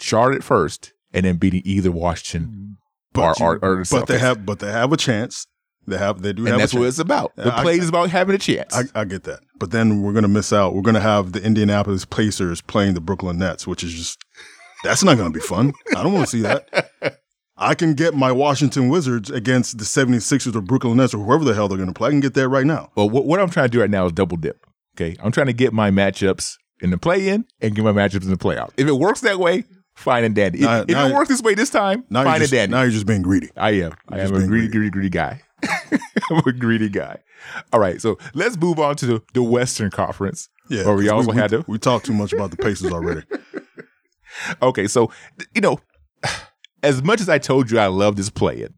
Charlotte 0.00 0.42
first 0.44 0.92
and 1.12 1.24
then 1.24 1.36
beating 1.36 1.62
either 1.64 1.90
Washington 1.90 2.78
or, 3.16 3.34
you- 3.38 3.44
or, 3.46 3.54
or 3.62 3.76
the 3.84 3.88
but 3.90 4.06
they 4.06 4.18
have 4.18 4.44
but 4.46 4.58
they 4.60 4.70
have 4.70 4.92
a 4.92 4.96
chance. 4.96 5.46
They 5.86 5.96
have 5.98 6.22
they 6.22 6.32
do 6.32 6.42
and 6.42 6.48
have 6.50 6.58
that's 6.60 6.74
a 6.74 6.78
what 6.78 6.88
it's 6.88 6.98
about. 6.98 7.34
The 7.36 7.52
I- 7.54 7.62
play 7.62 7.78
is 7.78 7.88
about 7.88 8.10
having 8.10 8.34
a 8.34 8.38
chance. 8.38 8.74
I, 8.76 9.00
I 9.00 9.04
get 9.04 9.24
that, 9.24 9.40
but 9.58 9.70
then 9.72 10.02
we're 10.02 10.12
gonna 10.12 10.28
miss 10.28 10.52
out. 10.52 10.74
We're 10.74 10.82
gonna 10.82 11.00
have 11.00 11.32
the 11.32 11.42
Indianapolis 11.42 12.04
Pacers 12.04 12.60
playing 12.60 12.94
the 12.94 13.00
Brooklyn 13.00 13.38
Nets, 13.38 13.66
which 13.66 13.82
is 13.82 13.92
just 13.92 14.18
that's 14.84 15.02
not 15.02 15.16
gonna 15.16 15.30
be 15.30 15.40
fun. 15.40 15.72
I 15.96 16.02
don't 16.02 16.12
want 16.12 16.26
to 16.28 16.30
see 16.36 16.42
that. 16.42 16.90
I 17.56 17.74
can 17.74 17.92
get 17.94 18.14
my 18.14 18.32
Washington 18.32 18.88
Wizards 18.88 19.30
against 19.30 19.76
the 19.76 19.84
76ers 19.84 20.54
or 20.56 20.62
Brooklyn 20.62 20.96
Nets 20.96 21.12
or 21.12 21.22
whoever 21.22 21.44
the 21.44 21.54
hell 21.54 21.68
they're 21.68 21.76
gonna 21.78 21.92
play. 21.92 22.08
I 22.08 22.10
can 22.12 22.20
get 22.20 22.34
that 22.34 22.48
right 22.48 22.64
now. 22.66 22.90
well, 22.94 23.10
what, 23.10 23.24
what 23.26 23.40
I'm 23.40 23.50
trying 23.50 23.66
to 23.66 23.70
do 23.70 23.80
right 23.80 23.90
now 23.90 24.06
is 24.06 24.12
double 24.12 24.36
dip. 24.36 24.64
Okay, 24.96 25.16
I'm 25.22 25.32
trying 25.32 25.46
to 25.48 25.52
get 25.52 25.72
my 25.72 25.90
matchups 25.90 26.54
in 26.80 26.90
the 26.90 26.98
play-in 26.98 27.44
and 27.60 27.74
get 27.74 27.84
my 27.84 27.92
matchups 27.92 28.24
in 28.24 28.30
the 28.30 28.36
playoff. 28.36 28.70
If 28.76 28.86
it 28.88 28.92
works 28.92 29.20
that 29.22 29.38
way, 29.38 29.64
fine 30.00 30.24
and 30.24 30.34
dandy. 30.34 30.58
If, 30.58 30.64
Now- 30.64 30.80
if 30.82 30.88
now- 30.88 31.06
it 31.06 31.14
works 31.14 31.28
this 31.28 31.42
way 31.42 31.54
this 31.54 31.70
time, 31.70 32.04
Now 32.10 32.20
fine 32.20 32.26
you're 32.26 32.34
and 32.34 32.40
just, 32.42 32.52
dandy. 32.52 32.72
now 32.74 32.82
you're 32.82 32.90
just 32.90 33.06
being 33.06 33.22
greedy. 33.22 33.50
I 33.56 33.70
am. 33.72 33.92
I 34.08 34.20
am 34.20 34.34
a 34.34 34.46
greedy, 34.46 34.68
greedy. 34.68 34.90
greedy, 34.90 35.08
guy. 35.10 35.42
I'm 36.30 36.38
a 36.46 36.52
greedy 36.52 36.88
guy. 36.88 37.18
All 37.72 37.80
right, 37.80 38.00
so 38.00 38.18
let's 38.34 38.56
move 38.56 38.78
on 38.78 38.96
to 38.96 39.06
the, 39.06 39.22
the 39.34 39.42
Western 39.42 39.90
Conference. 39.90 40.48
Yeah, 40.68 40.84
Or 40.84 40.94
we 40.96 41.08
also 41.08 41.32
we, 41.32 41.36
had 41.36 41.50
to- 41.50 41.64
we 41.68 41.78
talked 41.78 42.06
too 42.06 42.12
much 42.14 42.32
about 42.32 42.50
the 42.50 42.56
Pacers 42.56 42.92
already. 42.92 43.22
Okay, 44.62 44.86
so 44.86 45.10
you 45.54 45.60
know, 45.60 45.80
as 46.82 47.02
much 47.02 47.20
as 47.20 47.28
I 47.28 47.38
told 47.38 47.70
you 47.70 47.78
I 47.78 47.86
love 47.88 48.16
this 48.16 48.30
play-in, 48.30 48.74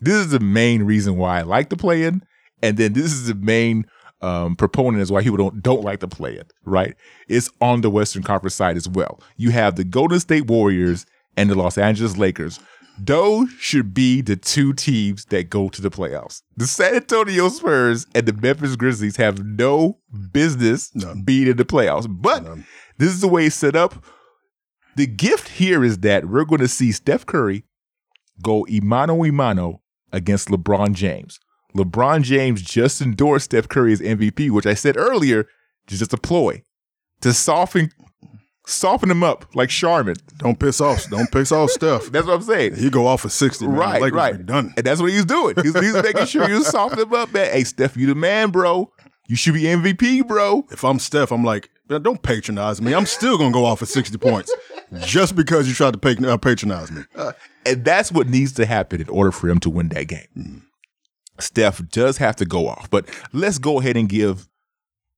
this 0.00 0.14
is 0.14 0.30
the 0.30 0.40
main 0.40 0.82
reason 0.82 1.16
why 1.16 1.38
I 1.38 1.42
like 1.42 1.70
the 1.70 1.76
play-in, 1.76 2.22
and 2.62 2.76
then 2.76 2.92
this 2.92 3.06
is 3.06 3.26
the 3.26 3.34
main 3.34 3.86
um, 4.22 4.56
proponent 4.56 5.02
is 5.02 5.10
why 5.10 5.22
people 5.22 5.36
don't 5.38 5.62
don't 5.62 5.82
like 5.82 6.00
to 6.00 6.08
play 6.08 6.34
it. 6.34 6.52
Right? 6.64 6.94
It's 7.28 7.50
on 7.60 7.80
the 7.80 7.90
Western 7.90 8.22
Conference 8.22 8.54
side 8.54 8.76
as 8.76 8.88
well. 8.88 9.20
You 9.36 9.50
have 9.50 9.76
the 9.76 9.84
Golden 9.84 10.20
State 10.20 10.46
Warriors 10.46 11.06
and 11.36 11.48
the 11.50 11.54
Los 11.54 11.78
Angeles 11.78 12.16
Lakers. 12.16 12.60
Those 12.98 13.48
should 13.58 13.94
be 13.94 14.20
the 14.20 14.36
two 14.36 14.74
teams 14.74 15.24
that 15.26 15.48
go 15.48 15.70
to 15.70 15.80
the 15.80 15.90
playoffs. 15.90 16.42
The 16.56 16.66
San 16.66 16.94
Antonio 16.96 17.48
Spurs 17.48 18.06
and 18.14 18.26
the 18.26 18.34
Memphis 18.34 18.76
Grizzlies 18.76 19.16
have 19.16 19.42
no 19.42 19.98
business 20.32 20.94
None. 20.94 21.22
being 21.22 21.48
in 21.48 21.56
the 21.56 21.64
playoffs. 21.64 22.06
But 22.10 22.42
None. 22.42 22.66
this 22.98 23.08
is 23.08 23.22
the 23.22 23.28
way 23.28 23.46
it's 23.46 23.56
set 23.56 23.74
up. 23.74 24.04
The 24.96 25.06
gift 25.06 25.48
here 25.48 25.82
is 25.82 25.98
that 25.98 26.26
we're 26.26 26.44
going 26.44 26.60
to 26.60 26.68
see 26.68 26.92
Steph 26.92 27.24
Curry 27.24 27.64
go 28.42 28.64
imano 28.64 29.26
imano 29.26 29.80
against 30.12 30.48
LeBron 30.48 30.92
James. 30.92 31.38
LeBron 31.74 32.22
James 32.22 32.62
just 32.62 33.00
endorsed 33.00 33.46
Steph 33.46 33.68
Curry 33.68 33.92
as 33.92 34.00
MVP, 34.00 34.50
which 34.50 34.66
I 34.66 34.74
said 34.74 34.96
earlier 34.96 35.46
is 35.88 35.98
just 35.98 36.12
a 36.12 36.16
ploy 36.16 36.62
to 37.20 37.32
soften 37.32 37.90
soften 38.66 39.10
him 39.10 39.22
up 39.22 39.44
like 39.54 39.68
Charmin. 39.68 40.16
Don't 40.38 40.58
piss 40.58 40.80
off. 40.80 41.08
Don't 41.10 41.30
piss 41.30 41.52
off 41.52 41.70
Steph. 41.70 42.06
That's 42.12 42.26
what 42.26 42.34
I'm 42.34 42.42
saying. 42.42 42.76
He 42.76 42.90
go 42.90 43.06
off 43.06 43.22
for 43.22 43.28
60. 43.28 43.66
Man. 43.66 43.76
Right, 43.76 44.02
Lakers 44.02 44.16
right. 44.16 44.46
Done. 44.46 44.72
And 44.76 44.86
that's 44.86 45.00
what 45.00 45.10
he's 45.10 45.24
doing. 45.24 45.56
He's, 45.62 45.78
he's 45.78 45.94
making 45.94 46.26
sure 46.26 46.48
you 46.48 46.62
soften 46.62 47.00
him 47.00 47.12
up, 47.12 47.32
man. 47.32 47.50
Hey, 47.50 47.64
Steph, 47.64 47.96
you 47.96 48.06
the 48.06 48.14
man, 48.14 48.50
bro. 48.50 48.92
You 49.26 49.36
should 49.36 49.54
be 49.54 49.62
MVP, 49.62 50.26
bro. 50.26 50.66
If 50.70 50.84
I'm 50.84 50.98
Steph, 50.98 51.30
I'm 51.30 51.44
like, 51.44 51.70
don't 51.88 52.22
patronize 52.22 52.80
me. 52.80 52.94
I'm 52.94 53.06
still 53.06 53.38
gonna 53.38 53.52
go 53.52 53.64
off 53.64 53.80
for 53.80 53.86
60 53.86 54.16
points 54.18 54.52
just 55.00 55.36
because 55.36 55.68
you 55.68 55.74
tried 55.74 56.00
to 56.00 56.32
uh, 56.32 56.36
patronize 56.36 56.90
me. 56.90 57.02
And 57.66 57.84
that's 57.84 58.10
what 58.10 58.28
needs 58.28 58.52
to 58.52 58.66
happen 58.66 59.00
in 59.00 59.08
order 59.08 59.32
for 59.32 59.48
him 59.48 59.60
to 59.60 59.70
win 59.70 59.88
that 59.90 60.08
game. 60.08 60.64
Steph 61.40 61.86
does 61.88 62.18
have 62.18 62.36
to 62.36 62.44
go 62.44 62.68
off, 62.68 62.90
but 62.90 63.08
let's 63.32 63.58
go 63.58 63.80
ahead 63.80 63.96
and 63.96 64.08
give 64.08 64.48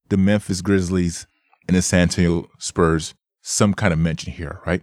the 0.08 0.16
Memphis 0.16 0.60
Grizzlies 0.60 1.26
and 1.68 1.76
the 1.76 1.82
San 1.82 2.02
Antonio 2.02 2.48
Spurs 2.58 3.14
some 3.40 3.74
kind 3.74 3.92
of 3.92 3.98
mention 3.98 4.32
here, 4.32 4.60
right? 4.66 4.82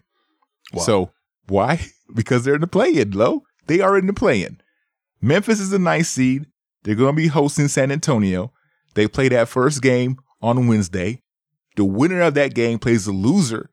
Why? 0.72 0.84
So 0.84 1.12
why? 1.48 1.82
Because 2.16 2.44
they're 2.44 2.56
in 2.56 2.62
the 2.62 2.66
play-in, 2.66 3.12
low. 3.12 3.44
They 3.68 3.82
are 3.82 3.96
in 3.96 4.08
the 4.08 4.14
play-in. 4.14 4.60
Memphis 5.22 5.60
is 5.60 5.72
a 5.72 5.78
nice 5.78 6.10
seed. 6.10 6.48
They're 6.82 6.96
going 6.96 7.16
to 7.16 7.22
be 7.22 7.28
hosting 7.28 7.68
San 7.68 7.92
Antonio. 7.92 8.52
They 8.96 9.08
play 9.08 9.30
that 9.30 9.48
first 9.48 9.84
game 9.84 10.18
on 10.42 10.68
Wednesday. 10.68 11.22
The 11.76 11.86
winner 11.86 12.22
of 12.22 12.34
that 12.34 12.56
game 12.56 12.80
plays 12.80 13.06
the 13.06 13.12
loser 13.12 13.70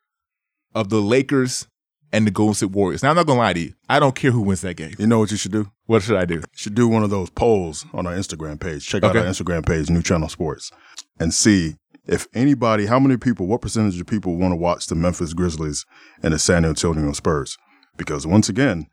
of 0.74 0.90
the 0.90 1.00
Lakers 1.00 1.66
and 2.12 2.26
the 2.26 2.30
Golden 2.30 2.54
State 2.54 2.70
Warriors. 2.70 3.02
Now 3.02 3.10
I'm 3.10 3.16
not 3.16 3.26
gonna 3.26 3.40
lie 3.40 3.52
to 3.52 3.60
you. 3.60 3.74
I 3.88 3.98
don't 3.98 4.14
care 4.14 4.30
who 4.30 4.42
wins 4.42 4.60
that 4.62 4.76
game. 4.76 4.94
You 4.98 5.06
know 5.06 5.18
what 5.18 5.30
you 5.30 5.36
should 5.36 5.52
do? 5.52 5.70
What 5.86 6.02
should 6.02 6.16
I 6.16 6.24
do? 6.24 6.36
You 6.36 6.42
should 6.52 6.74
do 6.74 6.88
one 6.88 7.02
of 7.02 7.10
those 7.10 7.30
polls 7.30 7.86
on 7.92 8.06
our 8.06 8.14
Instagram 8.14 8.60
page. 8.60 8.86
Check 8.86 9.02
out 9.04 9.16
our 9.16 9.24
Instagram 9.24 9.66
page, 9.66 9.90
New 9.90 10.02
Channel 10.02 10.28
Sports, 10.28 10.70
and 11.18 11.32
see 11.32 11.76
if 12.06 12.26
anybody, 12.34 12.86
how 12.86 13.00
many 13.00 13.16
people, 13.16 13.46
what 13.46 13.60
percentage 13.60 14.00
of 14.00 14.06
people 14.06 14.36
want 14.36 14.52
to 14.52 14.56
watch 14.56 14.86
the 14.86 14.94
Memphis 14.94 15.34
Grizzlies 15.34 15.84
and 16.22 16.32
the 16.32 16.38
San 16.38 16.64
Antonio 16.64 17.12
Spurs. 17.12 17.58
Because 17.96 18.26
once 18.26 18.48
again, 18.48 18.86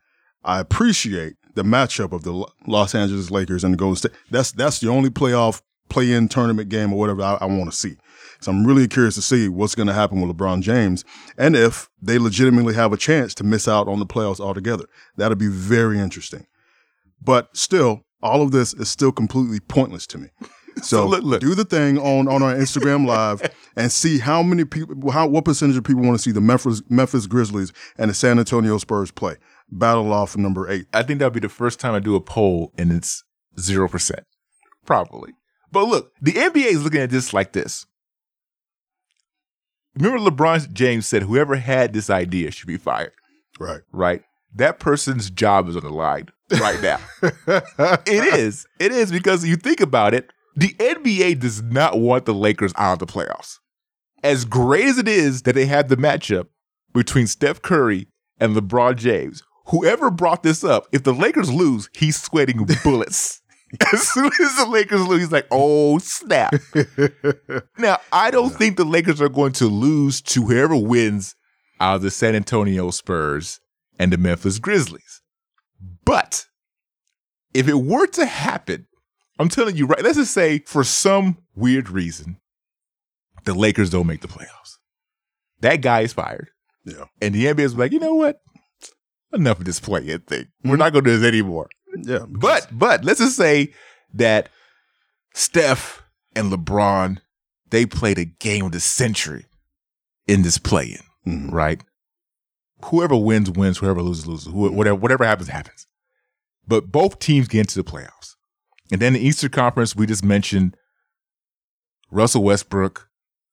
I 0.44 0.60
appreciate 0.60 1.34
the 1.54 1.62
matchup 1.62 2.12
of 2.12 2.24
the 2.24 2.46
Los 2.66 2.94
Angeles 2.94 3.30
Lakers 3.30 3.64
and 3.64 3.74
the 3.74 3.78
Golden 3.78 3.96
State. 3.96 4.12
That's 4.30 4.52
that's 4.52 4.80
the 4.80 4.88
only 4.88 5.10
playoff 5.10 5.62
play-in 5.88 6.28
tournament 6.28 6.68
game 6.68 6.92
or 6.92 6.98
whatever 6.98 7.22
I, 7.22 7.38
I 7.40 7.44
want 7.44 7.70
to 7.70 7.76
see. 7.76 7.96
So 8.44 8.52
I'm 8.52 8.66
really 8.66 8.86
curious 8.88 9.14
to 9.14 9.22
see 9.22 9.48
what's 9.48 9.74
going 9.74 9.86
to 9.88 9.94
happen 9.94 10.20
with 10.20 10.36
LeBron 10.36 10.60
James 10.60 11.02
and 11.38 11.56
if 11.56 11.88
they 12.02 12.18
legitimately 12.18 12.74
have 12.74 12.92
a 12.92 12.96
chance 12.98 13.34
to 13.36 13.44
miss 13.44 13.66
out 13.66 13.88
on 13.88 14.00
the 14.00 14.06
playoffs 14.06 14.38
altogether. 14.38 14.84
That'll 15.16 15.34
be 15.36 15.48
very 15.48 15.98
interesting. 15.98 16.46
But 17.22 17.56
still, 17.56 18.04
all 18.22 18.42
of 18.42 18.50
this 18.52 18.74
is 18.74 18.90
still 18.90 19.12
completely 19.12 19.60
pointless 19.60 20.06
to 20.08 20.18
me. 20.18 20.28
So, 20.82 21.06
look- 21.06 21.22
look. 21.22 21.40
do 21.40 21.54
the 21.54 21.64
thing 21.64 21.98
on, 21.98 22.26
on 22.26 22.42
our 22.42 22.52
Instagram 22.52 23.06
live 23.06 23.40
and 23.76 23.92
see 23.92 24.18
how 24.18 24.42
many 24.42 24.64
people, 24.64 25.08
how 25.12 25.28
what 25.28 25.44
percentage 25.44 25.76
of 25.76 25.84
people 25.84 26.02
want 26.02 26.16
to 26.16 26.22
see 26.22 26.32
the 26.32 26.40
Memphis 26.40 26.82
Memphis 26.88 27.28
Grizzlies 27.28 27.72
and 27.96 28.10
the 28.10 28.14
San 28.14 28.40
Antonio 28.40 28.76
Spurs 28.78 29.12
play. 29.12 29.36
Battle 29.70 30.12
off 30.12 30.36
number 30.36 30.68
eight. 30.68 30.86
I 30.92 31.04
think 31.04 31.20
that'll 31.20 31.30
be 31.30 31.38
the 31.38 31.48
first 31.48 31.78
time 31.78 31.94
I 31.94 32.00
do 32.00 32.16
a 32.16 32.20
poll 32.20 32.72
and 32.76 32.90
it's 32.90 33.22
zero 33.56 33.86
percent. 33.88 34.24
Probably. 34.84 35.34
But 35.70 35.84
look, 35.84 36.10
the 36.20 36.32
NBA 36.32 36.66
is 36.66 36.82
looking 36.82 37.02
at 37.02 37.10
this 37.10 37.32
like 37.32 37.52
this. 37.52 37.86
Remember 39.96 40.18
LeBron 40.30 40.72
James 40.72 41.06
said 41.06 41.22
whoever 41.22 41.56
had 41.56 41.92
this 41.92 42.10
idea 42.10 42.50
should 42.50 42.66
be 42.66 42.76
fired, 42.76 43.12
Right. 43.60 43.80
right? 43.92 44.22
That 44.54 44.78
person's 44.78 45.30
job 45.30 45.68
is 45.68 45.76
on 45.76 45.82
the 45.82 45.90
line 45.90 46.28
right 46.60 46.80
now. 46.82 46.98
it 48.06 48.34
is. 48.34 48.66
It 48.78 48.92
is 48.92 49.10
because 49.10 49.44
you 49.46 49.56
think 49.56 49.80
about 49.80 50.14
it, 50.14 50.30
the 50.56 50.74
NBA 50.78 51.40
does 51.40 51.62
not 51.62 51.98
want 51.98 52.24
the 52.24 52.34
Lakers 52.34 52.72
out 52.76 52.94
of 52.94 52.98
the 53.00 53.06
playoffs. 53.12 53.58
As 54.22 54.44
great 54.44 54.84
as 54.86 54.98
it 54.98 55.08
is 55.08 55.42
that 55.42 55.54
they 55.54 55.66
had 55.66 55.88
the 55.88 55.96
matchup 55.96 56.46
between 56.92 57.26
Steph 57.26 57.62
Curry 57.62 58.06
and 58.38 58.54
LeBron 58.56 58.96
James, 58.96 59.42
whoever 59.66 60.10
brought 60.10 60.42
this 60.42 60.62
up, 60.64 60.86
if 60.92 61.02
the 61.02 61.12
Lakers 61.14 61.52
lose, 61.52 61.88
he's 61.94 62.20
sweating 62.20 62.66
bullets. 62.82 63.40
as 63.92 64.08
soon 64.08 64.26
as 64.26 64.56
the 64.56 64.66
Lakers 64.68 65.06
lose, 65.06 65.20
he's 65.20 65.32
like, 65.32 65.46
oh, 65.50 65.98
snap. 65.98 66.54
now, 67.78 67.98
I 68.12 68.30
don't 68.30 68.50
think 68.50 68.76
the 68.76 68.84
Lakers 68.84 69.20
are 69.20 69.28
going 69.28 69.52
to 69.54 69.66
lose 69.66 70.20
to 70.22 70.46
whoever 70.46 70.76
wins 70.76 71.34
out 71.80 71.96
of 71.96 72.02
the 72.02 72.10
San 72.10 72.34
Antonio 72.34 72.90
Spurs 72.90 73.60
and 73.98 74.12
the 74.12 74.18
Memphis 74.18 74.58
Grizzlies. 74.58 75.22
But 76.04 76.46
if 77.52 77.68
it 77.68 77.74
were 77.74 78.06
to 78.08 78.26
happen, 78.26 78.86
I'm 79.38 79.48
telling 79.48 79.76
you 79.76 79.86
right, 79.86 80.02
let's 80.02 80.16
just 80.16 80.34
say 80.34 80.60
for 80.60 80.84
some 80.84 81.38
weird 81.54 81.88
reason, 81.88 82.38
the 83.44 83.54
Lakers 83.54 83.90
don't 83.90 84.06
make 84.06 84.20
the 84.20 84.28
playoffs. 84.28 84.78
That 85.60 85.80
guy 85.80 86.00
is 86.00 86.12
fired. 86.12 86.50
Yeah. 86.84 87.04
And 87.20 87.34
the 87.34 87.46
NBA 87.46 87.60
is 87.60 87.76
like, 87.76 87.92
you 87.92 87.98
know 87.98 88.14
what? 88.14 88.40
Enough 89.32 89.60
of 89.60 89.64
this 89.64 89.80
play-in 89.80 90.20
thing. 90.20 90.46
We're 90.62 90.72
mm-hmm. 90.72 90.78
not 90.78 90.92
going 90.92 91.04
to 91.04 91.10
do 91.10 91.18
this 91.18 91.28
anymore. 91.28 91.68
Yeah. 91.96 92.26
But 92.28 92.68
but 92.72 93.04
let's 93.04 93.20
just 93.20 93.36
say 93.36 93.72
that 94.14 94.48
Steph 95.34 96.02
and 96.36 96.50
LeBron 96.52 97.18
they 97.70 97.86
played 97.86 98.18
a 98.18 98.24
game 98.24 98.66
of 98.66 98.72
the 98.72 98.80
century 98.80 99.46
in 100.28 100.42
this 100.42 100.58
play-in, 100.58 101.00
Mhm. 101.26 101.50
right? 101.52 101.82
Whoever 102.84 103.16
wins 103.16 103.50
wins, 103.50 103.78
whoever 103.78 104.02
loses 104.02 104.26
loses. 104.26 104.48
Whatever 104.48 104.94
whatever 104.94 105.24
happens 105.24 105.48
happens. 105.48 105.86
But 106.66 106.90
both 106.92 107.18
teams 107.18 107.48
get 107.48 107.60
into 107.60 107.82
the 107.82 107.84
playoffs. 107.90 108.36
And 108.92 109.00
then 109.00 109.14
the 109.14 109.20
Eastern 109.20 109.50
Conference, 109.50 109.96
we 109.96 110.06
just 110.06 110.24
mentioned 110.24 110.76
Russell 112.10 112.44
Westbrook 112.44 113.08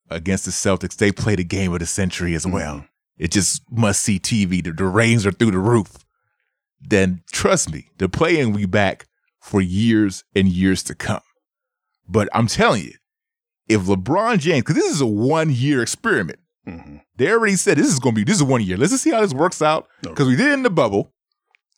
against 0.10 0.46
the 0.46 0.52
Celtics, 0.52 0.96
they 0.98 1.12
played 1.12 1.40
a 1.40 1.44
game 1.44 1.74
of 1.74 1.80
the 1.80 1.86
century 1.86 2.36
as 2.36 2.46
well. 2.46 2.86
It 3.18 3.32
just 3.32 3.62
must 3.72 4.02
see 4.02 4.20
TV. 4.20 4.62
The, 4.64 4.72
the 4.74 4.86
ratings 4.86 5.26
are 5.26 5.32
through 5.32 5.52
the 5.52 5.60
roof. 5.60 5.98
Then 6.82 7.24
trust 7.32 7.72
me, 7.72 7.90
the 7.98 8.10
playing 8.10 8.52
will 8.52 8.60
be 8.60 8.66
back 8.66 9.08
for 9.40 9.62
years 9.62 10.24
and 10.36 10.48
years 10.48 10.84
to 10.84 10.96
come. 10.96 11.22
But 12.08 12.28
I'm 12.34 12.48
telling 12.48 12.84
you, 12.84 12.94
if 13.68 13.82
LeBron 13.82 14.40
James, 14.40 14.62
because 14.62 14.76
this 14.76 14.92
is 14.92 15.02
a 15.02 15.06
one 15.06 15.50
year 15.50 15.82
experiment, 15.82 16.40
mm-hmm. 16.68 16.98
they 17.16 17.32
already 17.32 17.56
said 17.56 17.78
this 17.78 17.88
is 17.88 18.00
going 18.00 18.16
to 18.16 18.20
be 18.22 18.26
this 18.26 18.38
is 18.38 18.44
one 18.44 18.62
year. 18.62 18.78
Let's 18.78 18.92
just 18.92 19.04
see 19.04 19.12
how 19.12 19.22
this 19.22 19.34
works 19.34 19.62
out 19.62 19.88
because 20.02 20.28
we 20.28 20.36
did 20.36 20.48
it 20.48 20.54
in 20.54 20.64
the 20.64 20.70
bubble, 20.70 21.14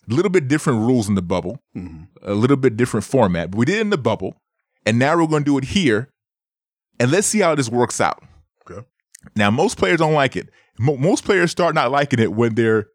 a 0.10 0.14
little 0.14 0.32
bit 0.32 0.48
different 0.48 0.80
rules 0.80 1.08
in 1.08 1.16
the 1.16 1.22
bubble, 1.22 1.60
mm-hmm. 1.76 2.04
a 2.22 2.34
little 2.34 2.58
bit 2.58 2.78
different 2.78 3.06
format, 3.06 3.52
but 3.52 3.58
we 3.58 3.66
did 3.66 3.78
it 3.78 3.82
in 3.82 3.90
the 3.90 3.98
bubble, 3.98 4.36
and 4.86 4.98
now 4.98 5.16
we're 5.16 5.28
going 5.28 5.44
to 5.44 5.52
do 5.52 5.58
it 5.58 5.66
here, 5.66 6.10
and 7.00 7.12
let's 7.12 7.28
see 7.28 7.40
how 7.40 7.56
this 7.56 7.70
works 7.70 8.02
out. 8.02 8.24
Okay. 8.70 8.86
Now, 9.36 9.52
most 9.52 9.78
players 9.78 10.00
don't 10.00 10.14
like 10.14 10.36
it. 10.36 10.50
Most 10.80 11.24
players 11.24 11.52
start 11.52 11.76
not 11.76 11.92
liking 11.92 12.20
it 12.20 12.34
when 12.34 12.56
they're 12.56 12.88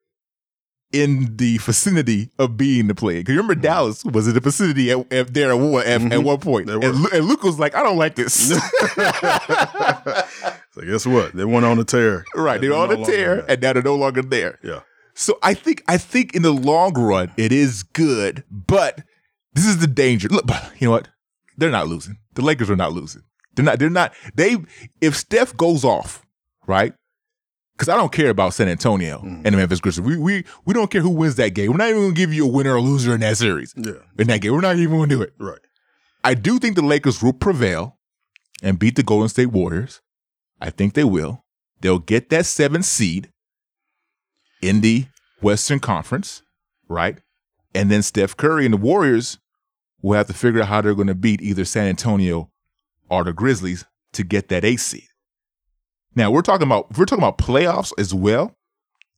in 0.92 1.36
the 1.36 1.58
vicinity 1.58 2.30
of 2.38 2.56
being 2.56 2.86
the 2.86 2.94
player. 2.94 3.20
Because 3.20 3.36
remember, 3.36 3.54
mm. 3.54 3.62
Dallas 3.62 4.04
was 4.04 4.26
in 4.26 4.34
the 4.34 4.40
vicinity 4.40 4.90
at, 4.90 5.12
at 5.12 5.34
there 5.34 5.50
at, 5.50 5.58
one- 5.58 5.82
at, 5.82 5.88
at 5.88 6.00
mm-hmm. 6.00 6.24
one 6.24 6.38
point, 6.38 6.70
and, 6.70 6.82
were. 6.82 7.08
And 7.12 7.26
Luka 7.26 7.46
was 7.46 7.58
like, 7.58 7.74
"I 7.74 7.82
don't 7.82 7.98
like 7.98 8.16
this." 8.16 8.52
So 10.78 10.86
guess 10.86 11.06
what? 11.06 11.32
They 11.32 11.44
went 11.44 11.66
on 11.66 11.78
a 11.80 11.84
tear. 11.84 12.24
right? 12.36 12.60
They're 12.60 12.70
no 12.70 12.82
on 12.82 12.88
the 12.88 12.96
longer 12.96 13.10
tear, 13.10 13.44
and 13.48 13.60
now 13.60 13.72
they're 13.72 13.82
no 13.82 13.96
longer 13.96 14.22
there. 14.22 14.60
Yeah. 14.62 14.80
So 15.14 15.36
I 15.42 15.54
think 15.54 15.82
I 15.88 15.98
think 15.98 16.36
in 16.36 16.42
the 16.42 16.52
long 16.52 16.92
run 16.92 17.32
it 17.36 17.50
is 17.50 17.82
good, 17.82 18.44
but 18.48 19.02
this 19.54 19.66
is 19.66 19.78
the 19.78 19.88
danger. 19.88 20.28
Look, 20.28 20.48
you 20.78 20.86
know 20.86 20.92
what? 20.92 21.08
They're 21.56 21.70
not 21.70 21.88
losing. 21.88 22.18
The 22.34 22.42
Lakers 22.42 22.70
are 22.70 22.76
not 22.76 22.92
losing. 22.92 23.22
They're 23.56 23.64
not. 23.64 23.80
They're 23.80 23.90
not. 23.90 24.14
They 24.34 24.56
if 25.00 25.16
Steph 25.16 25.56
goes 25.56 25.84
off, 25.84 26.24
right? 26.68 26.94
Because 27.78 27.88
I 27.88 27.96
don't 27.96 28.10
care 28.10 28.30
about 28.30 28.54
San 28.54 28.68
Antonio 28.68 29.18
Mm. 29.20 29.42
and 29.44 29.46
the 29.46 29.52
Memphis 29.52 29.78
Grizzlies. 29.80 30.04
We 30.04 30.16
we 30.16 30.44
we 30.64 30.74
don't 30.74 30.90
care 30.90 31.00
who 31.00 31.10
wins 31.10 31.36
that 31.36 31.50
game. 31.50 31.70
We're 31.70 31.76
not 31.76 31.90
even 31.90 32.02
gonna 32.02 32.14
give 32.14 32.34
you 32.34 32.44
a 32.44 32.50
winner 32.50 32.74
or 32.74 32.80
loser 32.80 33.14
in 33.14 33.20
that 33.20 33.36
series. 33.36 33.72
Yeah. 33.76 33.92
In 34.18 34.26
that 34.26 34.40
game, 34.40 34.52
we're 34.52 34.60
not 34.60 34.76
even 34.76 34.96
gonna 34.96 35.06
do 35.06 35.22
it. 35.22 35.32
Right. 35.38 35.60
I 36.24 36.34
do 36.34 36.58
think 36.58 36.74
the 36.74 36.82
Lakers 36.82 37.22
will 37.22 37.32
prevail 37.32 37.96
and 38.62 38.78
beat 38.80 38.96
the 38.96 39.04
Golden 39.04 39.28
State 39.28 39.46
Warriors. 39.52 40.00
I 40.60 40.70
think 40.70 40.94
they 40.94 41.04
will. 41.04 41.44
They'll 41.80 42.00
get 42.00 42.30
that 42.30 42.46
seventh 42.46 42.84
seed 42.86 43.30
in 44.60 44.80
the 44.80 45.06
Western 45.40 45.78
Conference, 45.78 46.42
right? 46.88 47.18
And 47.74 47.90
then 47.92 48.02
Steph 48.02 48.36
Curry 48.36 48.64
and 48.64 48.74
the 48.74 48.78
Warriors 48.78 49.38
will 50.02 50.16
have 50.16 50.26
to 50.26 50.34
figure 50.34 50.62
out 50.62 50.68
how 50.68 50.80
they're 50.80 50.94
going 50.96 51.06
to 51.06 51.14
beat 51.14 51.40
either 51.40 51.64
San 51.64 51.86
Antonio 51.86 52.50
or 53.08 53.22
the 53.22 53.32
Grizzlies 53.32 53.84
to 54.14 54.24
get 54.24 54.48
that 54.48 54.64
eighth 54.64 54.80
seed. 54.80 55.07
Now 56.14 56.30
we're 56.30 56.42
talking 56.42 56.66
about 56.66 56.96
we're 56.96 57.04
talking 57.04 57.22
about 57.22 57.38
playoffs 57.38 57.92
as 57.98 58.12
well, 58.14 58.56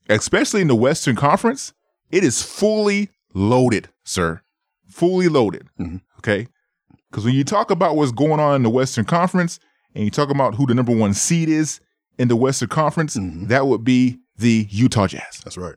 especially 0.09 0.61
in 0.61 0.69
the 0.69 0.75
Western 0.75 1.17
Conference. 1.17 1.73
It 2.11 2.25
is 2.25 2.43
fully 2.43 3.11
loaded, 3.35 3.89
sir, 4.05 4.43
fully 4.89 5.29
loaded. 5.29 5.69
Mm-hmm. 5.79 5.99
Okay, 6.19 6.49
because 7.11 7.25
when 7.25 7.35
you 7.35 7.45
talk 7.45 7.71
about 7.71 7.97
what's 7.97 8.13
going 8.13 8.41
on 8.41 8.57
in 8.57 8.63
the 8.63 8.71
Western 8.71 9.05
Conference 9.05 9.59
and 9.95 10.05
you 10.05 10.11
talk 10.11 10.31
about 10.31 10.55
who 10.55 10.67
the 10.67 10.75
number 10.75 10.95
one 10.95 11.15
seed 11.15 11.49
is 11.49 11.81
in 12.19 12.29
the 12.29 12.37
Western 12.37 12.69
Conference, 12.69 13.17
mm-hmm. 13.17 13.47
that 13.47 13.67
would 13.67 13.85
be 13.85 14.19
the 14.37 14.67
Utah 14.71 15.07
Jazz. 15.07 15.41
That's 15.45 15.57
right. 15.57 15.77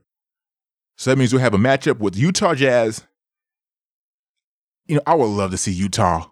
So 0.96 1.10
that 1.10 1.18
means 1.18 1.34
we'll 1.34 1.42
have 1.42 1.54
a 1.54 1.58
matchup 1.58 2.00
with 2.00 2.16
Utah 2.16 2.54
Jazz. 2.54 3.06
You 4.86 4.96
know, 4.96 5.02
I 5.08 5.16
would 5.16 5.26
love 5.26 5.52
to 5.52 5.58
see 5.58 5.72
Utah 5.72 6.28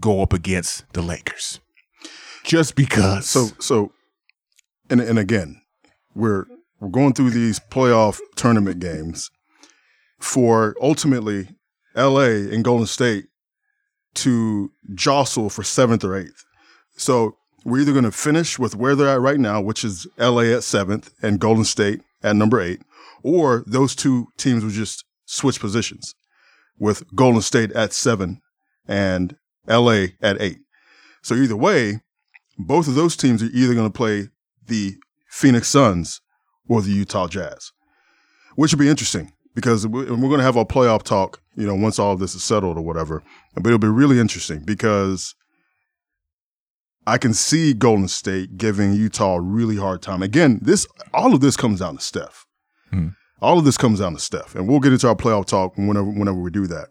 go 0.00 0.22
up 0.22 0.32
against 0.32 0.90
the 0.92 1.02
Lakers. 1.02 1.60
Just 2.48 2.76
because. 2.76 3.28
So 3.28 3.48
so 3.58 3.92
and 4.88 5.02
and 5.02 5.18
again, 5.18 5.60
we're 6.14 6.46
we're 6.80 6.88
going 6.88 7.12
through 7.12 7.30
these 7.30 7.60
playoff 7.60 8.18
tournament 8.36 8.80
games 8.80 9.30
for 10.18 10.74
ultimately 10.80 11.50
LA 11.94 12.48
and 12.50 12.64
Golden 12.64 12.86
State 12.86 13.26
to 14.14 14.72
jostle 14.94 15.50
for 15.50 15.62
seventh 15.62 16.02
or 16.02 16.16
eighth. 16.16 16.44
So 16.96 17.36
we're 17.66 17.80
either 17.80 17.92
going 17.92 18.04
to 18.04 18.12
finish 18.12 18.58
with 18.58 18.74
where 18.74 18.94
they're 18.96 19.08
at 19.08 19.20
right 19.20 19.38
now, 19.38 19.60
which 19.60 19.84
is 19.84 20.06
LA 20.18 20.44
at 20.44 20.64
seventh 20.64 21.12
and 21.20 21.38
Golden 21.38 21.64
State 21.64 22.00
at 22.22 22.34
number 22.34 22.62
eight, 22.62 22.80
or 23.22 23.62
those 23.66 23.94
two 23.94 24.28
teams 24.38 24.64
will 24.64 24.70
just 24.70 25.04
switch 25.26 25.60
positions 25.60 26.14
with 26.78 27.04
Golden 27.14 27.42
State 27.42 27.72
at 27.72 27.92
seven 27.92 28.40
and 28.86 29.36
LA 29.68 30.06
at 30.22 30.40
eight. 30.40 30.60
So 31.22 31.34
either 31.34 31.56
way, 31.56 32.00
both 32.58 32.88
of 32.88 32.94
those 32.94 33.16
teams 33.16 33.42
are 33.42 33.50
either 33.52 33.74
going 33.74 33.86
to 33.86 33.96
play 33.96 34.28
the 34.66 34.96
Phoenix 35.28 35.68
Suns 35.68 36.20
or 36.68 36.82
the 36.82 36.90
Utah 36.90 37.28
Jazz, 37.28 37.72
which 38.56 38.72
will 38.72 38.80
be 38.80 38.88
interesting 38.88 39.32
because 39.54 39.86
we're 39.86 40.04
going 40.04 40.38
to 40.38 40.42
have 40.42 40.56
our 40.56 40.64
playoff 40.64 41.02
talk, 41.02 41.40
you 41.56 41.66
know, 41.66 41.74
once 41.74 41.98
all 41.98 42.12
of 42.12 42.20
this 42.20 42.34
is 42.34 42.44
settled 42.44 42.76
or 42.76 42.82
whatever. 42.82 43.22
But 43.54 43.66
it'll 43.66 43.78
be 43.78 43.88
really 43.88 44.20
interesting 44.20 44.62
because 44.64 45.34
I 47.06 47.16
can 47.16 47.32
see 47.32 47.72
Golden 47.72 48.08
State 48.08 48.58
giving 48.58 48.92
Utah 48.92 49.36
a 49.36 49.40
really 49.40 49.76
hard 49.76 50.02
time. 50.02 50.22
Again, 50.22 50.58
this 50.62 50.86
all 51.14 51.34
of 51.34 51.40
this 51.40 51.56
comes 51.56 51.80
down 51.80 51.96
to 51.96 52.02
Steph. 52.02 52.46
Hmm. 52.90 53.08
All 53.40 53.58
of 53.58 53.64
this 53.64 53.76
comes 53.76 54.00
down 54.00 54.14
to 54.14 54.20
Steph, 54.20 54.54
and 54.54 54.68
we'll 54.68 54.80
get 54.80 54.92
into 54.92 55.08
our 55.08 55.14
playoff 55.14 55.46
talk 55.46 55.76
whenever 55.76 56.10
whenever 56.10 56.38
we 56.38 56.50
do 56.50 56.66
that. 56.66 56.88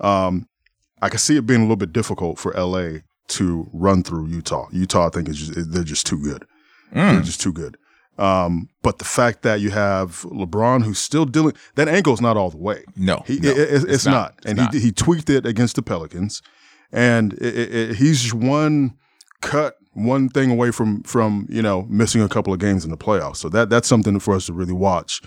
Um, 0.00 0.46
I 1.02 1.08
can 1.08 1.18
see 1.18 1.36
it 1.36 1.46
being 1.46 1.60
a 1.60 1.64
little 1.64 1.76
bit 1.76 1.92
difficult 1.92 2.38
for 2.38 2.52
LA 2.52 3.00
to 3.28 3.68
run 3.72 4.02
through 4.02 4.28
Utah. 4.28 4.66
Utah, 4.72 5.06
I 5.06 5.10
think, 5.10 5.28
is 5.28 5.38
just, 5.48 5.72
they're 5.72 5.84
just 5.84 6.06
too 6.06 6.18
good. 6.18 6.44
They're 6.92 7.20
just 7.22 7.40
too 7.40 7.52
good. 7.52 7.76
Um, 8.18 8.68
but 8.82 8.98
the 8.98 9.04
fact 9.04 9.42
that 9.42 9.60
you 9.60 9.70
have 9.70 10.22
LeBron, 10.30 10.84
who's 10.84 10.98
still 10.98 11.26
dealing, 11.26 11.54
that 11.74 11.86
ankle's 11.88 12.20
not 12.22 12.36
all 12.36 12.50
the 12.50 12.56
way. 12.56 12.84
no, 12.96 13.22
He, 13.26 13.38
no, 13.40 13.50
it- 13.50 13.58
it- 13.58 13.84
it's, 13.90 14.06
not. 14.06 14.34
It's 14.38 14.46
and 14.46 14.56
not. 14.58 14.72
He, 14.72 14.80
he 14.80 14.92
tweaked 14.92 15.28
it 15.28 15.44
against 15.44 15.76
the 15.76 15.82
Pelicans. 15.82 16.40
And 16.92 17.34
it, 17.34 17.96
he's 17.96 18.32
one 18.32 18.96
cut, 19.42 19.74
one 19.92 20.28
thing 20.30 20.50
away 20.50 20.70
from, 20.70 21.02
from, 21.02 21.46
you 21.50 21.60
know, 21.60 21.82
missing 21.90 22.22
a 22.22 22.28
couple 22.28 22.52
of 22.54 22.58
games 22.60 22.84
in 22.84 22.90
the 22.90 22.96
playoffs. 22.96 23.36
So 23.36 23.48
that, 23.50 23.68
that's 23.68 23.88
something 23.88 24.18
for 24.20 24.34
us 24.34 24.46
to 24.46 24.52
really 24.54 24.72
watch. 24.72 25.20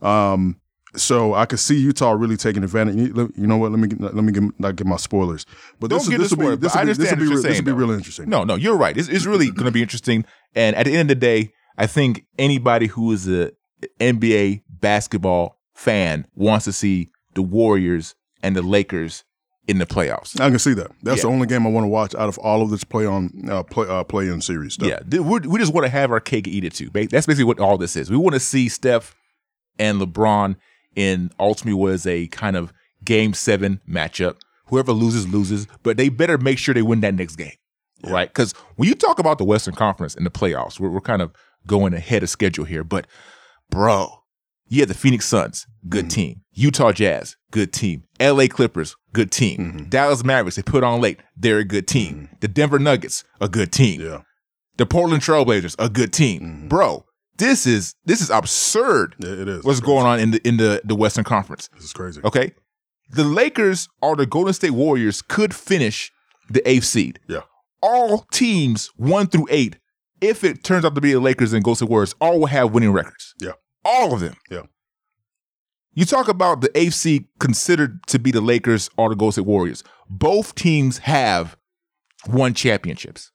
Um, 0.00 0.60
so 0.98 1.34
I 1.34 1.46
could 1.46 1.58
see 1.58 1.76
Utah 1.76 2.12
really 2.12 2.36
taking 2.36 2.64
advantage. 2.64 2.96
You 2.96 3.46
know 3.46 3.56
what? 3.56 3.70
Let 3.70 3.80
me 3.80 3.88
let 3.98 4.14
me 4.14 4.32
get, 4.32 4.60
not 4.60 4.76
get 4.76 4.86
my 4.86 4.96
spoilers. 4.96 5.46
But 5.80 5.90
Don't 5.90 5.98
this, 6.00 6.08
get 6.08 6.18
this 6.18 6.30
will 6.30 6.50
be 6.50 6.56
this 6.56 6.74
will 6.74 6.80
be 6.84 6.92
this 6.92 7.10
will 7.10 7.16
be, 7.16 7.42
this 7.42 7.58
will 7.58 7.64
be 7.64 7.72
really 7.72 7.94
interesting. 7.94 8.28
No, 8.28 8.44
no, 8.44 8.54
you're 8.54 8.76
right. 8.76 8.96
It's, 8.96 9.08
it's 9.08 9.26
really 9.26 9.50
going 9.52 9.66
to 9.66 9.72
be 9.72 9.82
interesting. 9.82 10.24
And 10.54 10.76
at 10.76 10.86
the 10.86 10.92
end 10.92 11.02
of 11.02 11.08
the 11.08 11.14
day, 11.20 11.52
I 11.76 11.86
think 11.86 12.26
anybody 12.38 12.86
who 12.86 13.12
is 13.12 13.28
a 13.28 13.52
NBA 14.00 14.62
basketball 14.68 15.58
fan 15.74 16.26
wants 16.34 16.64
to 16.64 16.72
see 16.72 17.10
the 17.34 17.42
Warriors 17.42 18.14
and 18.42 18.56
the 18.56 18.62
Lakers 18.62 19.24
in 19.68 19.78
the 19.78 19.86
playoffs. 19.86 20.40
I 20.40 20.48
can 20.48 20.58
see 20.58 20.72
that. 20.74 20.90
That's 21.02 21.22
the 21.22 21.28
only 21.28 21.46
game 21.46 21.66
I 21.66 21.70
want 21.70 21.84
to 21.84 21.88
watch 21.88 22.14
out 22.14 22.28
of 22.28 22.38
all 22.38 22.62
of 22.62 22.70
this 22.70 22.84
play 22.84 23.04
on 23.04 23.48
uh, 23.48 23.62
play 23.62 23.86
uh, 23.86 24.02
play 24.02 24.28
in 24.28 24.40
series 24.40 24.74
stuff. 24.74 24.88
Yeah, 24.88 25.20
we're, 25.20 25.40
we 25.40 25.58
just 25.58 25.74
want 25.74 25.84
to 25.84 25.90
have 25.90 26.10
our 26.10 26.20
cake 26.20 26.46
and 26.46 26.56
eat 26.56 26.64
it 26.64 26.74
too. 26.74 26.90
That's 26.90 27.26
basically 27.26 27.44
what 27.44 27.60
all 27.60 27.76
this 27.76 27.94
is. 27.94 28.10
We 28.10 28.16
want 28.16 28.34
to 28.34 28.40
see 28.40 28.68
Steph 28.68 29.14
and 29.78 30.00
LeBron 30.00 30.56
in 30.98 31.30
ultimately 31.38 31.80
was 31.80 32.06
a 32.06 32.26
kind 32.28 32.56
of 32.56 32.72
game 33.04 33.32
seven 33.34 33.80
matchup. 33.88 34.36
Whoever 34.66 34.92
loses 34.92 35.26
loses, 35.28 35.66
but 35.82 35.96
they 35.96 36.08
better 36.10 36.36
make 36.38 36.58
sure 36.58 36.74
they 36.74 36.82
win 36.82 37.00
that 37.00 37.14
next 37.14 37.36
game, 37.36 37.52
right? 38.04 38.28
Because 38.28 38.52
when 38.76 38.88
you 38.88 38.94
talk 38.94 39.18
about 39.18 39.38
the 39.38 39.44
Western 39.44 39.74
Conference 39.74 40.14
and 40.14 40.26
the 40.26 40.30
playoffs, 40.30 40.78
we're, 40.78 40.90
we're 40.90 41.00
kind 41.00 41.22
of 41.22 41.32
going 41.66 41.94
ahead 41.94 42.22
of 42.22 42.28
schedule 42.28 42.64
here. 42.66 42.84
But 42.84 43.06
bro, 43.70 44.08
yeah, 44.68 44.84
the 44.84 44.92
Phoenix 44.94 45.24
Suns, 45.26 45.66
good 45.88 46.04
Mm-hmm. 46.06 46.08
team. 46.10 46.40
Utah 46.52 46.92
Jazz, 46.92 47.36
good 47.50 47.72
team. 47.72 48.04
L.A. 48.20 48.48
Clippers, 48.48 48.96
good 49.12 49.30
team. 49.30 49.58
Mm-hmm. 49.58 49.88
Dallas 49.88 50.24
Mavericks, 50.24 50.56
they 50.56 50.62
put 50.62 50.84
on 50.84 51.00
late, 51.00 51.20
they're 51.36 51.58
a 51.58 51.64
good 51.64 51.86
team. 51.88 52.28
The 52.40 52.48
Denver 52.48 52.78
Nuggets, 52.78 53.24
a 53.40 53.48
good 53.48 53.72
team 53.72 54.00
yeah, 54.02 54.22
the 54.76 54.84
Portland 54.86 55.22
Trailblazers, 55.22 55.74
a 55.78 55.88
good 55.88 56.12
team, 56.12 56.68
bro. 56.68 57.04
This 57.38 57.66
is 57.66 57.94
this 58.04 58.20
is 58.20 58.30
absurd. 58.30 59.14
Yeah, 59.18 59.30
it 59.32 59.48
is. 59.48 59.64
What's 59.64 59.80
going 59.80 60.06
on 60.06 60.20
in 60.20 60.32
the 60.32 60.46
in 60.46 60.56
the 60.56 60.80
the 60.84 60.94
Western 60.94 61.24
Conference? 61.24 61.68
This 61.74 61.84
is 61.84 61.92
crazy. 61.92 62.20
Okay, 62.24 62.52
the 63.10 63.24
Lakers 63.24 63.88
or 64.02 64.16
the 64.16 64.26
Golden 64.26 64.52
State 64.52 64.72
Warriors 64.72 65.22
could 65.22 65.54
finish 65.54 66.12
the 66.50 66.66
eighth 66.68 66.84
seed. 66.84 67.20
Yeah. 67.28 67.42
All 67.80 68.26
teams 68.32 68.90
one 68.96 69.28
through 69.28 69.46
eight, 69.50 69.78
if 70.20 70.42
it 70.42 70.64
turns 70.64 70.84
out 70.84 70.94
to 70.96 71.00
be 71.00 71.12
the 71.12 71.20
Lakers 71.20 71.52
and 71.52 71.62
Golden 71.62 71.76
State 71.76 71.88
Warriors, 71.90 72.14
all 72.20 72.40
will 72.40 72.46
have 72.46 72.72
winning 72.72 72.92
records. 72.92 73.34
Yeah. 73.40 73.52
all 73.84 74.12
of 74.12 74.20
them. 74.20 74.34
Yeah. 74.50 74.62
You 75.94 76.04
talk 76.04 76.28
about 76.28 76.60
the 76.60 76.70
eighth 76.78 76.94
seed 76.94 77.26
considered 77.40 78.00
to 78.08 78.18
be 78.18 78.30
the 78.30 78.40
Lakers 78.40 78.88
or 78.96 79.08
the 79.08 79.16
Golden 79.16 79.32
State 79.32 79.46
Warriors. 79.46 79.82
Both 80.08 80.54
teams 80.54 80.98
have 80.98 81.56
won 82.28 82.54
championships. 82.54 83.30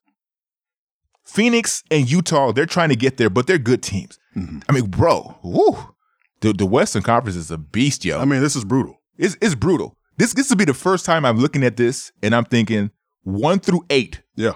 Phoenix 1.25 1.83
and 1.89 2.09
Utah, 2.09 2.51
they're 2.51 2.65
trying 2.65 2.89
to 2.89 2.95
get 2.95 3.17
there, 3.17 3.29
but 3.29 3.47
they're 3.47 3.57
good 3.57 3.81
teams. 3.81 4.19
Mm-hmm. 4.35 4.59
I 4.67 4.71
mean, 4.73 4.87
bro, 4.89 5.37
woo, 5.43 5.93
the, 6.41 6.53
the 6.53 6.65
Western 6.65 7.01
Conference 7.03 7.35
is 7.35 7.51
a 7.51 7.57
beast, 7.57 8.03
yo. 8.03 8.19
I 8.19 8.25
mean, 8.25 8.41
this 8.41 8.55
is 8.55 8.65
brutal. 8.65 9.01
it's, 9.17 9.37
it's 9.41 9.55
brutal. 9.55 9.97
This 10.17 10.33
this 10.33 10.49
will 10.49 10.57
be 10.57 10.65
the 10.65 10.73
first 10.73 11.05
time 11.05 11.25
I'm 11.25 11.39
looking 11.39 11.63
at 11.63 11.75
this 11.75 12.11
and 12.21 12.35
I'm 12.35 12.45
thinking 12.45 12.91
one 13.23 13.59
through 13.59 13.85
eight, 13.89 14.21
Yeah, 14.35 14.53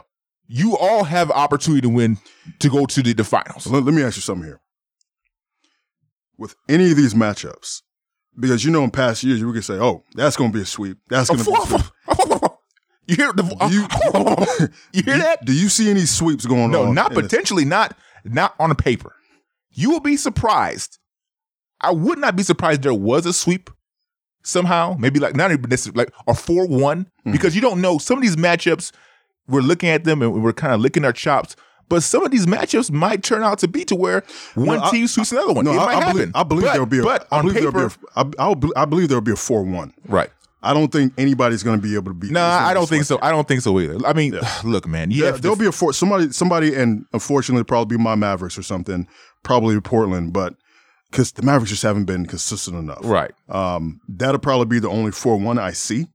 you 0.47 0.77
all 0.77 1.03
have 1.05 1.31
opportunity 1.31 1.81
to 1.81 1.89
win 1.89 2.17
to 2.59 2.69
go 2.69 2.85
to 2.85 3.01
the, 3.01 3.13
the 3.13 3.23
finals. 3.23 3.65
Let, 3.65 3.83
let 3.83 3.93
me 3.93 4.03
ask 4.03 4.17
you 4.17 4.21
something 4.21 4.45
here. 4.45 4.61
With 6.37 6.55
any 6.69 6.91
of 6.91 6.97
these 6.97 7.15
matchups, 7.15 7.81
because 8.39 8.63
you 8.63 8.69
know 8.71 8.83
in 8.83 8.91
past 8.91 9.23
years 9.23 9.39
you 9.39 9.51
could 9.51 9.63
say, 9.63 9.75
"Oh, 9.75 10.03
that's 10.13 10.35
going 10.35 10.51
to 10.51 10.55
be 10.55 10.61
a 10.61 10.65
sweep. 10.65 10.99
That's 11.09 11.29
going 11.29 11.43
to 11.43 11.45
be." 11.45 11.57
A 11.57 11.65
sweep. 11.65 11.81
You 13.07 13.15
hear 13.15 13.33
the 13.33 13.43
you, 13.71 14.67
you 14.93 15.03
hear 15.03 15.17
that? 15.17 15.45
Do 15.45 15.53
you 15.53 15.69
see 15.69 15.89
any 15.89 16.01
sweeps 16.05 16.45
going 16.45 16.71
No, 16.71 16.81
on? 16.81 16.85
No, 16.87 16.91
not 17.03 17.11
in 17.11 17.15
this? 17.21 17.23
potentially, 17.31 17.65
not 17.65 17.95
not 18.25 18.53
on 18.59 18.73
paper. 18.75 19.13
You 19.71 19.89
will 19.91 19.99
be 19.99 20.17
surprised. 20.17 20.97
I 21.81 21.91
would 21.91 22.17
not 22.19 22.35
be 22.35 22.43
surprised 22.43 22.81
there 22.83 22.93
was 22.93 23.25
a 23.25 23.33
sweep 23.33 23.69
somehow. 24.43 24.95
Maybe 24.99 25.19
like 25.19 25.35
not 25.35 25.51
even 25.51 25.69
necessarily 25.69 26.05
like 26.05 26.13
a 26.27 26.33
four 26.33 26.67
one 26.67 27.09
Hmm. 27.23 27.31
because 27.31 27.55
you 27.55 27.61
don't 27.61 27.81
know 27.81 27.97
some 27.97 28.17
of 28.17 28.23
these 28.23 28.35
matchups. 28.35 28.91
We're 29.47 29.61
looking 29.61 29.89
at 29.89 30.03
them 30.03 30.21
and 30.21 30.43
we're 30.43 30.53
kind 30.53 30.73
of 30.73 30.81
licking 30.81 31.05
our 31.05 31.13
chops. 31.13 31.55
But 31.89 32.03
some 32.03 32.21
of 32.25 32.31
these 32.31 32.45
matchups 32.45 32.91
might 32.91 33.23
turn 33.23 33.43
out 33.43 33.59
to 33.59 33.67
be 33.69 33.85
to 33.85 33.95
where 33.95 34.23
one 34.55 34.79
No, 34.79 34.83
I- 34.83 34.91
team 34.91 35.07
sweeps 35.07 35.31
another 35.31 35.53
one. 35.53 35.63
No, 35.63 35.71
it 35.71 35.77
I, 35.79 35.85
might 35.85 35.87
I 35.95 35.99
happen. 36.01 36.11
believe, 36.17 36.31
I 36.35 36.43
believe 36.43 36.63
there'll 36.65 36.85
be 36.85 36.99
a. 36.99 37.03
but 37.03 37.27
I 37.31 37.37
on 37.37 37.45
believe 37.45 37.59
paper, 37.59 37.71
there'll 37.71 37.89
be 37.89 37.95
a. 38.15 38.19
I, 38.19 38.31
I'll 38.39 38.59
I 38.75 38.83
believe 38.85 39.07
there'll 39.07 39.21
be 39.21 39.31
a 39.31 39.37
four-one. 39.37 39.93
right? 40.05 40.29
I 40.61 40.73
don't 40.73 40.91
think 40.91 41.13
anybody's 41.17 41.61
going 41.63 41.79
to 41.79 41.83
be 41.85 41.95
able 41.95 42.11
to 42.11 42.13
beat. 42.15 42.31
No, 42.31 42.39
gonna 42.39 42.65
I 42.65 42.73
don't 42.73 42.89
think 42.89 43.05
so. 43.05 43.19
I 43.21 43.29
don't 43.29 43.47
think 43.47 43.61
so 43.61 43.79
either. 43.79 44.05
I 44.05 44.13
mean, 44.13 44.39
look, 44.63 44.87
man. 44.87 45.11
Yeah, 45.11 45.31
there'll 45.31 45.57
be 45.57 45.67
a 45.67 45.71
four. 45.71 45.93
Somebody, 45.93 46.31
somebody, 46.31 46.73
and 46.75 47.05
unfortunately, 47.13 47.63
probably 47.63 47.97
be 47.97 48.03
my 48.03 48.15
Mavericks 48.15 48.57
or 48.57 48.63
something. 48.63 49.07
Probably 49.43 49.79
Portland, 49.79 50.33
but 50.33 50.55
because 51.11 51.31
the 51.31 51.43
Mavericks 51.43 51.69
just 51.69 51.83
haven't 51.83 52.05
been 52.05 52.25
consistent 52.25 52.77
enough. 52.77 52.99
right. 53.03 53.31
Um, 53.49 54.01
that'll 54.09 54.39
probably 54.39 54.65
be 54.65 54.79
the 54.79 54.89
only 54.89 55.11
four-one 55.11 55.57
I 55.57 55.71
see. 55.71 56.07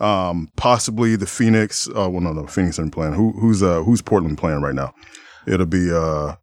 Um, 0.00 0.48
possibly 0.56 1.16
the 1.16 1.26
Phoenix. 1.26 1.88
Uh, 1.88 2.08
well, 2.08 2.20
no, 2.20 2.32
no, 2.32 2.46
Phoenix 2.46 2.76
isn't 2.76 2.92
playing. 2.92 3.14
Who, 3.14 3.32
who's 3.32 3.62
uh, 3.62 3.82
who's 3.82 4.00
Portland 4.02 4.38
playing 4.38 4.60
right 4.62 4.74
now? 4.74 4.94
It'll 5.46 5.66
be 5.66 5.90
uh, 5.92 6.36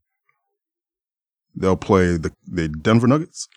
they'll 1.56 1.78
play 1.78 2.18
the 2.18 2.34
the 2.48 2.68
Denver 2.68 3.08
Nuggets. 3.08 3.48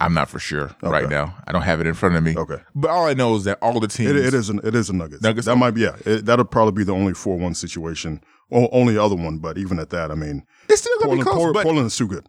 I'm 0.00 0.14
not 0.14 0.28
for 0.30 0.38
sure 0.38 0.74
right 0.82 1.08
now. 1.08 1.36
I 1.46 1.52
don't 1.52 1.62
have 1.62 1.80
it 1.80 1.86
in 1.86 1.94
front 1.94 2.16
of 2.16 2.22
me. 2.22 2.34
Okay. 2.36 2.56
But 2.74 2.90
all 2.90 3.06
I 3.06 3.12
know 3.14 3.34
is 3.36 3.44
that 3.44 3.58
all 3.60 3.78
the 3.80 3.86
teams. 3.88 4.10
It, 4.10 4.16
it 4.16 4.34
is 4.34 4.48
an, 4.48 4.60
it 4.64 4.74
is 4.74 4.88
a 4.88 4.94
Nuggets. 4.94 5.22
Nuggets? 5.22 5.46
That 5.46 5.56
might 5.56 5.72
be 5.72 5.82
yeah. 5.82 5.96
It, 6.06 6.24
that'll 6.26 6.44
probably 6.46 6.72
be 6.80 6.84
the 6.84 6.94
only 6.94 7.12
four 7.14 7.36
one 7.38 7.54
situation. 7.54 8.22
O- 8.50 8.68
only 8.72 8.96
other 8.98 9.14
one, 9.14 9.38
but 9.38 9.58
even 9.58 9.78
at 9.78 9.90
that, 9.90 10.10
I 10.10 10.14
mean, 10.14 10.44
It's 10.68 10.80
still 10.80 10.92
gonna 11.00 11.08
Portland, 11.08 11.20
be 11.20 11.30
close. 11.30 11.36
Por- 11.44 11.52
but 11.52 11.62
Portland 11.62 11.86
is 11.86 11.96
too 11.96 12.08
good. 12.08 12.26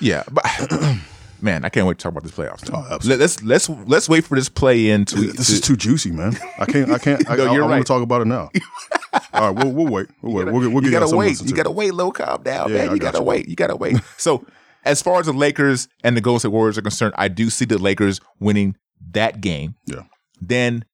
yeah, 0.00 0.24
but 0.30 0.44
man, 1.40 1.64
I 1.64 1.68
can't 1.68 1.86
wait 1.86 1.98
to 1.98 2.02
talk 2.02 2.10
about 2.12 2.22
this 2.24 2.32
playoffs. 2.32 2.68
Oh. 2.72 2.98
Let, 3.06 3.20
us 3.20 3.42
let's 3.42 3.68
let's 3.68 4.08
wait 4.08 4.24
for 4.24 4.34
this 4.34 4.48
play 4.48 4.88
in 4.90 5.04
to. 5.04 5.16
This 5.32 5.46
to- 5.48 5.52
is 5.52 5.60
too 5.60 5.76
juicy, 5.76 6.10
man. 6.10 6.36
I 6.58 6.64
can't. 6.66 6.90
I 6.90 6.98
can't. 6.98 7.28
I, 7.30 7.36
No, 7.36 7.46
I, 7.50 7.52
you're 7.52 7.64
I 7.64 7.68
want 7.68 7.86
to 7.86 7.92
talk 7.92 8.02
about 8.02 8.22
it 8.22 8.26
now. 8.26 8.50
All 9.32 9.52
right, 9.52 9.64
we'll, 9.64 9.72
we'll 9.72 9.92
wait. 9.92 10.06
We'll 10.22 10.32
wait. 10.34 10.52
We'll, 10.52 10.62
get- 10.62 10.72
we'll 10.72 10.84
you 10.84 10.90
gotta 10.90 11.14
wait. 11.16 11.40
You 11.42 11.54
gotta 11.54 11.70
wait. 11.70 11.92
Low 11.94 12.10
calm 12.12 12.42
down, 12.42 12.70
Yeah, 12.70 12.78
man. 12.86 12.90
You 12.94 12.98
got 12.98 13.12
gotta 13.12 13.18
you. 13.18 13.28
wait. 13.28 13.48
You 13.48 13.56
gotta 13.56 13.76
wait. 13.76 13.96
so, 14.16 14.44
as 14.84 15.02
far 15.02 15.20
as 15.20 15.26
the 15.26 15.32
Lakers 15.32 15.88
and 16.02 16.16
the 16.16 16.20
Golden 16.20 16.40
State 16.40 16.52
Warriors 16.52 16.78
are 16.78 16.82
concerned, 16.82 17.14
I 17.16 17.28
do 17.28 17.50
see 17.50 17.64
the 17.64 17.78
Lakers 17.78 18.20
winning 18.38 18.76
that 19.12 19.40
game. 19.40 19.76
Yeah. 19.86 20.04
Then 20.40 20.84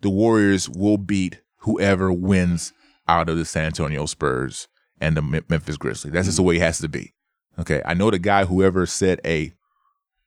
the 0.00 0.10
Warriors 0.10 0.68
will 0.68 0.98
beat 0.98 1.40
whoever 1.58 2.12
wins 2.12 2.72
out 3.08 3.28
of 3.28 3.36
the 3.36 3.44
San 3.44 3.66
Antonio 3.66 4.06
Spurs 4.06 4.68
and 5.00 5.16
the 5.16 5.44
Memphis 5.48 5.76
Grizzlies. 5.76 6.12
That's 6.12 6.26
just 6.26 6.36
the 6.36 6.42
way 6.42 6.56
it 6.56 6.62
has 6.62 6.78
to 6.78 6.88
be. 6.88 7.12
Okay. 7.58 7.82
I 7.84 7.94
know 7.94 8.10
the 8.10 8.18
guy 8.18 8.44
whoever 8.44 8.86
said, 8.86 9.20
"Hey, 9.24 9.52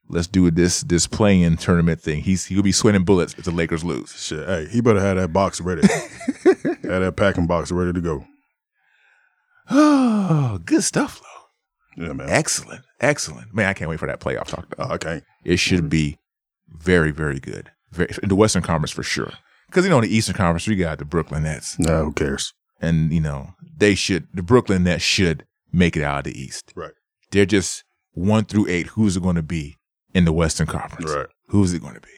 let's 0.08 0.26
do 0.26 0.50
this 0.50 0.82
this 0.82 1.06
playing 1.06 1.56
tournament 1.56 2.00
thing." 2.00 2.22
He's 2.22 2.46
he'll 2.46 2.62
be 2.62 2.72
sweating 2.72 3.04
bullets 3.04 3.34
if 3.38 3.44
the 3.44 3.50
Lakers 3.50 3.84
lose. 3.84 4.12
Shit, 4.12 4.46
hey, 4.46 4.68
he 4.70 4.80
better 4.80 5.00
have 5.00 5.16
that 5.16 5.32
box 5.32 5.60
ready. 5.60 5.82
have 6.44 6.82
that 6.82 7.14
packing 7.16 7.46
box 7.46 7.72
ready 7.72 7.92
to 7.92 8.00
go. 8.00 8.24
Oh, 9.70 10.58
good 10.64 10.84
stuff, 10.84 11.20
Lo. 11.22 11.35
Yeah, 11.96 12.12
man. 12.12 12.28
Excellent, 12.28 12.82
excellent. 13.00 13.54
Man, 13.54 13.66
I 13.68 13.72
can't 13.74 13.88
wait 13.88 13.98
for 14.00 14.06
that 14.06 14.20
playoff 14.20 14.46
talk. 14.48 14.66
Though. 14.76 14.84
Oh, 14.84 14.92
I 14.94 14.98
can't. 14.98 15.24
It 15.44 15.58
should 15.58 15.88
be 15.88 16.18
very, 16.68 17.10
very 17.10 17.38
good. 17.40 17.70
Very, 17.92 18.10
in 18.22 18.28
the 18.28 18.36
Western 18.36 18.62
Conference 18.62 18.90
for 18.90 19.02
sure. 19.02 19.32
Because 19.66 19.84
you 19.84 19.90
know, 19.90 19.98
in 19.98 20.04
the 20.04 20.14
Eastern 20.14 20.36
Conference, 20.36 20.66
we 20.66 20.76
got 20.76 20.98
the 20.98 21.04
Brooklyn 21.04 21.44
Nets, 21.44 21.78
No, 21.78 22.04
who 22.04 22.12
cares? 22.12 22.52
and 22.80 23.12
you 23.12 23.20
know 23.20 23.50
they 23.76 23.94
should. 23.94 24.26
The 24.34 24.42
Brooklyn 24.42 24.84
Nets 24.84 25.02
should 25.02 25.44
make 25.72 25.96
it 25.96 26.02
out 26.02 26.18
of 26.26 26.32
the 26.32 26.38
East. 26.40 26.72
Right. 26.76 26.92
They're 27.30 27.46
just 27.46 27.82
one 28.12 28.44
through 28.44 28.68
eight. 28.68 28.88
Who's 28.88 29.16
it 29.16 29.22
going 29.22 29.36
to 29.36 29.42
be 29.42 29.76
in 30.14 30.24
the 30.24 30.32
Western 30.32 30.66
Conference? 30.66 31.10
Right. 31.12 31.26
Who's 31.48 31.72
it 31.72 31.80
going 31.82 31.94
to 31.94 32.00
be? 32.00 32.08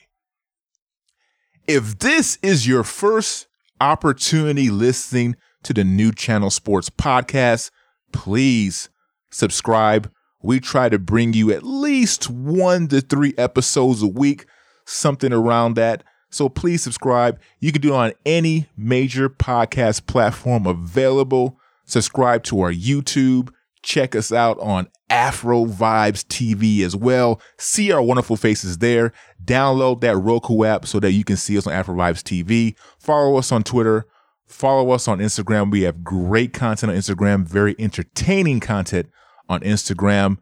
If 1.67 1.99
this 1.99 2.39
is 2.43 2.67
your 2.67 2.83
first 2.85 3.47
opportunity 3.81 4.71
listening 4.71 5.37
to 5.65 5.73
the 5.75 5.85
New 5.85 6.13
Channel 6.13 6.51
Sports 6.51 6.91
Podcast, 6.91 7.71
please 8.13 8.89
subscribe. 9.31 10.11
We 10.43 10.61
try 10.61 10.89
to 10.89 10.99
bring 10.99 11.33
you 11.33 11.51
at 11.51 11.65
least 11.65 12.31
one 12.31 12.89
to 12.89 13.01
three 13.01 13.35
episodes 13.37 14.03
a 14.03 14.07
week, 14.07 14.47
something 14.85 15.33
around 15.33 15.75
that. 15.75 16.05
So 16.31 16.49
please 16.49 16.83
subscribe. 16.83 17.41
You 17.59 17.73
can 17.73 17.81
do 17.81 17.95
it 17.95 17.97
on 17.97 18.13
any 18.25 18.69
major 18.77 19.29
podcast 19.29 20.07
platform 20.07 20.67
available. 20.67 21.59
Subscribe 21.85 22.45
to 22.45 22.61
our 22.61 22.73
YouTube. 22.73 23.51
Check 23.83 24.15
us 24.15 24.31
out 24.31 24.59
on 24.61 24.89
Afro 25.09 25.65
Vibes 25.65 26.25
TV 26.27 26.83
as 26.83 26.95
well. 26.95 27.41
See 27.59 27.91
our 27.91 28.03
wonderful 28.03 28.37
faces 28.37 28.79
there. 28.79 29.13
Download 29.43 30.01
that 30.03 30.17
Roku 30.17 30.65
app 30.65 30.87
so 30.87 31.01
that 31.01 31.13
you 31.13 31.25
can 31.25 31.37
see 31.37 31.57
us 31.57 31.67
on 31.67 31.73
Afro 31.73 31.95
Vibes 31.95 32.23
TV. 32.23 32.75
Follow 32.99 33.39
us 33.39 33.51
on 33.51 33.63
Twitter. 33.63 34.07
Follow 34.47 34.91
us 34.91 35.09
on 35.09 35.19
Instagram. 35.19 35.71
We 35.71 35.83
have 35.83 36.05
great 36.05 36.53
content 36.53 36.93
on 36.93 36.99
Instagram, 36.99 37.47
very 37.47 37.75
entertaining 37.79 38.61
content 38.61 39.09
on 39.49 39.61
Instagram. 39.61 40.39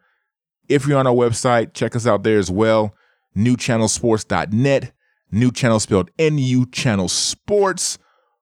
If 0.69 0.87
you're 0.87 0.99
on 0.99 1.07
our 1.07 1.15
website, 1.15 1.75
check 1.75 1.95
us 1.95 2.07
out 2.07 2.23
there 2.23 2.39
as 2.39 2.51
well. 2.51 2.95
Newchannelsports.net. 3.37 4.93
New 5.33 5.51
channel 5.51 5.81
spelled 5.81 6.11
NU 6.19 6.67
Channel 6.67 7.09
Sports. 7.09 7.99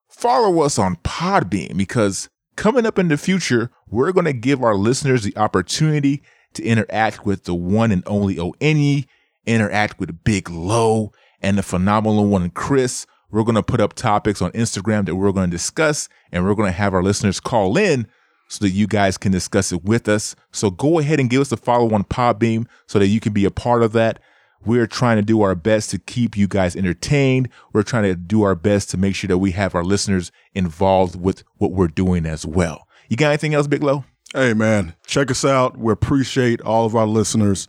Follow 0.08 0.60
us 0.62 0.78
on 0.78 0.96
Podbean 0.96 1.76
because 1.76 2.28
coming 2.56 2.86
up 2.86 2.98
in 2.98 3.08
the 3.08 3.16
future, 3.16 3.70
we're 3.88 4.12
going 4.12 4.26
to 4.26 4.32
give 4.32 4.62
our 4.62 4.76
listeners 4.76 5.22
the 5.22 5.36
opportunity 5.36 6.22
to 6.54 6.62
interact 6.62 7.26
with 7.26 7.44
the 7.44 7.54
one 7.54 7.90
and 7.90 8.02
only 8.06 8.38
ONE, 8.38 9.04
interact 9.46 9.98
with 9.98 10.22
Big 10.24 10.48
Low 10.48 11.12
and 11.40 11.58
the 11.58 11.62
phenomenal 11.62 12.26
one, 12.26 12.50
Chris. 12.50 13.06
We're 13.30 13.42
going 13.42 13.56
to 13.56 13.62
put 13.62 13.80
up 13.80 13.94
topics 13.94 14.40
on 14.40 14.52
Instagram 14.52 15.06
that 15.06 15.16
we're 15.16 15.32
going 15.32 15.50
to 15.50 15.56
discuss, 15.56 16.08
and 16.30 16.44
we're 16.44 16.54
going 16.54 16.68
to 16.68 16.78
have 16.78 16.94
our 16.94 17.02
listeners 17.02 17.40
call 17.40 17.76
in 17.76 18.06
so 18.48 18.64
that 18.64 18.70
you 18.70 18.86
guys 18.86 19.18
can 19.18 19.32
discuss 19.32 19.72
it 19.72 19.84
with 19.84 20.08
us. 20.08 20.36
So 20.52 20.70
go 20.70 20.98
ahead 20.98 21.20
and 21.20 21.30
give 21.30 21.40
us 21.40 21.52
a 21.52 21.56
follow 21.56 21.92
on 21.94 22.04
Podbean 22.04 22.66
so 22.86 22.98
that 22.98 23.08
you 23.08 23.20
can 23.20 23.32
be 23.32 23.44
a 23.44 23.50
part 23.50 23.82
of 23.82 23.92
that. 23.92 24.20
We're 24.64 24.86
trying 24.86 25.16
to 25.16 25.22
do 25.22 25.42
our 25.42 25.54
best 25.54 25.90
to 25.90 25.98
keep 25.98 26.36
you 26.36 26.48
guys 26.48 26.74
entertained. 26.74 27.50
We're 27.72 27.82
trying 27.82 28.04
to 28.04 28.14
do 28.14 28.42
our 28.42 28.54
best 28.54 28.90
to 28.90 28.96
make 28.96 29.14
sure 29.14 29.28
that 29.28 29.38
we 29.38 29.50
have 29.52 29.74
our 29.74 29.84
listeners 29.84 30.32
involved 30.54 31.20
with 31.20 31.44
what 31.58 31.72
we're 31.72 31.88
doing 31.88 32.24
as 32.24 32.46
well. 32.46 32.88
You 33.08 33.16
got 33.16 33.28
anything 33.28 33.54
else, 33.54 33.66
Big 33.66 33.82
Low? 33.82 34.04
Hey, 34.32 34.54
man, 34.54 34.94
check 35.06 35.30
us 35.30 35.44
out. 35.44 35.76
We 35.76 35.92
appreciate 35.92 36.60
all 36.62 36.86
of 36.86 36.96
our 36.96 37.06
listeners. 37.06 37.68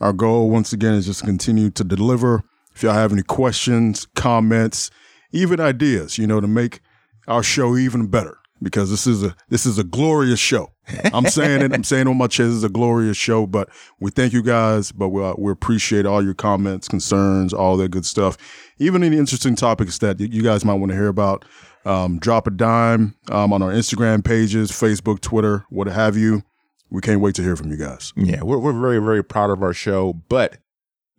Our 0.00 0.12
goal, 0.12 0.50
once 0.50 0.72
again, 0.72 0.94
is 0.94 1.06
just 1.06 1.20
to 1.20 1.26
continue 1.26 1.70
to 1.70 1.84
deliver. 1.84 2.42
If 2.74 2.82
y'all 2.82 2.94
have 2.94 3.12
any 3.12 3.22
questions, 3.22 4.06
comments, 4.16 4.90
even 5.32 5.60
ideas, 5.60 6.18
you 6.18 6.26
know, 6.26 6.40
to 6.40 6.48
make 6.48 6.80
our 7.28 7.42
show 7.42 7.76
even 7.76 8.06
better, 8.06 8.38
because 8.62 8.90
this 8.90 9.06
is 9.06 9.22
a 9.22 9.34
this 9.48 9.66
is 9.66 9.78
a 9.78 9.84
glorious 9.84 10.40
show. 10.40 10.70
I'm 11.12 11.26
saying 11.26 11.62
it. 11.62 11.72
I'm 11.72 11.84
saying 11.84 12.06
it 12.06 12.10
on 12.10 12.18
my 12.18 12.26
chest. 12.26 12.48
This 12.48 12.56
is 12.56 12.64
a 12.64 12.68
glorious 12.68 13.16
show. 13.16 13.46
But 13.46 13.68
we 14.00 14.10
thank 14.10 14.32
you 14.32 14.42
guys. 14.42 14.92
But 14.92 15.08
we 15.08 15.22
uh, 15.22 15.34
we 15.38 15.50
appreciate 15.50 16.06
all 16.06 16.22
your 16.22 16.34
comments, 16.34 16.88
concerns, 16.88 17.52
all 17.52 17.76
that 17.78 17.90
good 17.90 18.06
stuff. 18.06 18.36
Even 18.78 19.02
any 19.02 19.16
interesting 19.16 19.54
topics 19.54 19.98
that 19.98 20.20
you 20.20 20.42
guys 20.42 20.64
might 20.64 20.74
want 20.74 20.90
to 20.90 20.96
hear 20.96 21.08
about. 21.08 21.44
Um, 21.84 22.18
drop 22.20 22.46
a 22.46 22.50
dime 22.50 23.16
um, 23.30 23.52
on 23.52 23.60
our 23.60 23.72
Instagram 23.72 24.24
pages, 24.24 24.70
Facebook, 24.70 25.20
Twitter, 25.20 25.64
what 25.68 25.88
have 25.88 26.16
you. 26.16 26.42
We 26.90 27.00
can't 27.00 27.20
wait 27.20 27.34
to 27.36 27.42
hear 27.42 27.56
from 27.56 27.70
you 27.70 27.76
guys. 27.76 28.12
Yeah, 28.16 28.42
we're, 28.42 28.58
we're 28.58 28.78
very, 28.78 28.98
very 28.98 29.24
proud 29.24 29.50
of 29.50 29.62
our 29.62 29.72
show. 29.72 30.12
But 30.12 30.58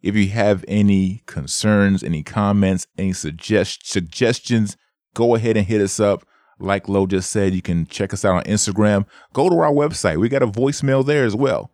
if 0.02 0.16
you 0.16 0.30
have 0.30 0.64
any 0.68 1.24
concerns, 1.26 2.04
any 2.04 2.24
comments, 2.24 2.88
any 2.98 3.12
suggest- 3.12 3.90
suggestions, 3.90 4.78
go 5.14 5.36
ahead 5.36 5.58
and 5.58 5.66
hit 5.66 5.82
us 5.82 6.00
up. 6.00 6.26
Like 6.60 6.88
Lo 6.88 7.06
just 7.06 7.32
said, 7.32 7.54
you 7.54 7.62
can 7.62 7.86
check 7.88 8.14
us 8.14 8.24
out 8.24 8.36
on 8.36 8.44
Instagram. 8.44 9.06
Go 9.34 9.50
to 9.50 9.60
our 9.60 9.72
website. 9.72 10.18
We 10.18 10.30
got 10.30 10.44
a 10.44 10.48
voicemail 10.48 11.06
there 11.06 11.26
as 11.26 11.36
well. 11.36 11.72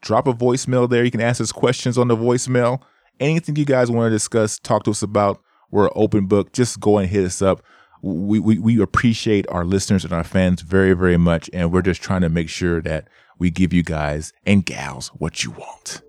Drop 0.00 0.26
a 0.26 0.32
voicemail 0.32 0.88
there. 0.88 1.04
You 1.04 1.10
can 1.10 1.20
ask 1.20 1.40
us 1.40 1.52
questions 1.52 1.96
on 1.96 2.08
the 2.08 2.16
voicemail. 2.16 2.82
Anything 3.20 3.56
you 3.56 3.64
guys 3.64 3.90
want 3.90 4.06
to 4.06 4.10
discuss, 4.10 4.58
talk 4.58 4.84
to 4.84 4.90
us 4.90 5.02
about. 5.02 5.40
We're 5.70 5.86
an 5.86 5.92
open 5.94 6.26
book. 6.26 6.52
Just 6.52 6.80
go 6.80 6.98
and 6.98 7.08
hit 7.08 7.24
us 7.24 7.40
up. 7.40 7.62
We, 8.02 8.40
we, 8.40 8.58
we 8.58 8.80
appreciate 8.80 9.46
our 9.48 9.64
listeners 9.64 10.04
and 10.04 10.12
our 10.12 10.24
fans 10.24 10.62
very, 10.62 10.92
very 10.92 11.16
much. 11.16 11.48
And 11.52 11.72
we're 11.72 11.82
just 11.82 12.02
trying 12.02 12.22
to 12.22 12.28
make 12.28 12.48
sure 12.48 12.82
that 12.82 13.08
we 13.38 13.50
give 13.50 13.72
you 13.72 13.82
guys 13.82 14.32
and 14.44 14.66
gals 14.66 15.08
what 15.08 15.44
you 15.44 15.52
want. 15.52 16.02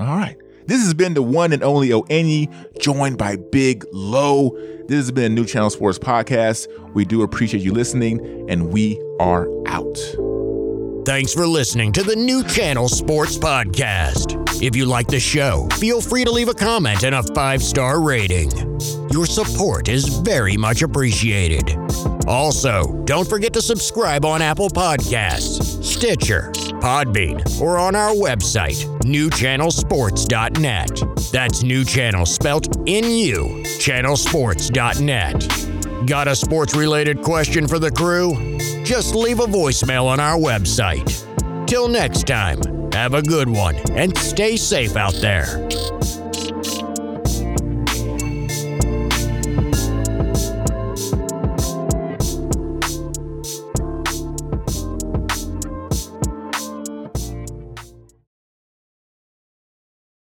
All 0.00 0.16
right. 0.16 0.36
This 0.68 0.82
has 0.82 0.92
been 0.92 1.14
the 1.14 1.22
one 1.22 1.54
and 1.54 1.62
only 1.62 1.88
Oenyi, 1.88 2.52
joined 2.78 3.16
by 3.16 3.36
Big 3.36 3.86
Low. 3.90 4.50
This 4.86 4.98
has 4.98 5.10
been 5.10 5.24
a 5.24 5.34
New 5.34 5.46
Channel 5.46 5.70
Sports 5.70 5.98
podcast. 5.98 6.68
We 6.92 7.06
do 7.06 7.22
appreciate 7.22 7.62
you 7.62 7.72
listening, 7.72 8.50
and 8.50 8.70
we 8.70 9.02
are 9.18 9.48
out. 9.66 9.98
Thanks 11.08 11.32
for 11.32 11.46
listening 11.46 11.90
to 11.92 12.02
the 12.02 12.14
New 12.14 12.44
Channel 12.44 12.86
Sports 12.86 13.38
Podcast. 13.38 14.62
If 14.62 14.76
you 14.76 14.84
like 14.84 15.06
the 15.06 15.18
show, 15.18 15.66
feel 15.78 16.02
free 16.02 16.22
to 16.22 16.30
leave 16.30 16.50
a 16.50 16.54
comment 16.54 17.02
and 17.02 17.14
a 17.14 17.22
five 17.22 17.62
star 17.62 18.02
rating. 18.02 18.50
Your 19.10 19.24
support 19.24 19.88
is 19.88 20.06
very 20.18 20.58
much 20.58 20.82
appreciated. 20.82 21.78
Also, 22.26 22.92
don't 23.06 23.26
forget 23.26 23.54
to 23.54 23.62
subscribe 23.62 24.26
on 24.26 24.42
Apple 24.42 24.68
Podcasts, 24.68 25.82
Stitcher, 25.82 26.50
Podbean, 26.82 27.58
or 27.58 27.78
on 27.78 27.96
our 27.96 28.12
website, 28.12 28.84
newchannelsports.net. 29.00 31.32
That's 31.32 31.62
new 31.62 31.86
channel 31.86 32.26
spelt 32.26 32.76
N 32.86 33.10
U, 33.10 33.62
channelsports.net. 33.78 35.77
Got 36.06 36.28
a 36.28 36.36
sports 36.36 36.76
related 36.76 37.22
question 37.22 37.66
for 37.66 37.78
the 37.78 37.90
crew? 37.90 38.58
Just 38.84 39.14
leave 39.14 39.40
a 39.40 39.46
voicemail 39.46 40.04
on 40.04 40.20
our 40.20 40.38
website. 40.38 41.24
Till 41.66 41.88
next 41.88 42.26
time, 42.26 42.60
have 42.92 43.14
a 43.14 43.22
good 43.22 43.48
one 43.48 43.74
and 43.90 44.16
stay 44.16 44.56
safe 44.56 44.96
out 44.96 45.14
there. 45.14 45.97